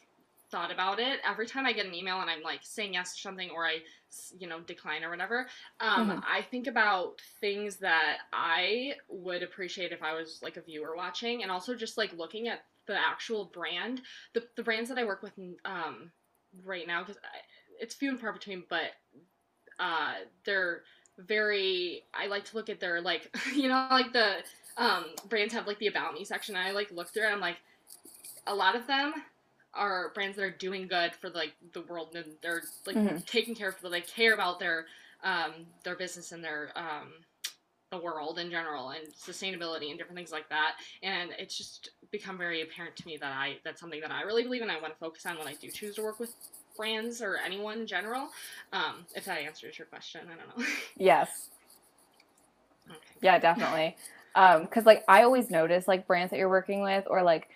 thought 0.51 0.71
about 0.71 0.99
it. 0.99 1.19
Every 1.27 1.47
time 1.47 1.65
I 1.65 1.73
get 1.73 1.85
an 1.85 1.95
email 1.95 2.21
and 2.21 2.29
I'm 2.29 2.43
like 2.43 2.59
saying 2.63 2.93
yes 2.93 3.15
to 3.15 3.21
something, 3.21 3.49
or 3.51 3.65
I, 3.65 3.79
you 4.37 4.47
know, 4.47 4.59
decline 4.61 5.03
or 5.03 5.09
whatever, 5.09 5.47
um, 5.79 6.09
Mhm. 6.09 6.23
I 6.27 6.41
think 6.43 6.67
about 6.67 7.21
things 7.39 7.77
that 7.77 8.19
I 8.33 8.95
would 9.09 9.43
appreciate 9.43 9.91
if 9.91 10.03
I 10.03 10.13
was 10.13 10.39
like 10.41 10.57
a 10.57 10.61
viewer 10.61 10.95
watching, 10.95 11.43
and 11.43 11.51
also 11.51 11.75
just 11.75 11.97
like 11.97 12.13
looking 12.13 12.47
at 12.47 12.65
the 12.87 12.97
actual 12.97 13.45
brand, 13.45 14.01
the 14.33 14.47
the 14.55 14.63
brands 14.63 14.89
that 14.89 14.97
I 14.97 15.05
work 15.05 15.23
with, 15.23 15.33
um, 15.65 16.11
right 16.65 16.87
now 16.87 17.01
because 17.03 17.17
it's 17.79 17.95
few 17.95 18.09
and 18.09 18.19
far 18.19 18.33
between, 18.33 18.63
but 18.69 18.91
uh, 19.79 20.13
they're 20.45 20.83
very. 21.17 22.03
I 22.13 22.27
like 22.27 22.45
to 22.45 22.55
look 22.55 22.69
at 22.69 22.79
their 22.79 23.01
like, 23.01 23.35
you 23.55 23.67
know, 23.69 23.87
like 23.91 24.13
the 24.13 24.37
um, 24.77 25.05
brands 25.29 25.53
have 25.53 25.67
like 25.67 25.79
the 25.79 25.87
about 25.87 26.13
me 26.13 26.25
section. 26.25 26.55
And 26.55 26.67
I 26.67 26.71
like 26.71 26.91
look 26.91 27.09
through 27.09 27.27
it. 27.27 27.31
I'm 27.31 27.39
like, 27.39 27.57
a 28.47 28.55
lot 28.55 28.75
of 28.75 28.87
them 28.87 29.13
are 29.73 30.11
brands 30.13 30.37
that 30.37 30.43
are 30.43 30.51
doing 30.51 30.87
good 30.87 31.13
for 31.15 31.29
like 31.29 31.53
the 31.73 31.81
world 31.81 32.15
and 32.15 32.25
they're 32.41 32.63
like 32.85 32.97
Mhm. 32.97 33.25
taking 33.25 33.55
care 33.55 33.69
of 33.69 33.75
people. 33.75 33.91
They 33.91 34.01
care 34.01 34.33
about 34.33 34.59
their 34.59 34.85
um, 35.23 35.67
their 35.83 35.95
business 35.95 36.31
and 36.31 36.43
their 36.43 36.71
um, 36.75 37.13
the 37.91 37.97
world 37.97 38.39
in 38.39 38.49
general 38.49 38.89
and 38.89 39.07
sustainability 39.13 39.89
and 39.89 39.97
different 39.97 40.15
things 40.17 40.31
like 40.31 40.49
that. 40.49 40.75
And 41.03 41.31
it's 41.37 41.57
just 41.57 41.89
become 42.11 42.37
very 42.37 42.61
apparent 42.61 42.95
to 42.97 43.07
me 43.07 43.17
that 43.17 43.31
I 43.31 43.57
that's 43.63 43.79
something 43.79 44.01
that 44.01 44.11
I 44.11 44.21
really 44.21 44.43
believe 44.43 44.61
and 44.61 44.71
I 44.71 44.79
want 44.79 44.93
to 44.93 44.99
focus 44.99 45.25
on 45.25 45.37
when 45.37 45.47
I 45.47 45.55
do 45.55 45.69
choose 45.71 45.95
to 45.95 46.03
work 46.03 46.19
with 46.19 46.33
brands 46.77 47.21
or 47.21 47.37
anyone 47.37 47.81
in 47.81 47.87
general. 47.87 48.29
Um, 48.73 49.05
if 49.15 49.25
that 49.25 49.39
answers 49.39 49.77
your 49.77 49.87
question, 49.87 50.21
I 50.31 50.35
don't 50.37 50.57
know. 50.57 50.65
Yes. 50.97 51.49
okay. 52.89 52.97
Yeah, 53.21 53.39
definitely. 53.39 53.97
Um, 54.35 54.67
cause 54.67 54.85
like 54.85 55.03
I 55.07 55.23
always 55.23 55.49
notice 55.49 55.87
like 55.87 56.07
brands 56.07 56.31
that 56.31 56.37
you're 56.37 56.49
working 56.49 56.81
with 56.81 57.05
or 57.09 57.23
like 57.23 57.49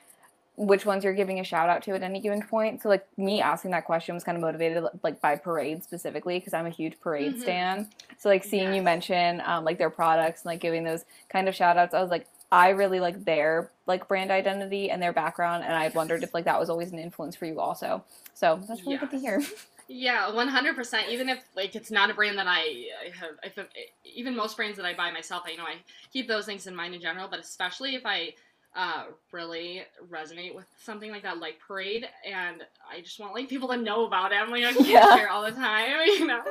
which 0.58 0.86
ones 0.86 1.04
you're 1.04 1.14
giving 1.14 1.40
a 1.40 1.44
shout 1.44 1.70
out 1.70 1.84
to 1.84 1.92
at 1.92 2.02
any 2.02 2.20
given 2.20 2.42
point. 2.42 2.82
So 2.82 2.90
like 2.90 3.06
me 3.18 3.42
asking 3.42 3.72
that 3.72 3.86
question 3.86 4.16
was 4.16 4.24
kind 4.24 4.38
of 4.38 4.42
motivated 4.42 4.84
like 5.04 5.20
by 5.20 5.36
Parade 5.36 5.84
specifically 5.84 6.40
because 6.40 6.54
I'm 6.54 6.66
a 6.66 6.70
huge 6.70 7.00
Parade 7.02 7.36
Mhm. 7.36 7.42
stan. 7.42 7.90
So 8.18 8.30
like 8.30 8.44
seeing 8.44 8.74
you 8.74 8.82
mention 8.82 9.42
um, 9.46 9.66
like 9.66 9.78
their 9.78 9.90
products 9.90 10.42
and 10.42 10.52
like 10.52 10.62
giving 10.62 10.84
those 10.84 11.04
kind 11.30 11.50
of 11.50 11.56
shout 11.56 11.78
outs, 11.78 11.94
I 11.94 12.02
was 12.02 12.10
like 12.12 12.28
I 12.52 12.70
really 12.70 13.00
like 13.00 13.26
their 13.26 13.72
like 13.86 14.08
brand 14.08 14.32
identity 14.32 14.90
and 14.90 15.02
their 15.02 15.12
background 15.12 15.64
and 15.66 15.74
I 15.74 15.90
wondered 15.90 16.24
if 16.24 16.34
like 16.34 16.46
that 16.46 16.60
was 16.60 16.70
always 16.70 16.92
an 16.92 17.00
influence 17.00 17.36
for 17.36 17.46
you 17.46 17.60
also. 17.60 18.04
So 18.34 18.60
that's 18.68 18.86
really 18.86 18.98
good 18.98 19.12
to 19.12 19.20
hear. 19.20 19.42
Yeah, 19.88 20.34
one 20.34 20.48
hundred 20.48 20.76
percent. 20.76 21.10
Even 21.10 21.30
if 21.30 21.40
like 21.56 21.76
it's 21.76 21.92
not 21.92 22.10
a 22.10 22.14
brand 22.16 22.40
that 22.40 22.48
I, 22.48 22.88
I 23.06 23.16
have, 23.20 23.32
if 23.44 23.68
even 24.04 24.36
most 24.36 24.58
brands 24.58 24.78
that 24.78 24.86
I 24.86 24.96
buy 24.96 25.12
myself, 25.12 25.44
I 25.46 25.52
you 25.52 25.58
know 25.58 25.64
I 25.66 25.76
keep 26.12 26.28
those 26.28 26.46
things 26.48 26.66
in 26.66 26.76
mind 26.76 26.96
in 26.96 27.02
general. 27.02 27.28
But 27.30 27.40
especially 27.40 27.94
if 27.94 28.04
I 28.04 28.34
uh, 28.76 29.06
really 29.32 29.84
resonate 30.12 30.54
with 30.54 30.66
something 30.84 31.12
like 31.12 31.24
that, 31.24 31.38
like 31.40 31.60
Parade, 31.66 32.08
and 32.26 32.62
I 32.92 33.02
just 33.02 33.20
want 33.20 33.34
like 33.34 33.48
people 33.50 33.70
to 33.70 33.78
know 33.78 34.06
about 34.06 34.32
it. 34.32 34.36
I'm 34.36 34.50
like 34.52 34.64
I 34.64 34.74
can't 34.74 34.88
Yeah. 34.88 35.16
share 35.16 35.30
all 35.30 35.44
the 35.44 35.52
time, 35.52 35.90
you 36.08 36.28
know. 36.28 36.42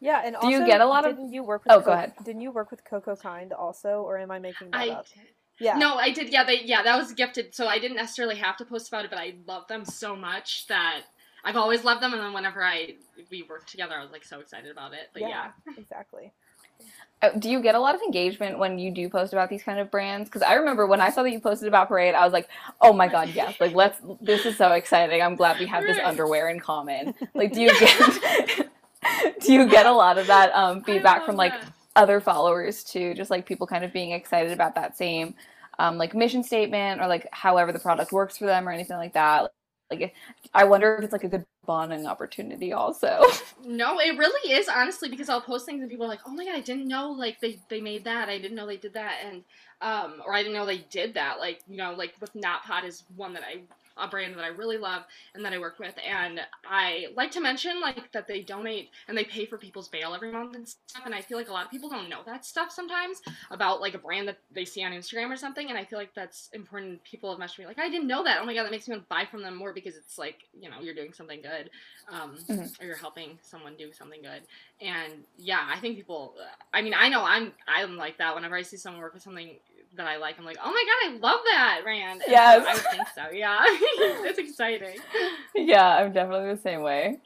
Yeah, 0.00 0.22
and 0.24 0.36
Do 0.40 0.48
you 0.50 0.66
get 0.66 0.80
a 0.80 0.86
lot 0.86 1.06
of- 1.06 1.16
Didn't 1.16 1.32
you 1.32 1.42
work 1.42 1.64
with? 1.64 1.72
Oh, 1.72 1.80
go 1.80 1.92
ahead. 1.92 2.12
Didn't 2.24 2.40
you 2.42 2.50
work 2.50 2.70
with 2.70 2.84
CocoKind 2.84 3.52
also, 3.58 4.02
or 4.02 4.18
am 4.18 4.30
I 4.30 4.38
making 4.38 4.70
that 4.70 4.80
I 4.80 4.88
up? 4.90 5.06
Yeah. 5.60 5.76
no, 5.76 5.96
I 5.96 6.10
did. 6.10 6.30
Yeah, 6.30 6.44
they 6.44 6.62
yeah 6.64 6.82
that 6.82 6.96
was 6.98 7.12
gifted, 7.12 7.54
so 7.54 7.66
I 7.68 7.78
didn't 7.78 7.96
necessarily 7.96 8.36
have 8.36 8.56
to 8.56 8.64
post 8.64 8.88
about 8.88 9.04
it, 9.04 9.10
but 9.10 9.18
I 9.20 9.34
love 9.46 9.68
them 9.68 9.84
so 9.84 10.16
much 10.16 10.66
that. 10.68 11.02
I've 11.46 11.56
always 11.56 11.84
loved 11.84 12.00
them, 12.02 12.14
and 12.14 12.22
then 12.22 12.32
whenever 12.32 12.64
I 12.64 12.94
we 13.30 13.42
worked 13.42 13.68
together, 13.70 13.94
I 13.94 14.02
was 14.02 14.10
like 14.10 14.24
so 14.24 14.40
excited 14.40 14.70
about 14.70 14.94
it. 14.94 15.10
But 15.12 15.20
yeah, 15.22 15.50
exactly. 15.76 16.32
Uh, 17.24 17.38
Do 17.38 17.48
you 17.50 17.62
get 17.62 17.74
a 17.74 17.80
lot 17.80 17.94
of 17.94 18.02
engagement 18.02 18.58
when 18.58 18.78
you 18.78 18.90
do 18.90 19.08
post 19.08 19.32
about 19.32 19.48
these 19.48 19.62
kind 19.62 19.78
of 19.78 19.90
brands? 19.90 20.28
Because 20.28 20.42
I 20.42 20.54
remember 20.54 20.86
when 20.86 21.00
I 21.00 21.10
saw 21.10 21.22
that 21.22 21.30
you 21.30 21.40
posted 21.40 21.68
about 21.68 21.88
Parade, 21.88 22.14
I 22.14 22.24
was 22.24 22.32
like, 22.32 22.48
"Oh 22.80 22.92
my 22.92 23.08
god, 23.08 23.30
yes! 23.34 23.58
Like, 23.60 23.74
let's. 23.74 23.98
This 24.20 24.44
is 24.44 24.56
so 24.56 24.72
exciting. 24.72 25.22
I'm 25.22 25.34
glad 25.34 25.58
we 25.58 25.66
have 25.66 25.84
this 25.84 25.98
underwear 26.04 26.48
in 26.50 26.60
common." 26.60 27.14
Like, 27.34 27.52
do 27.52 27.62
you 27.62 27.70
get 27.80 28.68
do 29.40 29.52
you 29.52 29.68
get 29.68 29.86
a 29.86 29.92
lot 29.92 30.18
of 30.18 30.26
that 30.26 30.54
um, 30.54 30.82
feedback 30.82 31.24
from 31.24 31.36
like 31.36 31.52
that. 31.52 31.72
other 31.96 32.20
followers 32.20 32.84
too? 32.84 33.14
Just 33.14 33.30
like 33.30 33.46
people 33.46 33.66
kind 33.66 33.84
of 33.84 33.92
being 33.92 34.12
excited 34.12 34.52
about 34.52 34.74
that 34.74 34.96
same 34.96 35.34
um, 35.78 35.98
like 35.98 36.14
mission 36.14 36.42
statement 36.42 37.00
or 37.00 37.06
like 37.06 37.28
however 37.32 37.72
the 37.72 37.78
product 37.78 38.12
works 38.12 38.36
for 38.36 38.46
them 38.46 38.68
or 38.68 38.72
anything 38.72 38.96
like 38.96 39.14
that. 39.14 39.50
Like, 39.90 40.14
I 40.52 40.64
wonder 40.64 40.96
if 40.96 41.04
it's 41.04 41.12
like 41.12 41.24
a 41.24 41.28
good 41.28 41.44
bonding 41.66 42.06
opportunity 42.06 42.72
also. 42.72 43.22
No, 43.66 43.98
it 43.98 44.18
really 44.18 44.52
is 44.52 44.68
honestly 44.68 45.08
because 45.08 45.30
I'll 45.30 45.40
post 45.40 45.64
things 45.64 45.80
and 45.80 45.90
people 45.90 46.04
are 46.04 46.08
like, 46.08 46.20
"Oh 46.26 46.30
my 46.30 46.44
god, 46.44 46.54
I 46.54 46.60
didn't 46.60 46.86
know 46.86 47.10
like 47.10 47.40
they 47.40 47.58
they 47.70 47.80
made 47.80 48.04
that. 48.04 48.28
I 48.28 48.36
didn't 48.36 48.56
know 48.56 48.66
they 48.66 48.76
did 48.76 48.92
that." 48.92 49.20
And 49.24 49.42
um 49.80 50.20
or 50.26 50.34
I 50.34 50.42
didn't 50.42 50.52
know 50.52 50.66
they 50.66 50.84
did 50.90 51.14
that. 51.14 51.40
Like, 51.40 51.60
you 51.66 51.78
know, 51.78 51.94
like 51.94 52.12
with 52.20 52.34
Not 52.34 52.64
Pot 52.64 52.84
is 52.84 53.04
one 53.16 53.32
that 53.32 53.42
I 53.42 53.62
a 53.96 54.08
brand 54.08 54.34
that 54.36 54.44
I 54.44 54.48
really 54.48 54.76
love 54.78 55.02
and 55.34 55.44
that 55.44 55.52
I 55.52 55.58
work 55.58 55.78
with. 55.78 55.94
And 56.06 56.40
I 56.68 57.06
like 57.16 57.30
to 57.32 57.40
mention 57.40 57.80
like 57.80 58.10
that 58.12 58.26
they 58.26 58.40
donate 58.42 58.90
and 59.08 59.16
they 59.16 59.24
pay 59.24 59.46
for 59.46 59.56
people's 59.58 59.88
bail 59.88 60.14
every 60.14 60.32
month 60.32 60.54
and 60.56 60.66
stuff. 60.68 61.02
And 61.04 61.14
I 61.14 61.20
feel 61.20 61.38
like 61.38 61.48
a 61.48 61.52
lot 61.52 61.64
of 61.64 61.70
people 61.70 61.88
don't 61.88 62.08
know 62.08 62.20
that 62.26 62.44
stuff 62.44 62.70
sometimes 62.70 63.22
about 63.50 63.80
like 63.80 63.94
a 63.94 63.98
brand 63.98 64.28
that 64.28 64.38
they 64.52 64.64
see 64.64 64.82
on 64.84 64.92
Instagram 64.92 65.30
or 65.30 65.36
something. 65.36 65.68
And 65.68 65.78
I 65.78 65.84
feel 65.84 65.98
like 65.98 66.14
that's 66.14 66.50
important. 66.52 67.02
People 67.04 67.30
have 67.30 67.38
messaged 67.38 67.58
me 67.60 67.66
like, 67.66 67.78
I 67.78 67.88
didn't 67.88 68.08
know 68.08 68.24
that. 68.24 68.38
Oh 68.40 68.46
my 68.46 68.54
god, 68.54 68.64
that 68.64 68.70
makes 68.72 68.88
me 68.88 68.92
want 68.94 69.04
to 69.04 69.08
buy 69.08 69.24
from 69.30 69.42
them 69.42 69.54
more 69.56 69.72
because 69.72 69.96
it's 69.96 70.18
like 70.18 70.38
you 70.58 70.68
know 70.70 70.80
you're 70.80 70.94
doing 70.94 71.12
something 71.12 71.40
good, 71.42 71.70
um, 72.08 72.36
Mhm. 72.48 72.80
or 72.80 72.86
you're 72.86 72.96
helping 72.96 73.38
someone 73.42 73.76
do 73.76 73.92
something 73.92 74.22
good. 74.22 74.42
And 74.80 75.24
yeah, 75.38 75.66
I 75.72 75.78
think 75.80 75.96
people. 75.96 76.34
I 76.72 76.82
mean, 76.82 76.94
I 76.94 77.08
know 77.08 77.22
I'm 77.24 77.52
I'm 77.68 77.96
like 77.96 78.18
that. 78.18 78.34
Whenever 78.34 78.56
I 78.56 78.62
see 78.62 78.76
someone 78.76 79.00
work 79.00 79.14
with 79.14 79.22
something 79.22 79.56
that 79.96 80.06
I 80.06 80.16
like, 80.16 80.38
I'm 80.38 80.44
like, 80.44 80.58
oh 80.62 80.70
my 80.70 80.84
god, 80.86 81.12
I 81.12 81.18
love 81.18 81.40
that 81.44 81.80
Rand. 81.84 82.22
And 82.22 82.30
Yes. 82.30 82.66
I 82.66 82.74
think 82.94 83.08
so. 83.14 83.30
Yeah, 83.32 83.58
it's 83.66 84.38
exciting. 84.38 84.98
Yeah, 85.54 85.86
I'm 85.86 86.12
definitely 86.12 86.54
the 86.54 86.60
same 86.60 86.82
way. 86.82 87.18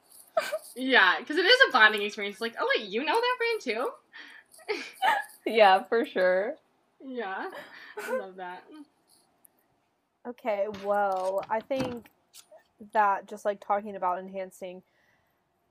Yeah, 0.76 1.16
because 1.18 1.36
it 1.36 1.44
is 1.44 1.58
a 1.68 1.72
bonding 1.72 2.02
experience. 2.02 2.40
Like, 2.40 2.54
oh 2.60 2.68
wait, 2.76 2.88
you 2.88 3.04
know 3.04 3.14
that 3.14 3.36
brand 3.38 3.60
too? 3.60 3.90
Yeah, 5.46 5.82
for 5.84 6.04
sure. 6.04 6.54
Yeah, 7.04 7.46
I 8.06 8.16
love 8.16 8.36
that. 8.36 8.64
Okay, 10.26 10.66
well, 10.84 11.44
I 11.48 11.60
think 11.60 12.06
that 12.92 13.26
just 13.26 13.44
like 13.44 13.60
talking 13.60 13.96
about 13.96 14.18
enhancing 14.18 14.82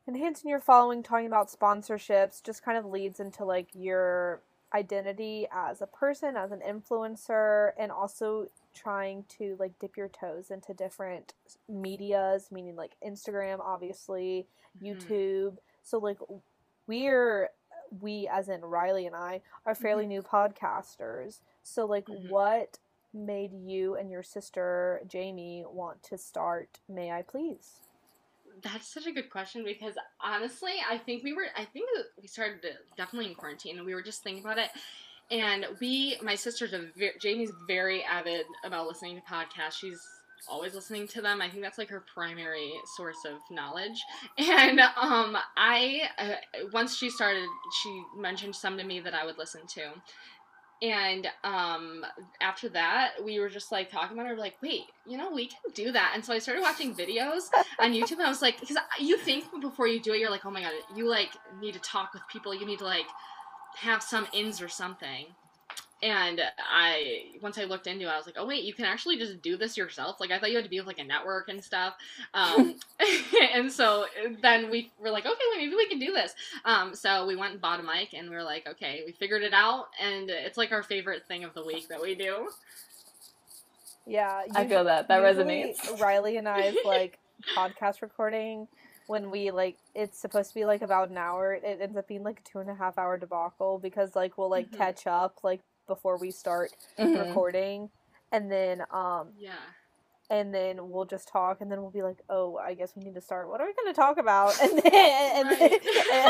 enhancing 0.08 0.50
your 0.50 0.60
following, 0.60 1.04
talking 1.04 1.28
about 1.28 1.50
sponsorships 1.50 2.42
just 2.42 2.64
kind 2.64 2.78
of 2.78 2.86
leads 2.86 3.20
into 3.20 3.44
like 3.46 3.68
your 3.74 4.42
identity 4.74 5.48
as 5.52 5.82
a 5.82 5.88
person, 5.88 6.36
as 6.38 6.52
an 6.52 6.62
influencer, 6.62 7.72
and 7.78 7.92
also 7.92 8.48
trying 8.74 9.24
to 9.38 9.56
like 9.60 9.78
dip 9.80 9.98
your 9.98 10.10
toes 10.10 10.52
into 10.52 10.74
different 10.74 11.34
medias, 11.70 12.52
meaning 12.52 12.76
like 12.76 12.96
Instagram, 13.06 13.60
obviously, 13.60 14.48
Mhm. 14.82 14.98
YouTube. 14.98 15.58
So 15.84 15.98
like 15.98 16.20
we're 16.88 17.50
we 18.02 18.28
as 18.28 18.50
in 18.50 18.62
Riley 18.66 19.06
and 19.08 19.16
I 19.16 19.42
are 19.66 19.74
fairly 19.76 20.06
new 20.06 20.22
podcasters. 20.22 21.40
So 21.64 21.86
like 21.86 22.06
Mhm. 22.06 22.28
what 22.30 22.80
made 23.14 23.54
you 23.54 23.96
and 23.96 24.12
your 24.12 24.24
sister 24.24 25.02
Jamie 25.08 25.66
want 25.66 26.04
to 26.04 26.18
start 26.18 26.80
May 26.90 27.12
I 27.12 27.22
Please? 27.22 27.87
That's 28.64 28.88
such 28.88 29.08
a 29.08 29.12
good 29.12 29.30
question 29.30 29.64
because 29.64 29.96
honestly, 30.20 30.74
I 30.90 30.98
think 30.98 31.24
we 31.24 31.34
were, 31.34 31.48
I 31.56 31.66
think 31.66 31.90
we 32.20 32.28
started 32.28 32.60
definitely 32.96 33.30
in 33.30 33.36
quarantine 33.36 33.78
and 33.78 33.86
we 33.86 33.94
were 33.94 34.02
just 34.02 34.24
thinking 34.24 34.44
about 34.44 34.58
it. 34.58 34.70
And 35.30 35.66
we, 35.82 36.18
my 36.22 36.36
sister's 36.36 36.74
a, 36.74 36.88
Jamie's 37.20 37.52
very 37.68 38.04
avid 38.04 38.46
about 38.64 38.88
listening 38.88 39.18
to 39.18 39.22
podcasts. 39.22 39.74
She's 39.74 40.00
always 40.50 40.74
listening 40.74 41.08
to 41.10 41.22
them. 41.22 41.42
I 41.42 41.50
think 41.50 41.62
that's 41.62 41.78
like 41.78 41.90
her 41.90 42.04
primary 42.14 42.72
source 42.96 43.26
of 43.26 43.40
knowledge. 43.52 44.02
And 44.40 44.80
um, 44.80 45.38
I, 45.58 46.10
uh, 46.18 46.68
once 46.72 46.96
she 46.96 47.10
started, 47.10 47.48
she 47.82 48.04
mentioned 48.16 48.56
some 48.56 48.78
to 48.78 48.84
me 48.84 49.00
that 49.02 49.14
I 49.14 49.26
would 49.26 49.38
listen 49.38 49.62
to. 49.68 49.82
And 50.82 51.28
um, 51.44 52.06
after 52.40 52.70
that, 52.70 53.14
we 53.24 53.40
were 53.40 53.50
just 53.50 53.72
like 53.72 53.90
talking 53.90 54.18
about 54.18 54.30
it. 54.30 54.36
We're 54.36 54.40
like, 54.40 54.58
wait, 54.62 54.84
you 55.08 55.18
know, 55.18 55.32
we 55.32 55.48
can 55.48 55.60
do 55.74 55.92
that. 55.92 56.12
And 56.14 56.24
so 56.24 56.34
I 56.34 56.40
started 56.40 56.62
watching 56.62 56.94
videos 56.94 57.50
on 57.80 57.94
YouTube, 57.94 58.14
and 58.14 58.24
I 58.24 58.30
was 58.30 58.44
like, 58.44 58.60
because 58.60 58.78
you 59.00 59.18
think 59.18 59.46
before 59.60 59.88
you 59.88 60.00
do 60.00 60.14
it, 60.14 60.20
you're 60.20 60.30
like, 60.30 60.46
oh 60.46 60.52
my 60.52 60.62
god, 60.62 60.74
you 60.96 61.10
like 61.10 61.32
need 61.60 61.74
to 61.74 61.80
talk 61.80 62.14
with 62.14 62.22
people. 62.28 62.54
You 62.54 62.66
need 62.66 62.80
to 62.80 62.86
like 62.86 63.08
have 63.78 64.04
some 64.04 64.28
ins 64.34 64.62
or 64.62 64.68
something. 64.68 65.26
And 66.04 66.42
I 66.72 67.24
once 67.42 67.58
I 67.58 67.64
looked 67.64 67.88
into 67.88 68.06
it, 68.06 68.10
I 68.10 68.18
was 68.18 68.26
like, 68.28 68.36
oh 68.38 68.46
wait, 68.46 68.64
you 68.64 68.74
can 68.74 68.86
actually 68.86 69.18
just 69.18 69.42
do 69.42 69.58
this 69.58 69.76
yourself. 69.76 70.20
Like 70.20 70.30
I 70.32 70.38
thought 70.40 70.50
you 70.50 70.56
had 70.58 70.64
to 70.64 70.70
be 70.70 70.80
with 70.80 70.88
like 70.88 71.00
a 71.00 71.04
network 71.04 71.50
and 71.50 71.64
stuff. 71.64 71.96
Um, 72.34 72.76
and 73.54 73.72
so 73.72 74.06
then 74.42 74.70
we 74.70 74.92
were 75.00 75.10
like, 75.10 75.26
okay, 75.26 75.34
well, 75.50 75.58
maybe 75.58 75.76
we 75.76 75.88
can 75.88 76.00
do 76.00 76.14
this. 76.14 76.36
Um, 76.66 76.94
so 76.94 77.26
we 77.26 77.36
went 77.36 77.54
and 77.54 77.62
bought 77.62 77.80
a 77.80 77.84
mic, 77.84 78.14
and 78.14 78.30
we 78.30 78.36
were 78.36 78.44
like, 78.44 78.68
okay, 78.68 79.02
we 79.06 79.12
figured 79.12 79.42
it 79.42 79.54
out, 79.54 79.88
and 80.02 80.30
it's 80.30 80.58
like 80.58 80.72
our 80.72 80.84
favorite 80.84 81.26
thing 81.28 81.44
of 81.44 81.54
the 81.54 81.64
week 81.66 81.88
that 81.90 82.02
we 82.02 82.14
do. 82.16 82.50
Yeah, 84.06 84.44
I 84.56 84.66
feel 84.66 84.86
that. 84.86 85.08
That 85.10 85.22
resonates. 85.22 86.00
Riley 86.00 86.38
and 86.38 86.48
I's 86.48 86.76
like 86.86 87.20
podcast 87.56 88.02
recording 88.02 88.68
when 89.08 89.32
we 89.32 89.52
like 89.52 89.78
it's 89.94 90.18
supposed 90.20 90.50
to 90.50 90.56
be 90.56 90.66
like 90.66 90.82
about 90.82 91.10
an 91.10 91.18
hour. 91.18 91.54
It 91.54 91.80
ends 91.82 91.98
up 91.98 92.08
being 92.08 92.24
like 92.24 92.40
a 92.40 92.50
two 92.50 92.60
and 92.60 92.70
a 92.70 92.76
half 92.76 92.98
hour 92.98 93.18
debacle 93.18 93.80
because 93.80 94.16
like 94.16 94.38
we'll 94.38 94.50
like 94.50 94.70
Mhm. 94.72 94.78
catch 94.78 95.08
up 95.08 95.40
like 95.44 95.62
before 95.88 96.18
we 96.18 96.32
start 96.32 96.72
Mhm. 97.00 97.28
recording, 97.28 97.90
and 98.32 98.52
then 98.52 98.84
um 98.92 99.30
Yeah. 99.38 99.56
and 100.30 100.54
then 100.54 100.90
we'll 100.90 101.06
just 101.06 101.30
talk 101.30 101.62
and 101.62 101.72
then 101.72 101.82
we'll 101.82 101.90
be 101.92 102.04
like 102.04 102.22
oh 102.30 102.58
i 102.58 102.74
guess 102.74 102.94
we 102.98 103.02
need 103.04 103.14
to 103.16 103.22
start 103.22 103.48
what 103.48 103.62
are 103.62 103.66
we 103.66 103.74
going 103.74 103.88
to 103.88 103.94
talk 103.94 104.18
about 104.18 104.54
and 104.62 104.78
then 104.80 105.48
and, 105.48 105.50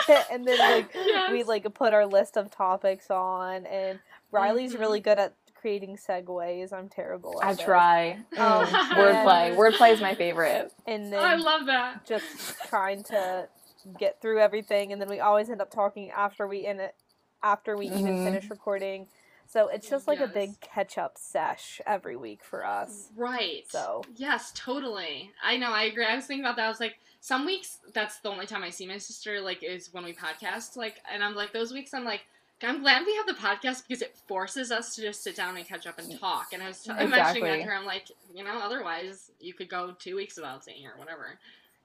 then, 0.07 0.23
and 0.31 0.47
then 0.47 0.59
like 0.59 0.95
we 1.31 1.41
like 1.43 1.73
put 1.73 1.95
our 1.95 2.05
list 2.05 2.37
of 2.37 2.51
topics 2.51 3.09
on 3.09 3.65
and 3.65 3.99
riley's 4.31 4.75
Mhm. 4.75 4.79
really 4.79 4.99
good 4.99 5.17
at 5.17 5.33
creating 5.55 5.97
segues 5.97 6.71
i'm 6.71 6.87
terrible 6.89 7.41
at 7.41 7.47
I 7.47 7.53
those. 7.55 7.65
try. 7.65 8.11
Um, 8.37 8.65
Wordplay. 8.93 9.55
Wordplay 9.55 9.93
is 9.93 9.99
my 10.01 10.13
favorite. 10.13 10.71
and 10.85 11.11
Oh, 11.11 11.17
I 11.17 11.33
love 11.35 11.65
that. 11.65 12.05
just 12.05 12.25
trying 12.67 13.01
to 13.05 13.49
get 13.97 14.21
through 14.21 14.39
everything 14.39 14.91
and 14.93 15.01
then 15.01 15.09
we 15.09 15.19
always 15.19 15.49
end 15.49 15.59
up 15.61 15.71
talking 15.71 16.11
after 16.11 16.45
we 16.47 16.67
in 16.67 16.79
it 16.79 16.93
after 17.41 17.75
we 17.75 17.87
even 17.87 18.13
Mhm. 18.13 18.23
finish 18.25 18.49
recording 18.51 19.07
so 19.47 19.67
it's 19.67 19.89
just 19.89 20.07
like 20.07 20.19
a 20.19 20.27
big 20.27 20.59
catch 20.61 20.97
up 20.97 21.17
sesh 21.17 21.81
every 21.85 22.15
week 22.15 22.43
for 22.43 22.65
us 22.65 23.07
Right. 23.15 23.63
So. 23.69 24.03
Yes, 24.15 24.51
totally. 24.55 25.31
I 25.43 25.57
know. 25.57 25.71
I 25.71 25.83
agree. 25.83 26.05
I 26.05 26.15
was 26.15 26.25
thinking 26.25 26.45
about 26.45 26.55
that. 26.57 26.65
I 26.65 26.69
was 26.69 26.79
like, 26.79 26.99
some 27.19 27.45
weeks 27.45 27.79
that's 27.93 28.19
the 28.19 28.29
only 28.29 28.45
time 28.45 28.63
I 28.63 28.69
see 28.69 28.87
my 28.87 28.97
sister. 28.97 29.41
Like, 29.41 29.63
is 29.63 29.93
when 29.93 30.03
we 30.03 30.13
podcast. 30.13 30.77
Like, 30.77 31.01
and 31.11 31.23
I'm 31.23 31.35
like, 31.35 31.53
those 31.53 31.73
weeks 31.73 31.93
I'm 31.93 32.05
like. 32.05 32.21
I'm 32.63 32.81
glad 32.81 33.05
we 33.05 33.15
have 33.17 33.27
the 33.27 33.33
podcast 33.33 33.87
because 33.87 34.01
it 34.01 34.17
forces 34.27 34.71
us 34.71 34.95
to 34.95 35.03
just 35.03 35.23
sit 35.23 35.35
down 35.35 35.57
and 35.57 35.67
catch 35.67 35.85
up 35.85 35.99
and 35.99 36.11
mm. 36.11 36.19
talk. 36.19 36.53
And 36.53 36.63
I 36.63 36.69
was 36.69 36.81
t- 36.81 36.89
mentioning 36.89 37.11
that 37.11 37.33
to 37.35 37.61
her. 37.61 37.75
I'm 37.75 37.85
like, 37.85 38.07
you 38.33 38.43
know, 38.43 38.59
otherwise 38.63 39.29
you 39.39 39.53
could 39.53 39.69
go 39.69 39.93
two 39.99 40.15
weeks 40.15 40.37
without 40.37 40.63
seeing 40.63 40.83
her, 40.83 40.93
whatever. 40.97 41.37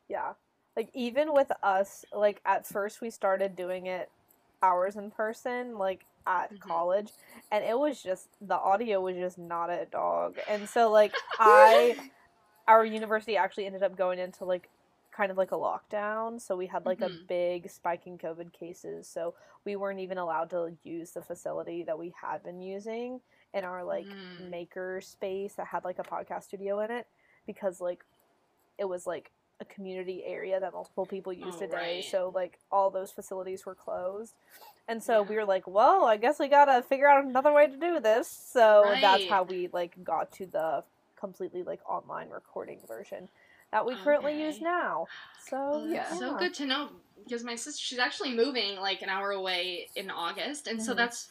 Yeah. 0.08 0.32
Like 0.74 0.88
even 0.94 1.34
with 1.34 1.52
us, 1.62 2.06
like 2.10 2.40
at 2.46 2.66
first 2.66 3.02
we 3.02 3.10
started 3.10 3.54
doing 3.54 3.84
it 3.84 4.08
hours 4.62 4.96
in 4.96 5.10
person, 5.10 5.76
like 5.76 6.06
at 6.26 6.52
Mhm. 6.52 6.60
college, 6.60 7.12
and 7.50 7.64
it 7.64 7.78
was 7.78 8.02
just 8.02 8.28
the 8.40 8.54
audio 8.56 9.00
was 9.00 9.16
just 9.16 9.38
not 9.38 9.70
a 9.70 9.86
dog. 9.86 10.36
And 10.48 10.68
so 10.68 10.90
like 10.90 11.14
I 11.38 11.96
our 12.68 12.84
university 12.84 13.36
actually 13.36 13.66
ended 13.66 13.82
up 13.82 13.96
going 13.96 14.18
into 14.18 14.44
like 14.44 14.68
kind 15.10 15.30
of 15.30 15.36
like 15.36 15.52
a 15.52 15.56
lockdown, 15.56 16.40
so 16.40 16.56
we 16.56 16.66
had 16.66 16.86
like 16.86 17.02
a 17.02 17.10
Mhm. 17.10 17.26
big 17.28 17.70
spike 17.70 18.06
in 18.06 18.16
COVID 18.18 18.52
cases, 18.52 19.08
so 19.08 19.34
we 19.64 19.76
weren't 19.76 20.00
even 20.00 20.18
allowed 20.18 20.50
to 20.50 20.76
use 20.82 21.10
the 21.12 21.22
facility 21.22 21.82
that 21.84 21.98
we 21.98 22.14
had 22.20 22.42
been 22.42 22.60
using 22.62 23.20
in 23.52 23.64
our 23.64 23.84
like 23.84 24.06
Mm. 24.06 24.50
maker 24.50 25.00
space 25.02 25.54
that 25.54 25.66
had 25.66 25.84
like 25.84 25.98
a 25.98 26.02
podcast 26.02 26.44
studio 26.44 26.80
in 26.80 26.90
it 26.90 27.06
because 27.46 27.80
like 27.80 28.04
it 28.78 28.86
was 28.86 29.06
like 29.06 29.32
a 29.62 29.74
community 29.74 30.22
area 30.26 30.60
that 30.60 30.72
multiple 30.72 31.06
people 31.06 31.32
use 31.32 31.54
Oh, 31.60 31.64
a 31.64 31.68
day 31.68 31.94
right. 31.96 32.04
so 32.04 32.30
like 32.34 32.58
all 32.70 32.90
those 32.90 33.10
facilities 33.12 33.64
were 33.64 33.74
closed 33.74 34.34
and 34.88 35.02
so 35.02 35.22
Yeah. 35.22 35.28
we 35.28 35.36
were 35.36 35.44
like 35.44 35.66
well 35.66 36.04
i 36.04 36.16
guess 36.16 36.38
we 36.38 36.48
gotta 36.48 36.82
figure 36.82 37.08
out 37.08 37.24
another 37.24 37.52
way 37.52 37.66
to 37.66 37.76
do 37.76 38.00
this 38.00 38.28
so 38.28 38.94
that's 39.00 39.24
how 39.26 39.42
we 39.42 39.68
like 39.72 39.92
got 40.04 40.30
to 40.32 40.46
the 40.46 40.84
completely 41.18 41.62
like 41.62 41.80
online 41.88 42.28
recording 42.28 42.80
version 42.86 43.28
that 43.70 43.86
we 43.86 43.94
currently 43.96 44.38
use 44.42 44.60
now 44.60 45.08
so 45.38 45.56
Well, 45.72 45.88
yeah. 45.88 46.14
so 46.14 46.36
good 46.36 46.54
to 46.54 46.66
know 46.66 46.90
because 47.24 47.44
my 47.44 47.54
sister 47.54 47.80
she's 47.80 47.98
actually 47.98 48.34
moving 48.34 48.76
like 48.76 49.02
an 49.02 49.08
hour 49.08 49.30
away 49.30 49.88
in 49.96 50.10
August, 50.10 50.66
and 50.66 50.82
so 50.82 50.92
Mhm. 50.92 50.96
that's 50.96 51.30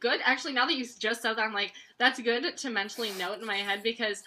good. 0.00 0.20
Actually, 0.24 0.54
now 0.54 0.66
that 0.66 0.76
you 0.76 0.84
just 0.98 1.22
said 1.22 1.34
that, 1.34 1.42
I'm 1.42 1.52
like, 1.54 1.72
that's 1.98 2.20
good 2.20 2.56
to 2.56 2.70
mentally 2.70 3.10
note 3.18 3.38
in 3.40 3.46
my 3.46 3.56
head 3.56 3.82
because 3.82 4.22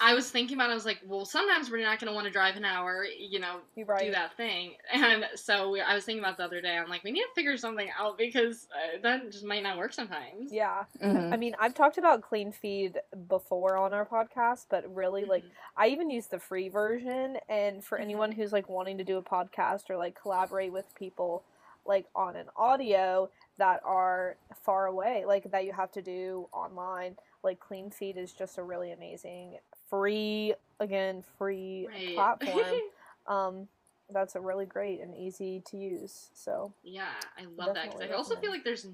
I 0.00 0.14
was 0.14 0.30
thinking 0.30 0.56
about. 0.56 0.68
it, 0.70 0.72
I 0.72 0.74
was 0.74 0.84
like, 0.84 1.00
well, 1.06 1.24
sometimes 1.24 1.70
we're 1.70 1.82
not 1.82 1.98
going 1.98 2.08
to 2.10 2.14
want 2.14 2.26
to 2.26 2.30
drive 2.32 2.56
an 2.56 2.64
hour, 2.64 3.04
you 3.04 3.38
know, 3.40 3.56
right 3.86 4.04
do 4.06 4.10
that 4.12 4.36
thing, 4.36 4.72
and 4.92 5.24
so 5.34 5.70
we, 5.70 5.80
I 5.80 5.94
was 5.94 6.04
thinking 6.04 6.22
about 6.22 6.36
the 6.36 6.44
other 6.44 6.60
day. 6.60 6.76
I'm 6.76 6.88
like, 6.88 7.04
we 7.04 7.10
need 7.12 7.22
to 7.22 7.34
figure 7.34 7.56
something 7.56 7.88
out 7.98 8.16
because 8.18 8.68
uh, 8.72 8.98
that 9.02 9.30
just 9.32 9.44
might 9.44 9.62
not 9.62 9.76
work 9.78 9.92
sometimes. 9.92 10.52
yeah 10.52 10.84
Mhm. 11.02 11.32
i 11.32 11.36
mean 11.36 11.54
i've 11.60 11.74
talked 11.74 11.98
about 11.98 12.22
CleanFeed 12.22 12.96
before 13.28 13.76
on 13.76 13.92
our 13.92 14.06
podcast 14.06 14.66
but 14.70 14.82
really 14.94 15.24
like 15.24 15.44
Mhm. 15.44 15.50
I 15.76 15.86
even 15.88 16.10
use 16.10 16.26
the 16.26 16.38
free 16.40 16.68
version, 16.68 17.38
and 17.48 17.84
for 17.84 17.98
Mhm. 17.98 18.02
anyone 18.02 18.32
who's 18.32 18.52
like 18.52 18.68
wanting 18.68 18.98
to 18.98 19.04
do 19.04 19.16
a 19.16 19.22
podcast 19.22 19.90
or 19.90 19.96
like 19.96 20.20
collaborate 20.20 20.72
with 20.72 20.92
people 20.94 21.44
like 21.86 22.06
on 22.14 22.36
an 22.36 22.46
audio 22.56 23.30
that 23.58 23.80
are 23.84 24.36
far 24.64 24.86
away, 24.86 25.24
like 25.24 25.50
that 25.52 25.64
you 25.64 25.72
have 25.72 25.90
to 25.92 26.02
do 26.02 26.48
online, 26.52 27.16
like 27.42 27.58
CleanFeed 27.60 28.16
is 28.16 28.32
just 28.32 28.58
a 28.58 28.62
really 28.62 28.90
amazing 28.92 29.58
free 29.88 30.54
again 30.80 31.22
free 31.38 31.88
Right. 31.88 32.14
platform. 32.14 32.76
um, 33.26 33.68
that's 34.10 34.34
a 34.34 34.40
really 34.40 34.66
great 34.66 35.00
and 35.00 35.14
easy 35.16 35.62
to 35.66 35.76
use. 35.76 36.30
So 36.34 36.72
Yeah, 36.82 37.08
I 37.36 37.44
love 37.56 37.74
that 37.74 37.86
because 37.86 38.00
I 38.00 38.14
also 38.14 38.36
feel 38.36 38.50
like 38.50 38.64
there's 38.64 38.86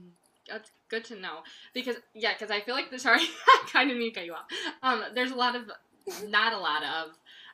that's 0.49 0.71
good 0.89 1.05
to 1.07 1.17
know 1.17 1.39
because 1.73 1.97
yeah, 2.15 2.33
because 2.33 2.51
I 2.51 2.61
feel 2.61 2.75
like 2.75 2.91
the 2.91 2.99
sorry, 2.99 3.21
I 3.23 3.69
kind 3.71 3.91
of 3.91 3.97
need 3.97 4.11
to 4.11 4.21
cut 4.21 4.27
you 4.27 4.35
off. 4.35 4.47
Um, 4.83 5.05
there's 5.15 5.31
a 5.31 5.37
lot 5.37 5.57
of 5.57 5.71
not 6.29 6.53
a 6.53 6.59
lot 6.59 6.83
of 6.83 7.11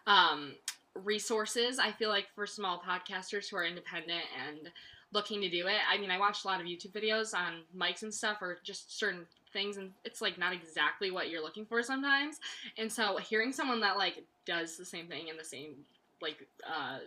um, 0.07 0.55
resources. 0.95 1.79
I 1.79 1.93
feel 1.93 2.09
like 2.09 2.27
for 2.35 2.47
small 2.47 2.81
podcasters 2.81 3.49
who 3.49 3.57
are 3.57 3.65
independent 3.65 4.25
and 4.49 4.71
looking 5.13 5.41
to 5.41 5.51
do 5.51 5.67
it. 5.67 5.77
I 5.91 5.99
mean, 5.99 6.11
I 6.11 6.19
watched 6.19 6.45
a 6.45 6.49
lot 6.49 6.61
of 6.61 6.67
YouTube 6.67 6.93
videos 6.93 7.35
on 7.35 7.63
mics 7.77 8.03
and 8.03 8.15
stuff, 8.15 8.39
or 8.41 8.59
just 8.65 8.99
certain 8.99 9.27
things, 9.53 9.77
and 9.77 9.91
it's 10.05 10.21
like 10.21 10.39
not 10.39 10.53
exactly 10.53 11.11
what 11.11 11.31
you're 11.31 11.43
looking 11.43 11.67
for 11.67 11.83
sometimes. 11.83 12.39
And 12.79 12.93
so, 12.93 13.17
hearing 13.19 13.53
someone 13.53 13.81
that 13.81 13.97
like 13.97 14.25
does 14.47 14.77
the 14.77 14.85
same 14.85 15.07
thing 15.07 15.29
in 15.29 15.37
the 15.37 15.45
same 15.45 15.77
like 16.23 16.47
uh, 16.67 16.99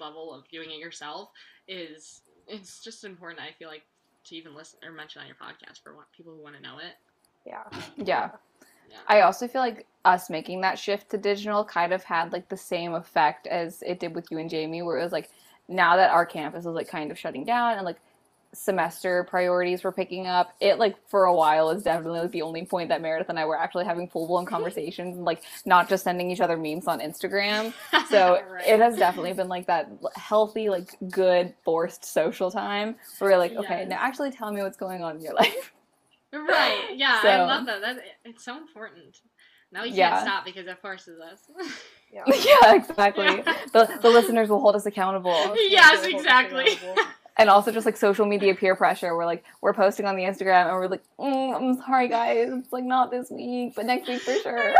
level 0.00 0.34
of 0.34 0.48
doing 0.48 0.70
it 0.70 0.78
yourself 0.78 1.30
is 1.66 2.22
it's 2.46 2.82
just 2.82 3.04
important. 3.04 3.40
I 3.40 3.52
feel 3.58 3.68
like 3.68 3.82
to 4.24 4.36
even 4.36 4.54
listen 4.54 4.78
or 4.84 4.92
mention 4.92 5.22
on 5.22 5.26
your 5.26 5.36
podcast 5.36 5.82
for 5.82 5.94
people 6.16 6.34
who 6.34 6.42
want 6.42 6.56
to 6.56 6.62
know 6.62 6.78
it. 6.78 6.96
Yeah. 7.46 7.64
Yeah. 7.96 8.30
Yeah. 8.90 8.96
I 9.06 9.20
also 9.20 9.46
feel 9.46 9.60
like 9.60 9.86
us 10.04 10.30
making 10.30 10.62
that 10.62 10.78
shift 10.78 11.10
to 11.10 11.18
digital 11.18 11.64
kind 11.64 11.92
of 11.92 12.02
had 12.04 12.32
like 12.32 12.48
the 12.48 12.56
same 12.56 12.94
effect 12.94 13.46
as 13.46 13.82
it 13.86 14.00
did 14.00 14.14
with 14.14 14.30
you 14.30 14.38
and 14.38 14.48
Jamie, 14.48 14.82
where 14.82 14.98
it 14.98 15.02
was 15.02 15.12
like 15.12 15.30
now 15.68 15.96
that 15.96 16.10
our 16.10 16.24
campus 16.24 16.64
is 16.64 16.72
like 16.72 16.88
kind 16.88 17.10
of 17.10 17.18
shutting 17.18 17.44
down 17.44 17.74
and 17.74 17.84
like 17.84 17.98
semester 18.58 19.24
priorities 19.24 19.84
were 19.84 19.92
picking 19.92 20.26
up, 20.26 20.52
it 20.60 20.78
like 20.78 20.96
for 21.08 21.24
a 21.24 21.34
while 21.34 21.70
is 21.70 21.82
definitely 21.82 22.20
like 22.20 22.30
the 22.32 22.42
only 22.42 22.64
point 22.66 22.88
that 22.88 23.00
Meredith 23.00 23.28
and 23.28 23.38
I 23.38 23.44
were 23.46 23.58
actually 23.58 23.84
having 23.84 24.08
full 24.08 24.26
blown 24.26 24.44
conversations 24.54 25.16
and 25.16 25.24
like 25.24 25.42
not 25.64 25.88
just 25.88 26.04
sending 26.04 26.30
each 26.30 26.40
other 26.40 26.56
memes 26.56 26.86
on 26.86 27.00
Instagram. 27.00 27.72
So 28.08 28.40
Right. 28.50 28.66
it 28.66 28.80
has 28.80 28.96
definitely 28.96 29.34
been 29.34 29.48
like 29.48 29.66
that 29.66 29.90
healthy, 30.16 30.70
like 30.70 30.88
good 31.10 31.52
forced 31.62 32.04
social 32.06 32.50
time 32.50 32.96
where 33.18 33.32
we're 33.32 33.38
like, 33.38 33.52
okay, 33.52 33.84
now 33.86 33.98
actually 34.00 34.30
tell 34.30 34.50
me 34.50 34.62
what's 34.62 34.78
going 34.78 35.02
on 35.02 35.16
in 35.16 35.22
your 35.22 35.34
life. 35.42 35.72
Right. 36.32 36.90
Yeah, 36.94 37.20
I 37.22 37.36
love 37.44 37.66
that. 37.66 37.80
That 37.82 37.98
it's 38.24 38.44
so 38.44 38.56
important. 38.56 39.18
Now 39.70 39.82
we 39.82 39.90
Yeah. 39.90 40.10
can't 40.10 40.22
stop 40.22 40.44
because 40.46 40.66
it 40.66 40.78
forces 40.80 41.20
us. 41.20 41.50
Yeah. 42.10 42.22
yeah, 42.26 42.74
exactly. 42.76 43.42
The, 43.74 43.98
the 44.00 44.08
listeners 44.08 44.48
will 44.48 44.60
hold 44.60 44.74
us 44.76 44.86
accountable. 44.86 45.54
Yes, 45.56 46.02
Hold 46.02 46.14
us 46.14 46.20
exactly. 46.20 46.78
And 47.38 47.48
also 47.48 47.70
just 47.70 47.86
like 47.86 47.96
social 47.96 48.26
media 48.26 48.54
peer 48.54 48.74
pressure. 48.74 49.16
We're 49.16 49.26
like 49.26 49.44
we're 49.60 49.72
posting 49.72 50.06
on 50.06 50.16
the 50.16 50.24
Instagram 50.24 50.68
and 50.68 50.76
we're 50.76 50.88
like, 50.88 51.04
mm, 51.18 51.54
I'm 51.54 51.76
sorry 51.76 52.08
guys, 52.08 52.48
it's 52.50 52.72
like 52.72 52.84
not 52.84 53.10
this 53.10 53.30
week, 53.30 53.74
but 53.76 53.86
next 53.86 54.08
week 54.08 54.20
for 54.20 54.34
sure. 54.42 54.74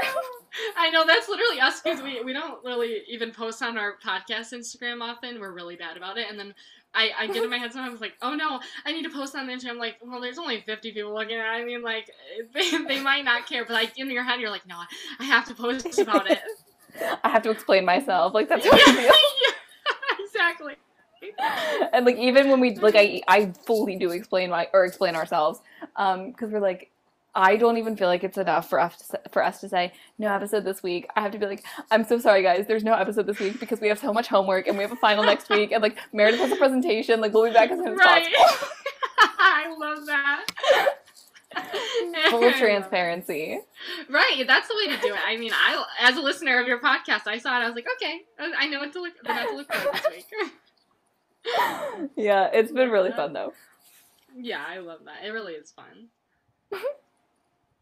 I 0.77 0.91
know 0.91 1.07
that's 1.07 1.29
literally 1.29 1.61
us 1.61 1.81
because 1.81 2.03
we, 2.03 2.23
we 2.25 2.33
don't 2.33 2.63
really 2.65 3.03
even 3.09 3.31
post 3.31 3.63
on 3.63 3.79
our 3.79 3.95
podcast 4.05 4.53
Instagram 4.53 5.01
often. 5.03 5.41
We're 5.41 5.53
really 5.53 5.77
bad 5.77 5.97
about 5.97 6.19
it. 6.19 6.27
And 6.29 6.39
then 6.39 6.55
I, 6.95 7.11
I 7.17 7.27
get 7.29 7.45
in 7.45 7.51
my 7.51 7.59
head 7.59 7.73
sometimes 7.73 8.01
like, 8.01 8.15
oh 8.23 8.35
no, 8.35 8.61
I 8.85 8.93
need 8.93 9.05
to 9.05 9.11
post 9.11 9.37
on 9.37 9.47
the 9.47 9.53
Instagram. 9.53 9.73
I'm 9.73 9.79
like, 9.79 9.97
well, 10.03 10.21
there's 10.21 10.39
only 10.39 10.63
50 10.63 10.93
people 10.93 11.15
looking 11.15 11.37
at 11.37 11.59
it. 11.59 11.63
I 11.63 11.65
mean, 11.65 11.83
like, 11.83 12.11
they, 12.55 12.71
they 12.71 13.01
might 13.01 13.25
not 13.25 13.47
care. 13.47 13.65
But 13.65 13.75
like 13.75 13.99
in 13.99 14.11
your 14.11 14.25
head, 14.25 14.41
you're 14.41 14.51
like, 14.51 14.67
no, 14.67 14.81
I 15.21 15.25
have 15.25 15.47
to 15.47 15.55
post 15.55 15.99
about 15.99 16.31
it. 16.31 16.41
I 17.23 17.29
have 17.29 17.43
to 17.43 17.51
explain 17.51 17.85
myself. 17.85 18.35
Like 18.35 18.49
that's 18.49 18.65
how 18.65 18.73
I 18.73 18.79
feel. 18.79 18.95
yeah, 19.03 20.25
exactly. 20.25 20.75
And 21.93 22.05
like 22.07 22.17
even 22.17 22.49
when 22.51 22.61
we 22.61 22.75
like 22.77 22.95
I 22.97 23.23
I 23.29 23.53
fully 23.67 23.97
do 23.97 24.11
explain 24.11 24.51
my 24.51 24.69
or 24.73 24.85
explain 24.85 25.15
ourselves, 25.17 25.61
um, 25.97 26.31
because 26.31 26.51
we're 26.51 26.61
like. 26.61 26.91
I 27.35 27.57
don't 27.57 27.77
even 27.77 27.95
feel 27.97 28.09
like 28.09 28.25
it's 28.25 28.39
enough 28.39 28.69
for 28.69 28.81
us 28.81 28.97
to, 28.97 29.05
say- 29.05 29.19
for 29.31 29.45
us 29.45 29.61
to 29.61 29.69
say 29.69 29.93
no 30.19 30.33
episode 30.33 30.65
this 30.65 30.83
week. 30.83 31.07
I 31.15 31.21
have 31.21 31.31
to 31.33 31.39
be 31.39 31.47
like, 31.47 31.63
I'm 31.89 32.03
so 32.03 32.19
sorry, 32.19 32.43
guys. 32.43 32.67
There's 32.67 32.83
no 32.83 32.95
episode 32.95 33.27
this 33.27 33.39
week 33.39 33.61
because 33.61 33.81
we 33.81 33.87
have 33.89 33.99
so 34.01 34.13
much 34.13 34.27
homework 34.27 34.67
and 34.67 34.77
we 34.77 34.83
have 34.83 34.91
a 34.91 34.97
final 34.97 35.23
next 35.23 35.49
week. 35.57 35.71
And 35.71 35.81
like 35.81 35.99
Meredith 36.13 36.41
has 36.41 36.51
a 36.51 36.57
presentation. 36.57 37.21
Like 37.21 37.33
we'll 37.33 37.45
be 37.45 37.53
back 37.53 37.71
as 37.71 37.79
soon 37.79 37.89
as 37.93 37.97
Right. 37.99 38.27
possible. 38.35 38.69
I 39.39 39.77
love 39.79 40.07
that. 40.07 40.47
Full 42.31 42.51
transparency. 42.53 43.61
Right, 44.09 44.45
that's 44.47 44.67
the 44.67 44.75
way 44.75 44.97
to 44.97 45.01
do 45.01 45.15
it. 45.15 45.21
I 45.25 45.37
mean, 45.37 45.53
I 45.53 45.85
as 46.01 46.17
a 46.17 46.21
listener 46.21 46.61
of 46.61 46.67
your 46.67 46.81
podcast, 46.81 47.27
I 47.27 47.39
saw 47.39 47.57
it. 47.61 47.63
I 47.63 47.67
was 47.67 47.75
like, 47.77 47.87
okay, 47.97 48.23
I 48.39 48.67
know 48.67 48.81
what 48.81 48.93
to 48.95 49.01
look, 49.03 49.13
what 49.25 49.49
to 49.49 49.55
look 49.57 49.73
for 49.73 49.93
this 49.93 50.07
week. 50.11 50.51
Yeah, 52.17 52.49
it's 52.53 52.73
been 52.73 52.91
really 52.91 53.11
fun 53.13 53.33
though. 53.33 53.53
yeah, 54.37 54.65
I 54.67 54.79
love 54.79 55.01
that. 55.07 55.25
It 55.27 55.31
really 55.31 55.55
is 55.55 55.71
fun. 55.73 56.09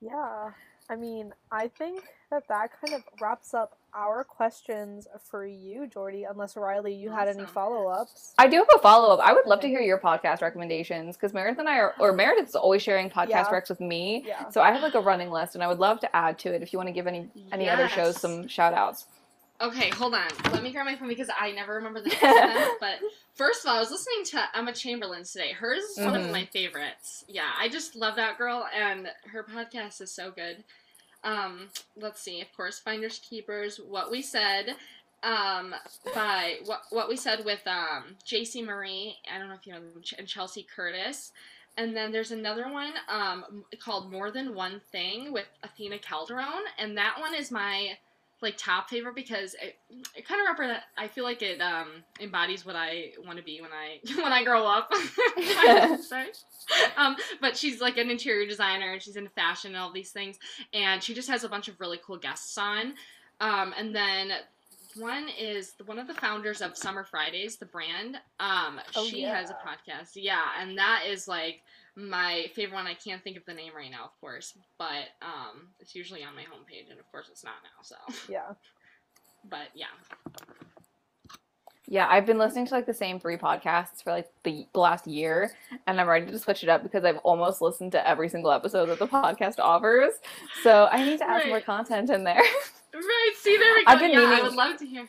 Yeah. 0.00 0.50
I 0.88 0.94
mean, 0.94 1.32
I 1.50 1.66
think 1.68 2.02
that 2.30 2.46
that 2.48 2.70
kind 2.80 2.94
of 2.94 3.02
wraps 3.20 3.54
up 3.54 3.76
our 3.92 4.22
questions 4.22 5.08
for 5.24 5.44
you, 5.44 5.88
Jordy. 5.88 6.24
Unless 6.24 6.56
Riley, 6.56 6.94
you 6.94 7.10
had 7.10 7.26
any 7.28 7.44
follow 7.46 7.88
ups. 7.88 8.34
I 8.38 8.46
do 8.46 8.58
have 8.58 8.68
a 8.76 8.78
follow 8.78 9.12
up. 9.14 9.20
I 9.26 9.32
would 9.32 9.46
love 9.46 9.60
to 9.60 9.68
hear 9.68 9.80
your 9.80 9.98
podcast 9.98 10.42
recommendations 10.42 11.16
because 11.16 11.32
Meredith 11.32 11.58
and 11.58 11.68
I 11.68 11.78
are, 11.78 11.94
or 11.98 12.12
Meredith's 12.12 12.54
always 12.54 12.82
sharing 12.82 13.10
podcast 13.10 13.28
Yeah. 13.30 13.50
recs 13.50 13.68
with 13.70 13.80
me. 13.80 14.22
Yeah. 14.26 14.48
So 14.50 14.60
I 14.60 14.70
have 14.70 14.82
like 14.82 14.94
a 14.94 15.00
running 15.00 15.30
list, 15.30 15.54
and 15.54 15.64
I 15.64 15.66
would 15.66 15.78
love 15.80 15.98
to 16.00 16.14
add 16.14 16.38
to 16.40 16.54
it 16.54 16.62
if 16.62 16.72
you 16.72 16.78
want 16.78 16.88
to 16.88 16.92
give 16.92 17.06
any 17.08 17.28
any 17.50 17.68
other 17.68 17.88
shows 17.88 18.20
some 18.20 18.46
shout 18.46 18.74
outs. 18.74 19.06
Okay, 19.60 19.88
hold 19.90 20.14
on. 20.14 20.28
Let 20.52 20.62
me 20.62 20.70
grab 20.70 20.84
my 20.84 20.96
phone 20.96 21.08
because 21.08 21.30
I 21.38 21.50
never 21.52 21.74
remember 21.74 22.00
the 22.00 22.08
names 22.10 22.22
of 22.22 22.30
them. 22.36 22.70
But 22.80 22.98
first 23.34 23.64
of 23.64 23.70
all, 23.70 23.76
I 23.76 23.80
was 23.80 23.90
listening 23.90 24.24
to 24.26 24.58
Emma 24.58 24.72
Chamberlain 24.72 25.24
today. 25.24 25.52
Hers 25.52 25.82
is 25.82 25.98
one 26.04 26.14
Mhm. 26.14 26.26
of 26.26 26.30
my 26.32 26.44
favorites. 26.46 27.24
Yeah, 27.26 27.50
I 27.58 27.68
just 27.68 27.96
love 27.96 28.16
that 28.16 28.36
girl, 28.36 28.68
and 28.74 29.10
her 29.32 29.42
podcast 29.44 30.00
is 30.02 30.12
so 30.12 30.30
good. 30.30 30.62
Um, 31.24 31.70
let's 31.96 32.20
see. 32.20 32.40
Of 32.42 32.52
course, 32.54 32.78
Finders 32.78 33.18
Keepers. 33.18 33.78
What 33.80 34.10
we 34.10 34.20
said. 34.22 34.76
Um, 35.22 35.74
by 36.14 36.58
what 36.66 36.82
what 36.90 37.08
we 37.08 37.16
said 37.16 37.44
with 37.44 37.66
um 37.66 38.16
J.C. 38.24 38.62
Marie. 38.62 39.16
I 39.32 39.38
don't 39.38 39.48
know 39.48 39.54
if 39.54 39.66
you 39.66 39.72
know 39.72 39.80
them, 39.80 40.02
and 40.18 40.28
Chelsea 40.28 40.62
Curtis. 40.64 41.32
And 41.78 41.96
then 41.96 42.12
there's 42.12 42.30
another 42.30 42.70
one 42.70 42.92
um 43.08 43.64
called 43.80 44.12
More 44.12 44.30
Than 44.30 44.54
One 44.54 44.80
Thing 44.92 45.32
with 45.32 45.46
Athena 45.62 45.98
Calderone, 45.98 46.64
and 46.78 46.96
that 46.98 47.18
one 47.18 47.34
is 47.34 47.50
my 47.50 47.98
like 48.42 48.56
top 48.58 48.90
favorite 48.90 49.14
because 49.14 49.54
it, 49.54 49.76
it 50.14 50.28
kind 50.28 50.40
of 50.40 50.46
represent 50.46 50.80
I 50.98 51.08
feel 51.08 51.24
like 51.24 51.40
it 51.40 51.60
um 51.60 51.88
embodies 52.20 52.66
what 52.66 52.76
I 52.76 53.12
want 53.24 53.38
to 53.38 53.44
be 53.44 53.60
when 53.60 53.70
I 53.72 53.98
when 54.22 54.32
I 54.32 54.44
grow 54.44 54.66
up. 54.66 54.90
Um, 56.96 57.16
but 57.40 57.56
she's 57.56 57.80
like 57.80 57.96
an 57.96 58.10
interior 58.10 58.46
designer 58.46 58.92
and 58.92 59.02
she's 59.02 59.16
into 59.16 59.30
fashion 59.30 59.72
and 59.74 59.78
all 59.80 59.92
these 59.92 60.10
things, 60.10 60.38
and 60.72 61.02
she 61.02 61.14
just 61.14 61.28
has 61.28 61.44
a 61.44 61.48
bunch 61.48 61.68
of 61.68 61.78
really 61.80 61.98
cool 62.04 62.18
guests 62.18 62.56
on. 62.58 62.94
Um, 63.40 63.72
and 63.78 63.94
then 63.94 64.32
one 64.96 65.28
is 65.38 65.74
the, 65.74 65.84
one 65.84 65.98
of 65.98 66.06
the 66.08 66.14
founders 66.14 66.62
of 66.62 66.76
Summer 66.76 67.04
Fridays, 67.04 67.56
the 67.56 67.66
brand. 67.66 68.16
Um, 68.40 68.80
Oh, 68.96 69.04
she 69.06 69.22
has 69.22 69.50
a 69.50 69.54
podcast, 69.54 70.12
yeah, 70.14 70.42
and 70.60 70.76
that 70.78 71.02
is 71.06 71.28
like 71.28 71.62
my 71.96 72.46
favorite 72.54 72.74
one. 72.74 72.86
I 72.86 72.94
can't 72.94 73.22
think 73.24 73.36
of 73.36 73.44
the 73.46 73.54
name 73.54 73.72
right 73.74 73.90
now, 73.90 74.04
of 74.04 74.20
course, 74.20 74.56
but 74.78 75.08
um, 75.22 75.68
it's 75.80 75.94
usually 75.94 76.22
on 76.22 76.34
my 76.34 76.42
homepage, 76.42 76.90
and 76.90 77.00
of 77.00 77.10
course 77.10 77.28
it's 77.30 77.42
not 77.44 77.54
now. 77.62 77.82
So, 77.82 77.96
Yeah. 78.32 78.52
but 79.48 79.68
yeah, 79.74 79.86
Yeah, 81.88 82.06
I've 82.10 82.26
been 82.26 82.38
listening 82.38 82.66
to 82.66 82.74
like 82.74 82.86
the 82.86 82.92
same 82.94 83.18
three 83.20 83.36
podcasts 83.36 84.02
for 84.02 84.10
like 84.10 84.28
the 84.44 84.66
last 84.74 85.06
year, 85.06 85.52
and 85.86 86.00
I'm 86.00 86.08
ready 86.08 86.26
to 86.26 86.38
switch 86.38 86.62
it 86.62 86.68
up 86.68 86.82
because 86.82 87.04
I've 87.04 87.18
almost 87.18 87.62
listened 87.62 87.92
to 87.92 88.08
every 88.08 88.28
single 88.28 88.50
episode 88.52 88.86
that 88.86 88.98
the 88.98 89.06
podcast 89.08 89.58
offers. 89.58 90.12
So 90.62 90.88
I 90.90 91.02
need 91.04 91.18
to 91.18 91.28
add 91.28 91.42
some 91.42 91.50
more 91.50 91.60
content 91.60 92.10
in 92.10 92.24
there. 92.24 92.42
right. 92.94 93.32
See, 93.38 93.56
there 93.56 93.72
we 93.74 93.84
go. 93.84 93.92
I've 93.92 94.00
been 94.00 94.10
yeah, 94.12 94.36
I 94.38 94.42
would 94.42 94.54
love 94.54 94.76
to 94.78 94.86
hear. 94.86 95.08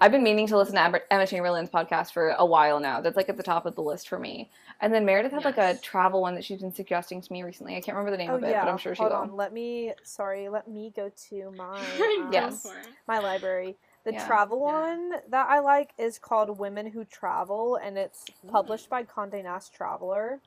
I've 0.00 0.10
been 0.12 0.22
meaning 0.24 0.46
to 0.48 0.56
listen 0.56 0.74
to 0.74 1.02
Emma- 1.10 1.26
Chamberlain's 1.26 1.70
podcast 1.70 2.12
for 2.12 2.30
a 2.30 2.44
while 2.44 2.80
now. 2.80 3.00
That's 3.00 3.16
like 3.16 3.28
at 3.28 3.36
the 3.36 3.42
top 3.42 3.66
of 3.66 3.74
the 3.74 3.82
list 3.82 4.08
for 4.08 4.18
me. 4.18 4.50
And 4.80 4.92
then 4.92 5.04
Meredith 5.04 5.32
had 5.32 5.44
like 5.44 5.58
a 5.58 5.76
travel 5.78 6.20
one 6.20 6.34
that 6.34 6.44
she's 6.44 6.60
been 6.60 6.72
suggesting 6.74 7.20
to 7.20 7.32
me 7.32 7.42
recently. 7.42 7.76
I 7.76 7.80
can't 7.80 7.96
remember 7.96 8.10
the 8.10 8.16
name 8.16 8.30
Oh 8.30 8.36
of 8.36 8.42
it, 8.44 8.50
yeah. 8.50 8.64
but 8.64 8.70
I'm 8.70 8.78
sure 8.78 8.94
she 8.94 9.00
Hold 9.02 9.12
will. 9.12 9.18
on. 9.20 9.36
Let 9.36 9.52
me. 9.52 9.92
Sorry. 10.02 10.48
Let 10.48 10.68
me 10.68 10.92
go 10.94 11.10
to 11.28 11.50
my 11.56 11.78
um, 11.78 12.30
Yes. 12.32 12.62
Go 12.64 12.70
for 12.70 12.78
it. 12.78 12.86
my 13.06 13.18
library. 13.18 13.76
The 14.04 14.12
Yeah. 14.12 14.26
travel 14.26 14.58
Yeah. 14.66 14.80
one 14.80 15.12
that 15.30 15.48
I 15.48 15.60
like 15.60 15.92
is 15.96 16.18
called 16.18 16.58
Women 16.58 16.86
Who 16.90 17.04
Travel, 17.04 17.76
and 17.76 17.96
it's 17.96 18.24
published 18.50 18.90
by 18.90 19.04
Condé 19.04 19.42
Nast 19.44 19.72
Traveler. 19.72 20.40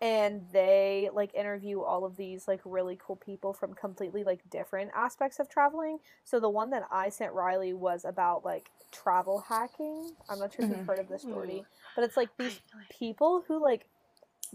And 0.00 0.42
they 0.52 1.10
like 1.12 1.34
interview 1.34 1.80
all 1.80 2.04
of 2.04 2.16
these 2.16 2.46
like 2.46 2.60
really 2.64 2.98
cool 3.04 3.16
people 3.16 3.52
from 3.52 3.74
completely 3.74 4.22
like 4.22 4.40
different 4.48 4.92
aspects 4.94 5.40
of 5.40 5.48
traveling. 5.48 5.98
So 6.24 6.38
the 6.38 6.48
one 6.48 6.70
that 6.70 6.84
I 6.90 7.08
sent 7.08 7.32
Riley 7.32 7.72
was 7.72 8.04
about 8.04 8.44
like 8.44 8.70
travel 8.92 9.44
hacking. 9.48 10.12
I'm 10.28 10.38
not 10.38 10.52
sure 10.52 10.64
if 10.64 10.70
you've 10.70 10.78
mm-hmm. 10.78 10.86
heard 10.86 10.98
of 11.00 11.08
this, 11.08 11.24
Ooh. 11.24 11.32
Jordy, 11.32 11.64
but 11.96 12.04
it's 12.04 12.16
like 12.16 12.28
these 12.38 12.60
people 12.96 13.44
who 13.48 13.60
like 13.62 13.86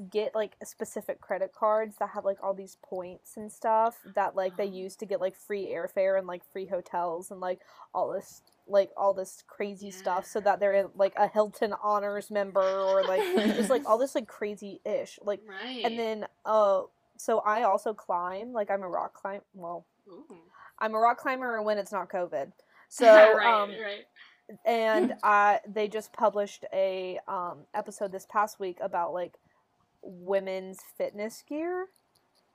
get 0.09 0.33
like 0.35 0.55
specific 0.63 1.19
credit 1.21 1.51
cards 1.53 1.95
that 1.99 2.09
have 2.09 2.25
like 2.25 2.37
all 2.43 2.53
these 2.53 2.77
points 2.83 3.37
and 3.37 3.51
stuff 3.51 3.97
that 4.15 4.35
like 4.35 4.57
they 4.57 4.63
Oh. 4.67 4.71
use 4.83 4.95
to 4.97 5.05
get 5.05 5.19
like 5.21 5.35
free 5.35 5.67
airfare 5.67 6.17
and 6.17 6.27
like 6.27 6.43
free 6.51 6.65
hotels 6.67 7.31
and 7.31 7.39
like 7.39 7.59
all 7.93 8.11
this 8.11 8.41
like 8.67 8.91
all 8.95 9.13
this 9.13 9.43
crazy 9.47 9.91
stuff 9.91 10.25
so 10.25 10.39
that 10.39 10.59
they're 10.59 10.73
in, 10.73 10.87
like 10.95 11.13
a 11.17 11.27
Hilton 11.27 11.73
honors 11.83 12.31
member 12.31 12.61
or 12.61 13.03
like 13.03 13.21
just 13.55 13.69
like 13.69 13.83
all 13.85 13.97
this 14.03 14.15
like 14.15 14.27
crazy 14.27 14.79
ish 14.85 15.19
like 15.23 15.41
Right. 15.47 15.81
and 15.85 15.99
then 15.99 16.25
uh 16.45 16.83
so 17.17 17.39
I 17.39 17.63
also 17.63 17.93
climb 17.93 18.53
like 18.53 18.71
I'm 18.71 18.81
a 18.83 18.89
rock 18.89 19.13
climb 19.13 19.41
well 19.53 19.85
Ooh. 20.07 20.25
I'm 20.79 20.95
a 20.95 20.99
rock 20.99 21.17
climber 21.19 21.61
when 21.61 21.77
it's 21.77 21.91
not 21.91 22.09
COVID 22.09 22.51
so 22.89 23.05
right, 23.35 23.53
um 23.63 23.69
right. 23.71 24.05
and 24.65 25.13
I 25.23 25.59
they 25.67 25.87
just 25.87 26.13
published 26.13 26.65
a 26.73 27.19
um, 27.27 27.59
episode 27.73 28.11
this 28.11 28.25
past 28.29 28.59
week 28.59 28.77
about 28.81 29.13
like 29.13 29.33
women's 30.03 30.79
fitness 30.97 31.43
gear 31.47 31.87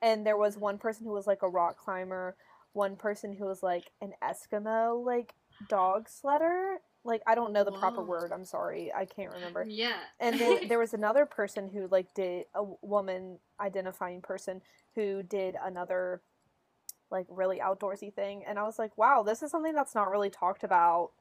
and 0.01 0.25
there 0.25 0.37
was 0.37 0.57
one 0.57 0.77
person 0.77 1.05
who 1.05 1.11
was 1.11 1.27
like 1.27 1.41
a 1.41 1.49
rock 1.49 1.77
climber 1.77 2.35
one 2.73 2.95
person 2.95 3.33
who 3.33 3.45
was 3.45 3.63
like 3.63 3.91
an 4.01 4.13
Eskimo 4.23 5.03
like 5.03 5.33
dog 5.67 6.07
sledder. 6.07 6.75
Like 7.03 7.21
I 7.25 7.35
don't 7.35 7.53
know 7.53 7.63
the 7.63 7.71
proper 7.71 8.01
oh. 8.01 8.05
word. 8.05 8.31
I'm 8.31 8.45
sorry, 8.45 8.91
I 8.93 9.05
can't 9.05 9.33
remember. 9.33 9.65
Yeah. 9.67 9.97
And 10.19 10.39
then 10.39 10.67
there 10.67 10.79
was 10.79 10.93
another 10.93 11.25
person 11.25 11.69
who 11.69 11.87
like 11.87 12.13
did 12.13 12.45
a 12.53 12.63
woman 12.81 13.39
identifying 13.59 14.21
person 14.21 14.61
who 14.95 15.23
did 15.23 15.55
another 15.63 16.21
like 17.11 17.25
really 17.29 17.59
outdoorsy 17.59 18.13
thing, 18.13 18.43
and 18.47 18.59
I 18.59 18.63
was 18.63 18.77
like, 18.77 18.95
wow, 18.97 19.23
this 19.23 19.41
is 19.41 19.49
something 19.49 19.73
that's 19.73 19.95
not 19.95 20.11
really 20.11 20.29
talked 20.29 20.63
about. 20.63 21.11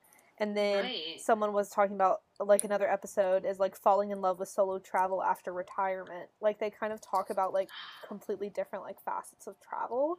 And 0.41 0.57
then 0.57 0.85
Right. 0.85 1.21
someone 1.21 1.53
was 1.53 1.69
talking 1.69 1.95
about 1.97 2.23
like 2.41 2.63
another 2.65 2.89
episode 2.91 3.45
is 3.45 3.59
like 3.59 3.75
falling 3.77 4.11
in 4.11 4.21
love 4.21 4.39
with 4.39 4.49
solo 4.49 4.79
travel 4.79 5.23
after 5.23 5.53
retirement. 5.53 6.29
Like 6.41 6.59
they 6.59 6.71
kind 6.71 6.93
of 6.93 7.01
talk 7.01 7.31
about 7.31 7.53
like 7.53 7.69
completely 8.07 8.49
different 8.51 8.85
like 8.85 9.01
facets 9.01 9.47
of 9.49 9.59
travel, 9.61 10.19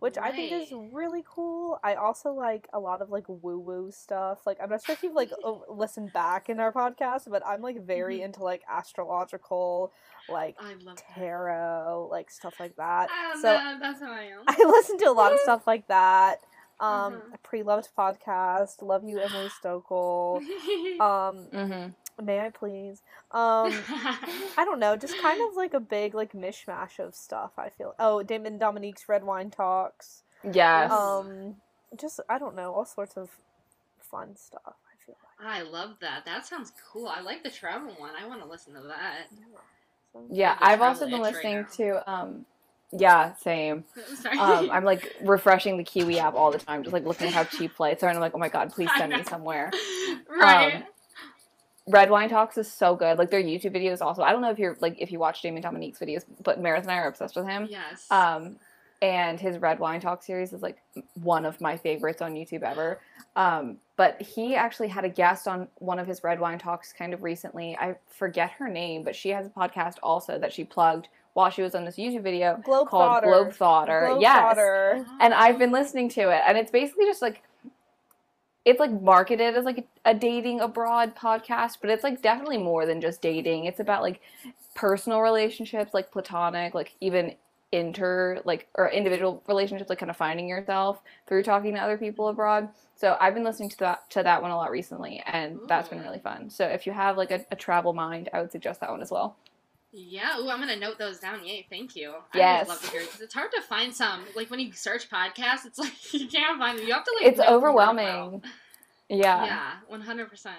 which 0.00 0.18
I 0.18 0.32
think 0.32 0.50
is 0.52 0.72
really 0.92 1.22
cool. 1.28 1.78
I 1.84 1.94
also 1.94 2.32
like 2.32 2.66
a 2.72 2.80
lot 2.80 3.00
of 3.02 3.10
like 3.10 3.24
woo 3.28 3.58
woo 3.60 3.90
stuff. 3.92 4.40
Like 4.46 4.58
I'm 4.60 4.70
not 4.70 4.82
sure 4.84 4.94
if 4.94 5.02
you've 5.04 5.14
like 5.14 5.30
listened 5.68 6.12
back 6.12 6.48
in 6.48 6.58
our 6.58 6.72
podcast, 6.72 7.30
but 7.30 7.46
I'm 7.46 7.62
like 7.62 7.80
very 7.86 8.18
Mhm. 8.18 8.24
into 8.24 8.42
like 8.42 8.62
astrological, 8.68 9.92
like 10.28 10.56
love 10.84 10.96
that. 10.96 11.14
tarot, 11.14 12.08
like 12.10 12.30
stuff 12.30 12.54
like 12.58 12.74
that. 12.76 13.08
Ah, 13.12 13.32
so 13.34 13.42
that- 13.42 13.80
that's 13.80 14.00
how 14.00 14.10
I 14.12 14.22
am. 14.24 14.42
I 14.48 14.56
listen 14.66 14.98
to 14.98 15.04
a 15.08 15.12
lot 15.12 15.32
of 15.32 15.38
stuff 15.44 15.66
like 15.66 15.86
that. 15.88 16.40
Um, 16.80 17.12
Mhm. 17.14 17.34
a 17.34 17.38
pre-loved 17.38 17.88
podcast. 17.96 18.80
Love 18.82 19.04
you, 19.04 19.18
Emily 19.20 19.48
Stochl. 19.48 20.40
Um, 21.00 21.46
Mm-hmm. 21.52 22.24
may 22.26 22.40
I 22.40 22.50
please? 22.50 23.02
Um, 23.30 23.72
I 24.58 24.64
don't 24.64 24.78
know, 24.80 24.96
just 24.96 25.16
kind 25.18 25.40
of 25.48 25.56
like 25.56 25.74
a 25.74 25.80
big 25.80 26.14
like 26.14 26.32
mishmash 26.32 26.98
of 26.98 27.14
stuff. 27.14 27.52
I 27.58 27.68
feel. 27.70 27.94
Oh, 27.98 28.22
Damon 28.22 28.58
Dominique's 28.58 29.08
red 29.08 29.24
wine 29.24 29.50
talks. 29.50 30.22
Yes. 30.42 30.90
Um, 30.90 31.56
just 31.96 32.20
I 32.28 32.38
don't 32.38 32.56
know, 32.56 32.72
all 32.72 32.84
sorts 32.86 33.16
of 33.16 33.30
fun 34.00 34.36
stuff. 34.36 34.62
I 34.92 35.04
feel 35.04 35.16
like. 35.22 35.46
I 35.46 35.62
love 35.62 35.96
that. 36.00 36.24
That 36.24 36.46
sounds 36.46 36.72
cool. 36.92 37.08
I 37.08 37.20
like 37.20 37.42
the 37.42 37.50
travel 37.50 37.94
one. 37.98 38.12
I 38.20 38.26
want 38.26 38.40
to 38.42 38.48
listen 38.48 38.74
to 38.74 38.80
that. 38.82 39.28
So- 40.12 40.24
yeah, 40.30 40.56
I've 40.60 40.82
also 40.82 41.04
been 41.04 41.14
itch 41.14 41.20
right 41.20 41.34
listening 41.34 41.66
to 41.76 42.10
um 42.10 42.46
yeah, 42.92 43.34
same. 43.36 43.84
Sorry. 44.16 44.38
Um, 44.38 44.70
I'm 44.70 44.84
like 44.84 45.14
refreshing 45.22 45.76
the 45.76 45.84
Kiwi 45.84 46.18
app 46.18 46.34
all 46.34 46.50
the 46.50 46.58
time, 46.58 46.82
just 46.82 46.92
like 46.92 47.04
looking 47.04 47.28
at 47.28 47.32
how 47.32 47.44
cheap 47.44 47.72
flights 47.72 48.02
are, 48.02 48.08
and 48.08 48.16
I'm 48.16 48.20
like, 48.20 48.34
oh 48.34 48.38
my 48.38 48.48
god, 48.48 48.72
please 48.72 48.90
send 48.96 49.12
me 49.12 49.22
somewhere. 49.22 49.70
right. 50.28 50.76
um, 50.76 50.82
Red 51.86 52.10
Wine 52.10 52.28
Talks 52.28 52.58
is 52.58 52.70
so 52.70 52.94
good. 52.94 53.18
Like 53.18 53.30
their 53.30 53.42
YouTube 53.42 53.74
videos 53.74 54.00
also. 54.00 54.22
I 54.22 54.32
don't 54.32 54.42
know 54.42 54.50
if 54.50 54.58
you're 54.58 54.76
like 54.80 54.96
if 55.00 55.12
you 55.12 55.18
watch 55.18 55.42
Damon 55.42 55.62
Dominique's 55.62 55.98
videos, 55.98 56.24
but 56.42 56.60
Meredith 56.60 56.84
and 56.84 56.92
I 56.92 56.98
are 56.98 57.08
obsessed 57.08 57.36
with 57.36 57.46
him. 57.46 57.68
yes. 57.70 58.06
Um, 58.10 58.56
and 59.02 59.40
his 59.40 59.58
Red 59.58 59.78
Wine 59.78 60.00
Talk 60.00 60.22
series 60.22 60.52
is 60.52 60.60
like 60.60 60.76
one 61.14 61.46
of 61.46 61.60
my 61.60 61.76
favorites 61.76 62.20
on 62.20 62.34
YouTube 62.34 62.62
ever. 62.62 63.00
Um, 63.34 63.78
but 63.96 64.20
he 64.20 64.54
actually 64.54 64.88
had 64.88 65.04
a 65.04 65.08
guest 65.08 65.48
on 65.48 65.68
one 65.76 65.98
of 65.98 66.06
his 66.06 66.22
Red 66.22 66.38
Wine 66.38 66.58
Talks 66.58 66.92
kind 66.92 67.14
of 67.14 67.22
recently. 67.22 67.76
I 67.76 67.96
forget 68.08 68.50
her 68.52 68.68
name, 68.68 69.02
but 69.02 69.16
she 69.16 69.30
has 69.30 69.46
a 69.46 69.50
podcast 69.50 69.94
also 70.02 70.38
that 70.38 70.52
she 70.52 70.64
plugged 70.64 71.08
while 71.34 71.50
she 71.50 71.62
was 71.62 71.74
on 71.74 71.84
this 71.84 71.96
YouTube 71.96 72.22
video 72.22 72.60
called 72.64 72.88
Globetrotter. 72.88 73.52
Globetrotter. 73.52 74.20
Yes. 74.20 74.56
Globetrotter. 74.56 75.06
And 75.20 75.34
I've 75.34 75.58
been 75.58 75.72
listening 75.72 76.08
to 76.10 76.30
it, 76.30 76.42
and 76.46 76.58
it's 76.58 76.70
basically 76.70 77.06
just 77.06 77.22
like 77.22 77.42
it's 78.64 78.80
like 78.80 79.00
marketed 79.00 79.56
as 79.56 79.64
like 79.64 79.78
a, 79.78 80.10
a 80.10 80.14
dating 80.14 80.60
abroad 80.60 81.16
podcast, 81.16 81.78
but 81.80 81.90
it's 81.90 82.04
like 82.04 82.20
definitely 82.20 82.58
more 82.58 82.84
than 82.86 83.00
just 83.00 83.22
dating. 83.22 83.64
It's 83.64 83.80
about 83.80 84.02
like 84.02 84.20
personal 84.74 85.20
relationships, 85.20 85.94
like 85.94 86.10
platonic, 86.10 86.74
like 86.74 86.94
even 87.00 87.34
inter 87.72 88.40
like 88.44 88.66
or 88.74 88.90
individual 88.90 89.42
relationships, 89.46 89.88
like 89.88 89.98
kind 89.98 90.10
of 90.10 90.16
finding 90.16 90.48
yourself 90.48 91.00
through 91.26 91.42
talking 91.42 91.74
to 91.74 91.80
other 91.80 91.96
people 91.96 92.28
abroad. 92.28 92.68
So 92.96 93.16
I've 93.18 93.32
been 93.32 93.44
listening 93.44 93.70
to 93.70 93.78
that 93.78 94.10
to 94.10 94.22
that 94.22 94.42
one 94.42 94.50
a 94.50 94.56
lot 94.56 94.70
recently, 94.70 95.22
and 95.26 95.58
that's 95.66 95.88
been 95.88 96.00
mm. 96.00 96.04
really 96.04 96.18
fun. 96.18 96.50
So 96.50 96.66
if 96.66 96.86
you 96.86 96.92
have 96.92 97.16
like 97.16 97.30
a, 97.30 97.46
a 97.50 97.56
travel 97.56 97.94
mind, 97.94 98.28
I 98.34 98.42
would 98.42 98.52
suggest 98.52 98.80
that 98.80 98.90
one 98.90 99.00
as 99.00 99.10
well. 99.10 99.36
Yeah, 99.92 100.38
ooh, 100.38 100.48
I'm 100.50 100.60
gonna 100.60 100.76
note 100.76 100.98
those 100.98 101.18
down. 101.18 101.44
Yay, 101.44 101.66
thank 101.68 101.96
you. 101.96 102.14
I 102.32 102.38
Yes. 102.38 102.66
would 102.66 102.74
love 102.74 102.82
to 102.82 102.90
hear 102.90 103.00
because 103.00 103.20
it's 103.20 103.34
hard 103.34 103.50
to 103.52 103.62
find 103.62 103.94
some. 103.94 104.24
Like 104.36 104.50
when 104.50 104.60
you 104.60 104.72
search 104.72 105.10
podcasts, 105.10 105.66
it's 105.66 105.78
like 105.80 106.12
you 106.14 106.28
can't 106.28 106.58
find 106.58 106.78
them. 106.78 106.86
You 106.86 106.92
have 106.94 107.04
to 107.04 107.12
like. 107.20 107.28
It's 107.28 107.38
know 107.38 107.44
from 107.44 107.52
word 107.54 107.58
of 107.58 107.62
overwhelming. 107.64 108.42
Yeah. 109.08 109.44
Yeah, 109.44 109.72
one 109.88 110.00
hundred 110.00 110.30
percent. 110.30 110.56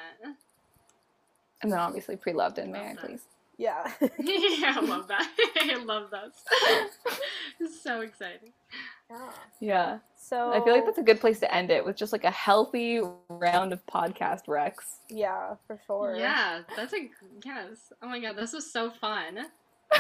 And 1.62 1.72
then 1.72 1.80
obviously 1.80 2.18
pre-loved 2.18 2.58
in, 2.58 2.72
may 2.72 2.92
I 2.92 2.96
please? 2.96 3.22
Yeah. 3.58 3.90
Yeah, 4.20 4.74
I 4.78 4.82
love 4.82 5.08
that. 5.08 5.30
I 5.62 5.76
love 5.76 6.10
that. 6.12 6.32
it's 7.60 7.82
so 7.82 8.02
exciting. 8.02 8.52
Yeah. 9.12 9.30
Yeah. 9.60 9.98
So 10.16 10.54
I 10.54 10.64
feel 10.64 10.74
like 10.74 10.86
that's 10.86 10.98
a 10.98 11.04
good 11.04 11.20
place 11.20 11.40
to 11.42 11.54
end 11.54 11.72
it 11.72 11.84
with 11.84 11.98
just 11.98 12.14
like 12.14 12.24
a 12.24 12.32
healthy 12.32 13.02
round 13.28 13.74
of 13.74 13.86
podcast 13.86 14.46
recs. 14.48 15.00
yeah, 15.10 15.56
for 15.68 15.80
sure. 15.86 16.16
Yeah, 16.18 16.62
that's 16.76 16.94
a 16.94 17.10
yes. 17.44 17.92
Oh 18.02 18.08
my 18.08 18.20
god, 18.20 18.38
this 18.38 18.54
was 18.54 18.72
so 18.72 18.92
fun. 18.92 19.40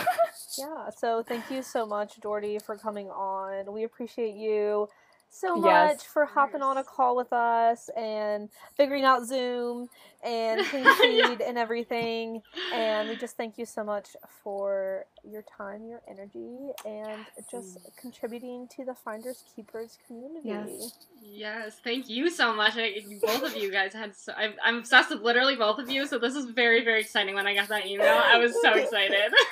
Yeah, 0.57 0.89
so 0.89 1.24
thank 1.24 1.49
you 1.51 1.62
so 1.62 1.86
much, 1.86 2.20
Jordy, 2.22 2.59
for 2.59 2.78
coming 2.78 3.09
on. 3.09 3.72
We 3.72 3.84
appreciate 3.84 4.36
you 4.36 4.88
so 5.34 5.56
Yes. 5.66 5.98
much 5.98 6.08
for 6.08 6.26
hopping 6.26 6.62
on 6.62 6.78
a 6.78 6.84
call 6.84 7.16
with 7.16 7.32
us 7.34 7.90
and 7.98 8.50
figuring 8.76 9.06
out 9.06 9.26
Zoom 9.26 9.90
and 10.24 10.62
Ping 10.68 10.84
Yeah. 10.86 10.96
Feed 10.96 11.42
and 11.42 11.58
everything. 11.58 12.42
And 12.74 13.08
we 13.10 13.16
just 13.16 13.38
thank 13.38 13.58
you 13.58 13.66
so 13.66 13.84
much 13.84 14.10
for 14.44 15.06
your 15.24 15.42
time, 15.58 15.88
your 15.88 16.02
energy, 16.08 16.58
and 16.86 17.26
just 17.50 17.80
contributing 18.00 18.68
to 18.76 18.84
the 18.86 18.94
Finders 18.94 19.44
Keepers 19.56 19.98
community. 20.06 20.50
Yes. 20.50 20.94
Yes, 21.24 21.80
thank 21.84 22.10
you 22.10 22.30
so 22.30 22.54
much. 22.54 22.74
I, 22.76 23.02
both 23.22 23.44
of 23.44 23.56
you 23.56 23.72
guys 23.72 23.94
had 23.94 24.16
so. 24.16 24.34
I'm, 24.36 24.54
I'm 24.64 24.78
obsessed 24.80 25.10
with 25.12 25.22
literally 25.22 25.56
both 25.56 25.80
of 25.80 25.90
you, 25.90 26.06
so 26.08 26.20
this 26.20 26.36
is 26.36 26.46
very, 26.46 26.84
very 26.84 27.00
exciting. 27.02 27.36
When 27.36 27.48
I 27.48 27.56
got 27.56 27.70
that 27.70 27.86
email, 27.88 28.22
I 28.24 28.38
was 28.38 28.54
so 28.62 28.74
excited. 28.74 29.32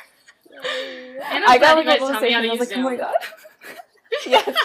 And 0.52 1.44
I'm 1.46 1.50
I 1.52 1.58
got 1.60 1.60
glad 1.60 1.74
like 1.76 1.86
you 1.86 1.92
a 1.92 1.94
guys 1.94 2.00
taught 2.00 2.22
me 2.24 2.34
conversation. 2.34 2.34
how 2.34 2.40
I 2.40 2.50
was 2.50 2.60
use 2.60 2.70
like, 2.70 2.78
oh 2.78 2.82
my 2.82 2.96
god. 2.96 3.14
yes. 4.26 4.56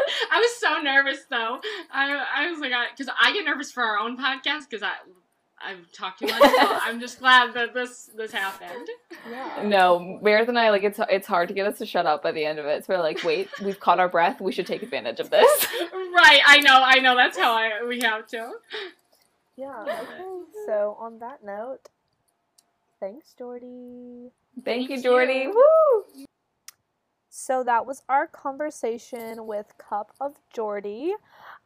Love 0.00 0.06
that. 0.20 0.28
I 0.32 0.38
was 0.40 0.56
so 0.60 0.82
nervous 0.82 1.24
though. 1.30 1.60
I, 1.92 2.24
I 2.36 2.50
was 2.50 2.60
like, 2.60 2.72
because 2.96 3.12
I, 3.20 3.32
get 3.32 3.44
nervous 3.44 3.70
for 3.70 3.82
our 3.82 3.98
own 3.98 4.16
podcast 4.16 4.68
because 4.68 4.82
I 4.82 4.92
I've 5.62 5.92
talked 5.92 6.20
too 6.20 6.26
much. 6.26 6.40
So 6.40 6.48
I'm 6.82 7.00
just 7.00 7.18
glad 7.20 7.52
that 7.54 7.74
this 7.74 8.10
this 8.16 8.32
happened. 8.32 8.88
Yeah. 9.30 9.62
No, 9.66 10.18
Meredith 10.22 10.48
and 10.48 10.58
I 10.58 10.70
like 10.70 10.84
it's 10.84 10.98
it's 11.10 11.26
hard 11.26 11.48
to 11.48 11.54
get 11.54 11.66
us 11.66 11.78
to 11.78 11.86
shut 11.86 12.06
up 12.06 12.22
by 12.22 12.32
the 12.32 12.44
end 12.44 12.58
of 12.58 12.66
it. 12.66 12.84
So 12.84 12.94
we're 12.94 13.02
like, 13.02 13.22
wait, 13.24 13.48
we've 13.62 13.78
caught 13.78 14.00
our 14.00 14.08
breath. 14.08 14.40
We 14.40 14.52
should 14.52 14.66
take 14.66 14.82
advantage 14.82 15.20
of 15.20 15.30
this. 15.30 15.66
right. 15.92 16.40
I 16.46 16.60
know. 16.64 16.80
I 16.82 16.98
know. 17.00 17.14
That's 17.14 17.38
how 17.38 17.52
I 17.52 17.84
we 17.86 18.00
have 18.00 18.26
to. 18.28 18.52
Yeah. 19.56 19.82
Okay. 19.82 20.22
So 20.66 20.96
on 20.98 21.18
that 21.18 21.44
note, 21.44 21.88
thanks, 22.98 23.34
Jordy. 23.36 24.30
Thank 24.64 24.88
you, 24.90 25.02
Jordy. 25.02 25.40
you. 25.44 25.54
Woo! 26.16 26.26
So 27.30 27.62
that 27.62 27.86
was 27.86 28.02
our 28.08 28.26
conversation 28.26 29.46
with 29.46 29.72
Cup 29.78 30.12
of 30.20 30.34
Jordy. 30.52 31.14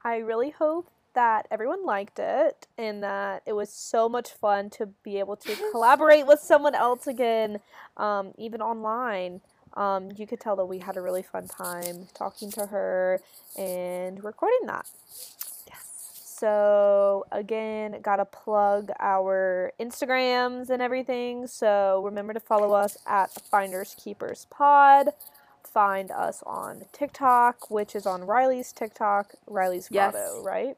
I 0.05 0.19
really 0.19 0.51
hope 0.51 0.91
that 1.15 1.47
everyone 1.51 1.87
liked 1.87 2.19
it 2.19 2.67
and 2.77 3.03
that 3.03 3.43
it 3.47 3.55
was 3.55 3.73
so 3.73 4.07
much 4.07 4.31
fun 4.31 4.69
to 4.71 4.87
be 5.03 5.19
able 5.19 5.37
to 5.37 5.57
collaborate 5.73 6.27
with 6.27 6.41
someone 6.41 6.75
else 6.75 7.07
again, 7.07 7.61
um, 7.97 8.33
even 8.37 8.61
online. 8.61 9.41
Um, 9.73 10.11
you 10.15 10.27
could 10.27 10.39
tell 10.39 10.55
that 10.57 10.67
we 10.67 10.81
had 10.81 10.99
a 10.99 11.01
really 11.01 11.23
fun 11.23 11.49
time 11.49 12.09
talking 12.15 12.51
to 12.53 12.67
her 12.67 13.21
and 13.59 14.23
recording 14.23 14.67
that. 14.67 14.87
Yes. 15.67 16.21
So 16.23 17.25
again, 17.33 18.01
gotta 18.03 18.27
plug 18.27 18.91
our 19.01 19.73
Instagrams 19.81 20.69
and 20.69 20.83
everything. 20.83 21.47
So 21.47 22.03
remember 22.05 22.35
to 22.35 22.41
follow 22.41 22.73
us 22.75 22.99
at 23.07 23.31
Finders 23.51 23.97
Keepers 23.99 24.47
Pod 24.51 25.09
find 25.75 26.11
us 26.12 26.43
on 26.47 26.85
TikTok, 26.93 27.70
which 27.70 27.95
is 27.97 28.07
on 28.07 28.25
Riley's 28.25 28.72
TikTok, 28.72 29.35
Riley's 29.47 29.89
Yes. 29.91 30.12
Grotto, 30.12 30.43
right? 30.43 30.77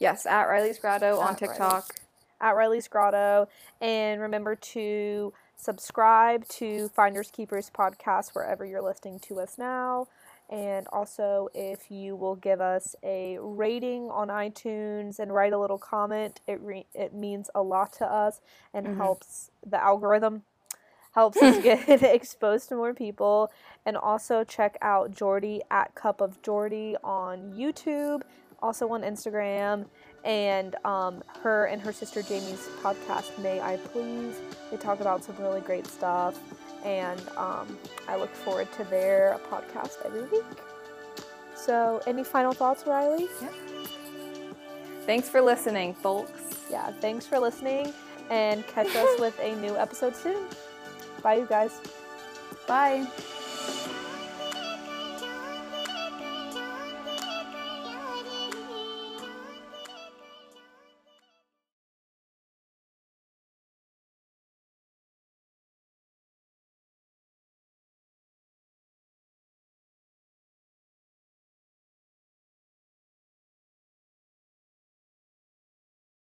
Yes, 0.00 0.26
at 0.26 0.44
Riley's 0.44 0.78
Grotto 0.78 1.18
on 1.20 1.32
At 1.34 1.38
TikTok. 1.38 1.94
At 2.40 2.56
Riley's 2.56 2.88
Grotto. 2.88 3.48
And 3.80 4.20
remember 4.20 4.56
to 4.56 5.32
subscribe 5.56 6.46
to 6.48 6.88
Finders 6.88 7.30
Keepers 7.30 7.70
podcast 7.70 8.34
wherever 8.34 8.66
you're 8.66 8.82
listening 8.82 9.20
to 9.20 9.38
us 9.40 9.56
now. 9.56 10.08
And 10.50 10.86
also, 10.88 11.48
if 11.54 11.90
you 11.90 12.16
will 12.16 12.34
give 12.34 12.60
us 12.60 12.94
a 13.02 13.38
rating 13.40 14.10
on 14.10 14.28
iTunes 14.28 15.18
and 15.18 15.32
write 15.32 15.54
a 15.54 15.58
little 15.58 15.78
comment, 15.78 16.40
it 16.46 16.60
re- 16.60 16.86
it 16.92 17.14
means 17.14 17.48
a 17.54 17.62
lot 17.62 17.94
to 17.94 18.04
us 18.04 18.40
and 18.74 18.86
Mhm. 18.88 18.96
helps 18.98 19.50
the 19.64 19.82
algorithm, 19.82 20.42
helps 21.14 21.40
us 21.42 21.62
get 21.62 21.88
exposed 22.02 22.68
to 22.68 22.76
more 22.76 22.94
people. 22.94 23.50
And 23.86 23.96
also 23.96 24.44
check 24.44 24.76
out 24.82 25.10
Jordy 25.10 25.62
at 25.70 25.94
Cup 25.94 26.20
of 26.20 26.40
Jordy 26.42 26.96
on 27.04 27.52
YouTube, 27.52 28.22
also 28.62 28.88
on 28.90 29.02
Instagram, 29.02 29.86
and 30.24 30.74
um, 30.86 31.22
her 31.42 31.66
and 31.66 31.82
her 31.82 31.92
sister 31.92 32.22
Jamie's 32.22 32.68
podcast, 32.82 33.38
May 33.42 33.60
I 33.60 33.76
Please. 33.76 34.40
They 34.70 34.78
talk 34.78 35.00
about 35.00 35.22
some 35.22 35.36
really 35.36 35.60
great 35.60 35.86
stuff, 35.86 36.38
and 36.82 37.20
um, 37.36 37.78
I 38.08 38.16
look 38.16 38.34
forward 38.34 38.72
to 38.72 38.84
their 38.84 39.38
podcast 39.50 40.04
every 40.04 40.22
week. 40.22 40.44
So, 41.54 42.00
any 42.06 42.24
final 42.24 42.52
thoughts, 42.52 42.86
Riley? 42.86 43.28
Yeah. 43.40 43.48
Thanks 45.04 45.28
for 45.28 45.42
listening, 45.42 45.92
folks. 45.92 46.40
Yeah, 46.70 46.90
thanks 46.92 47.26
for 47.26 47.38
listening 47.38 47.92
and 48.30 48.66
catch 48.66 48.94
us 48.96 49.08
with 49.20 49.38
a 49.40 49.54
new 49.56 49.76
episode 49.76 50.16
soon. 50.16 50.46
Bye, 51.24 51.36
you 51.36 51.46
guys. 51.46 51.80
Bye. 52.68 53.08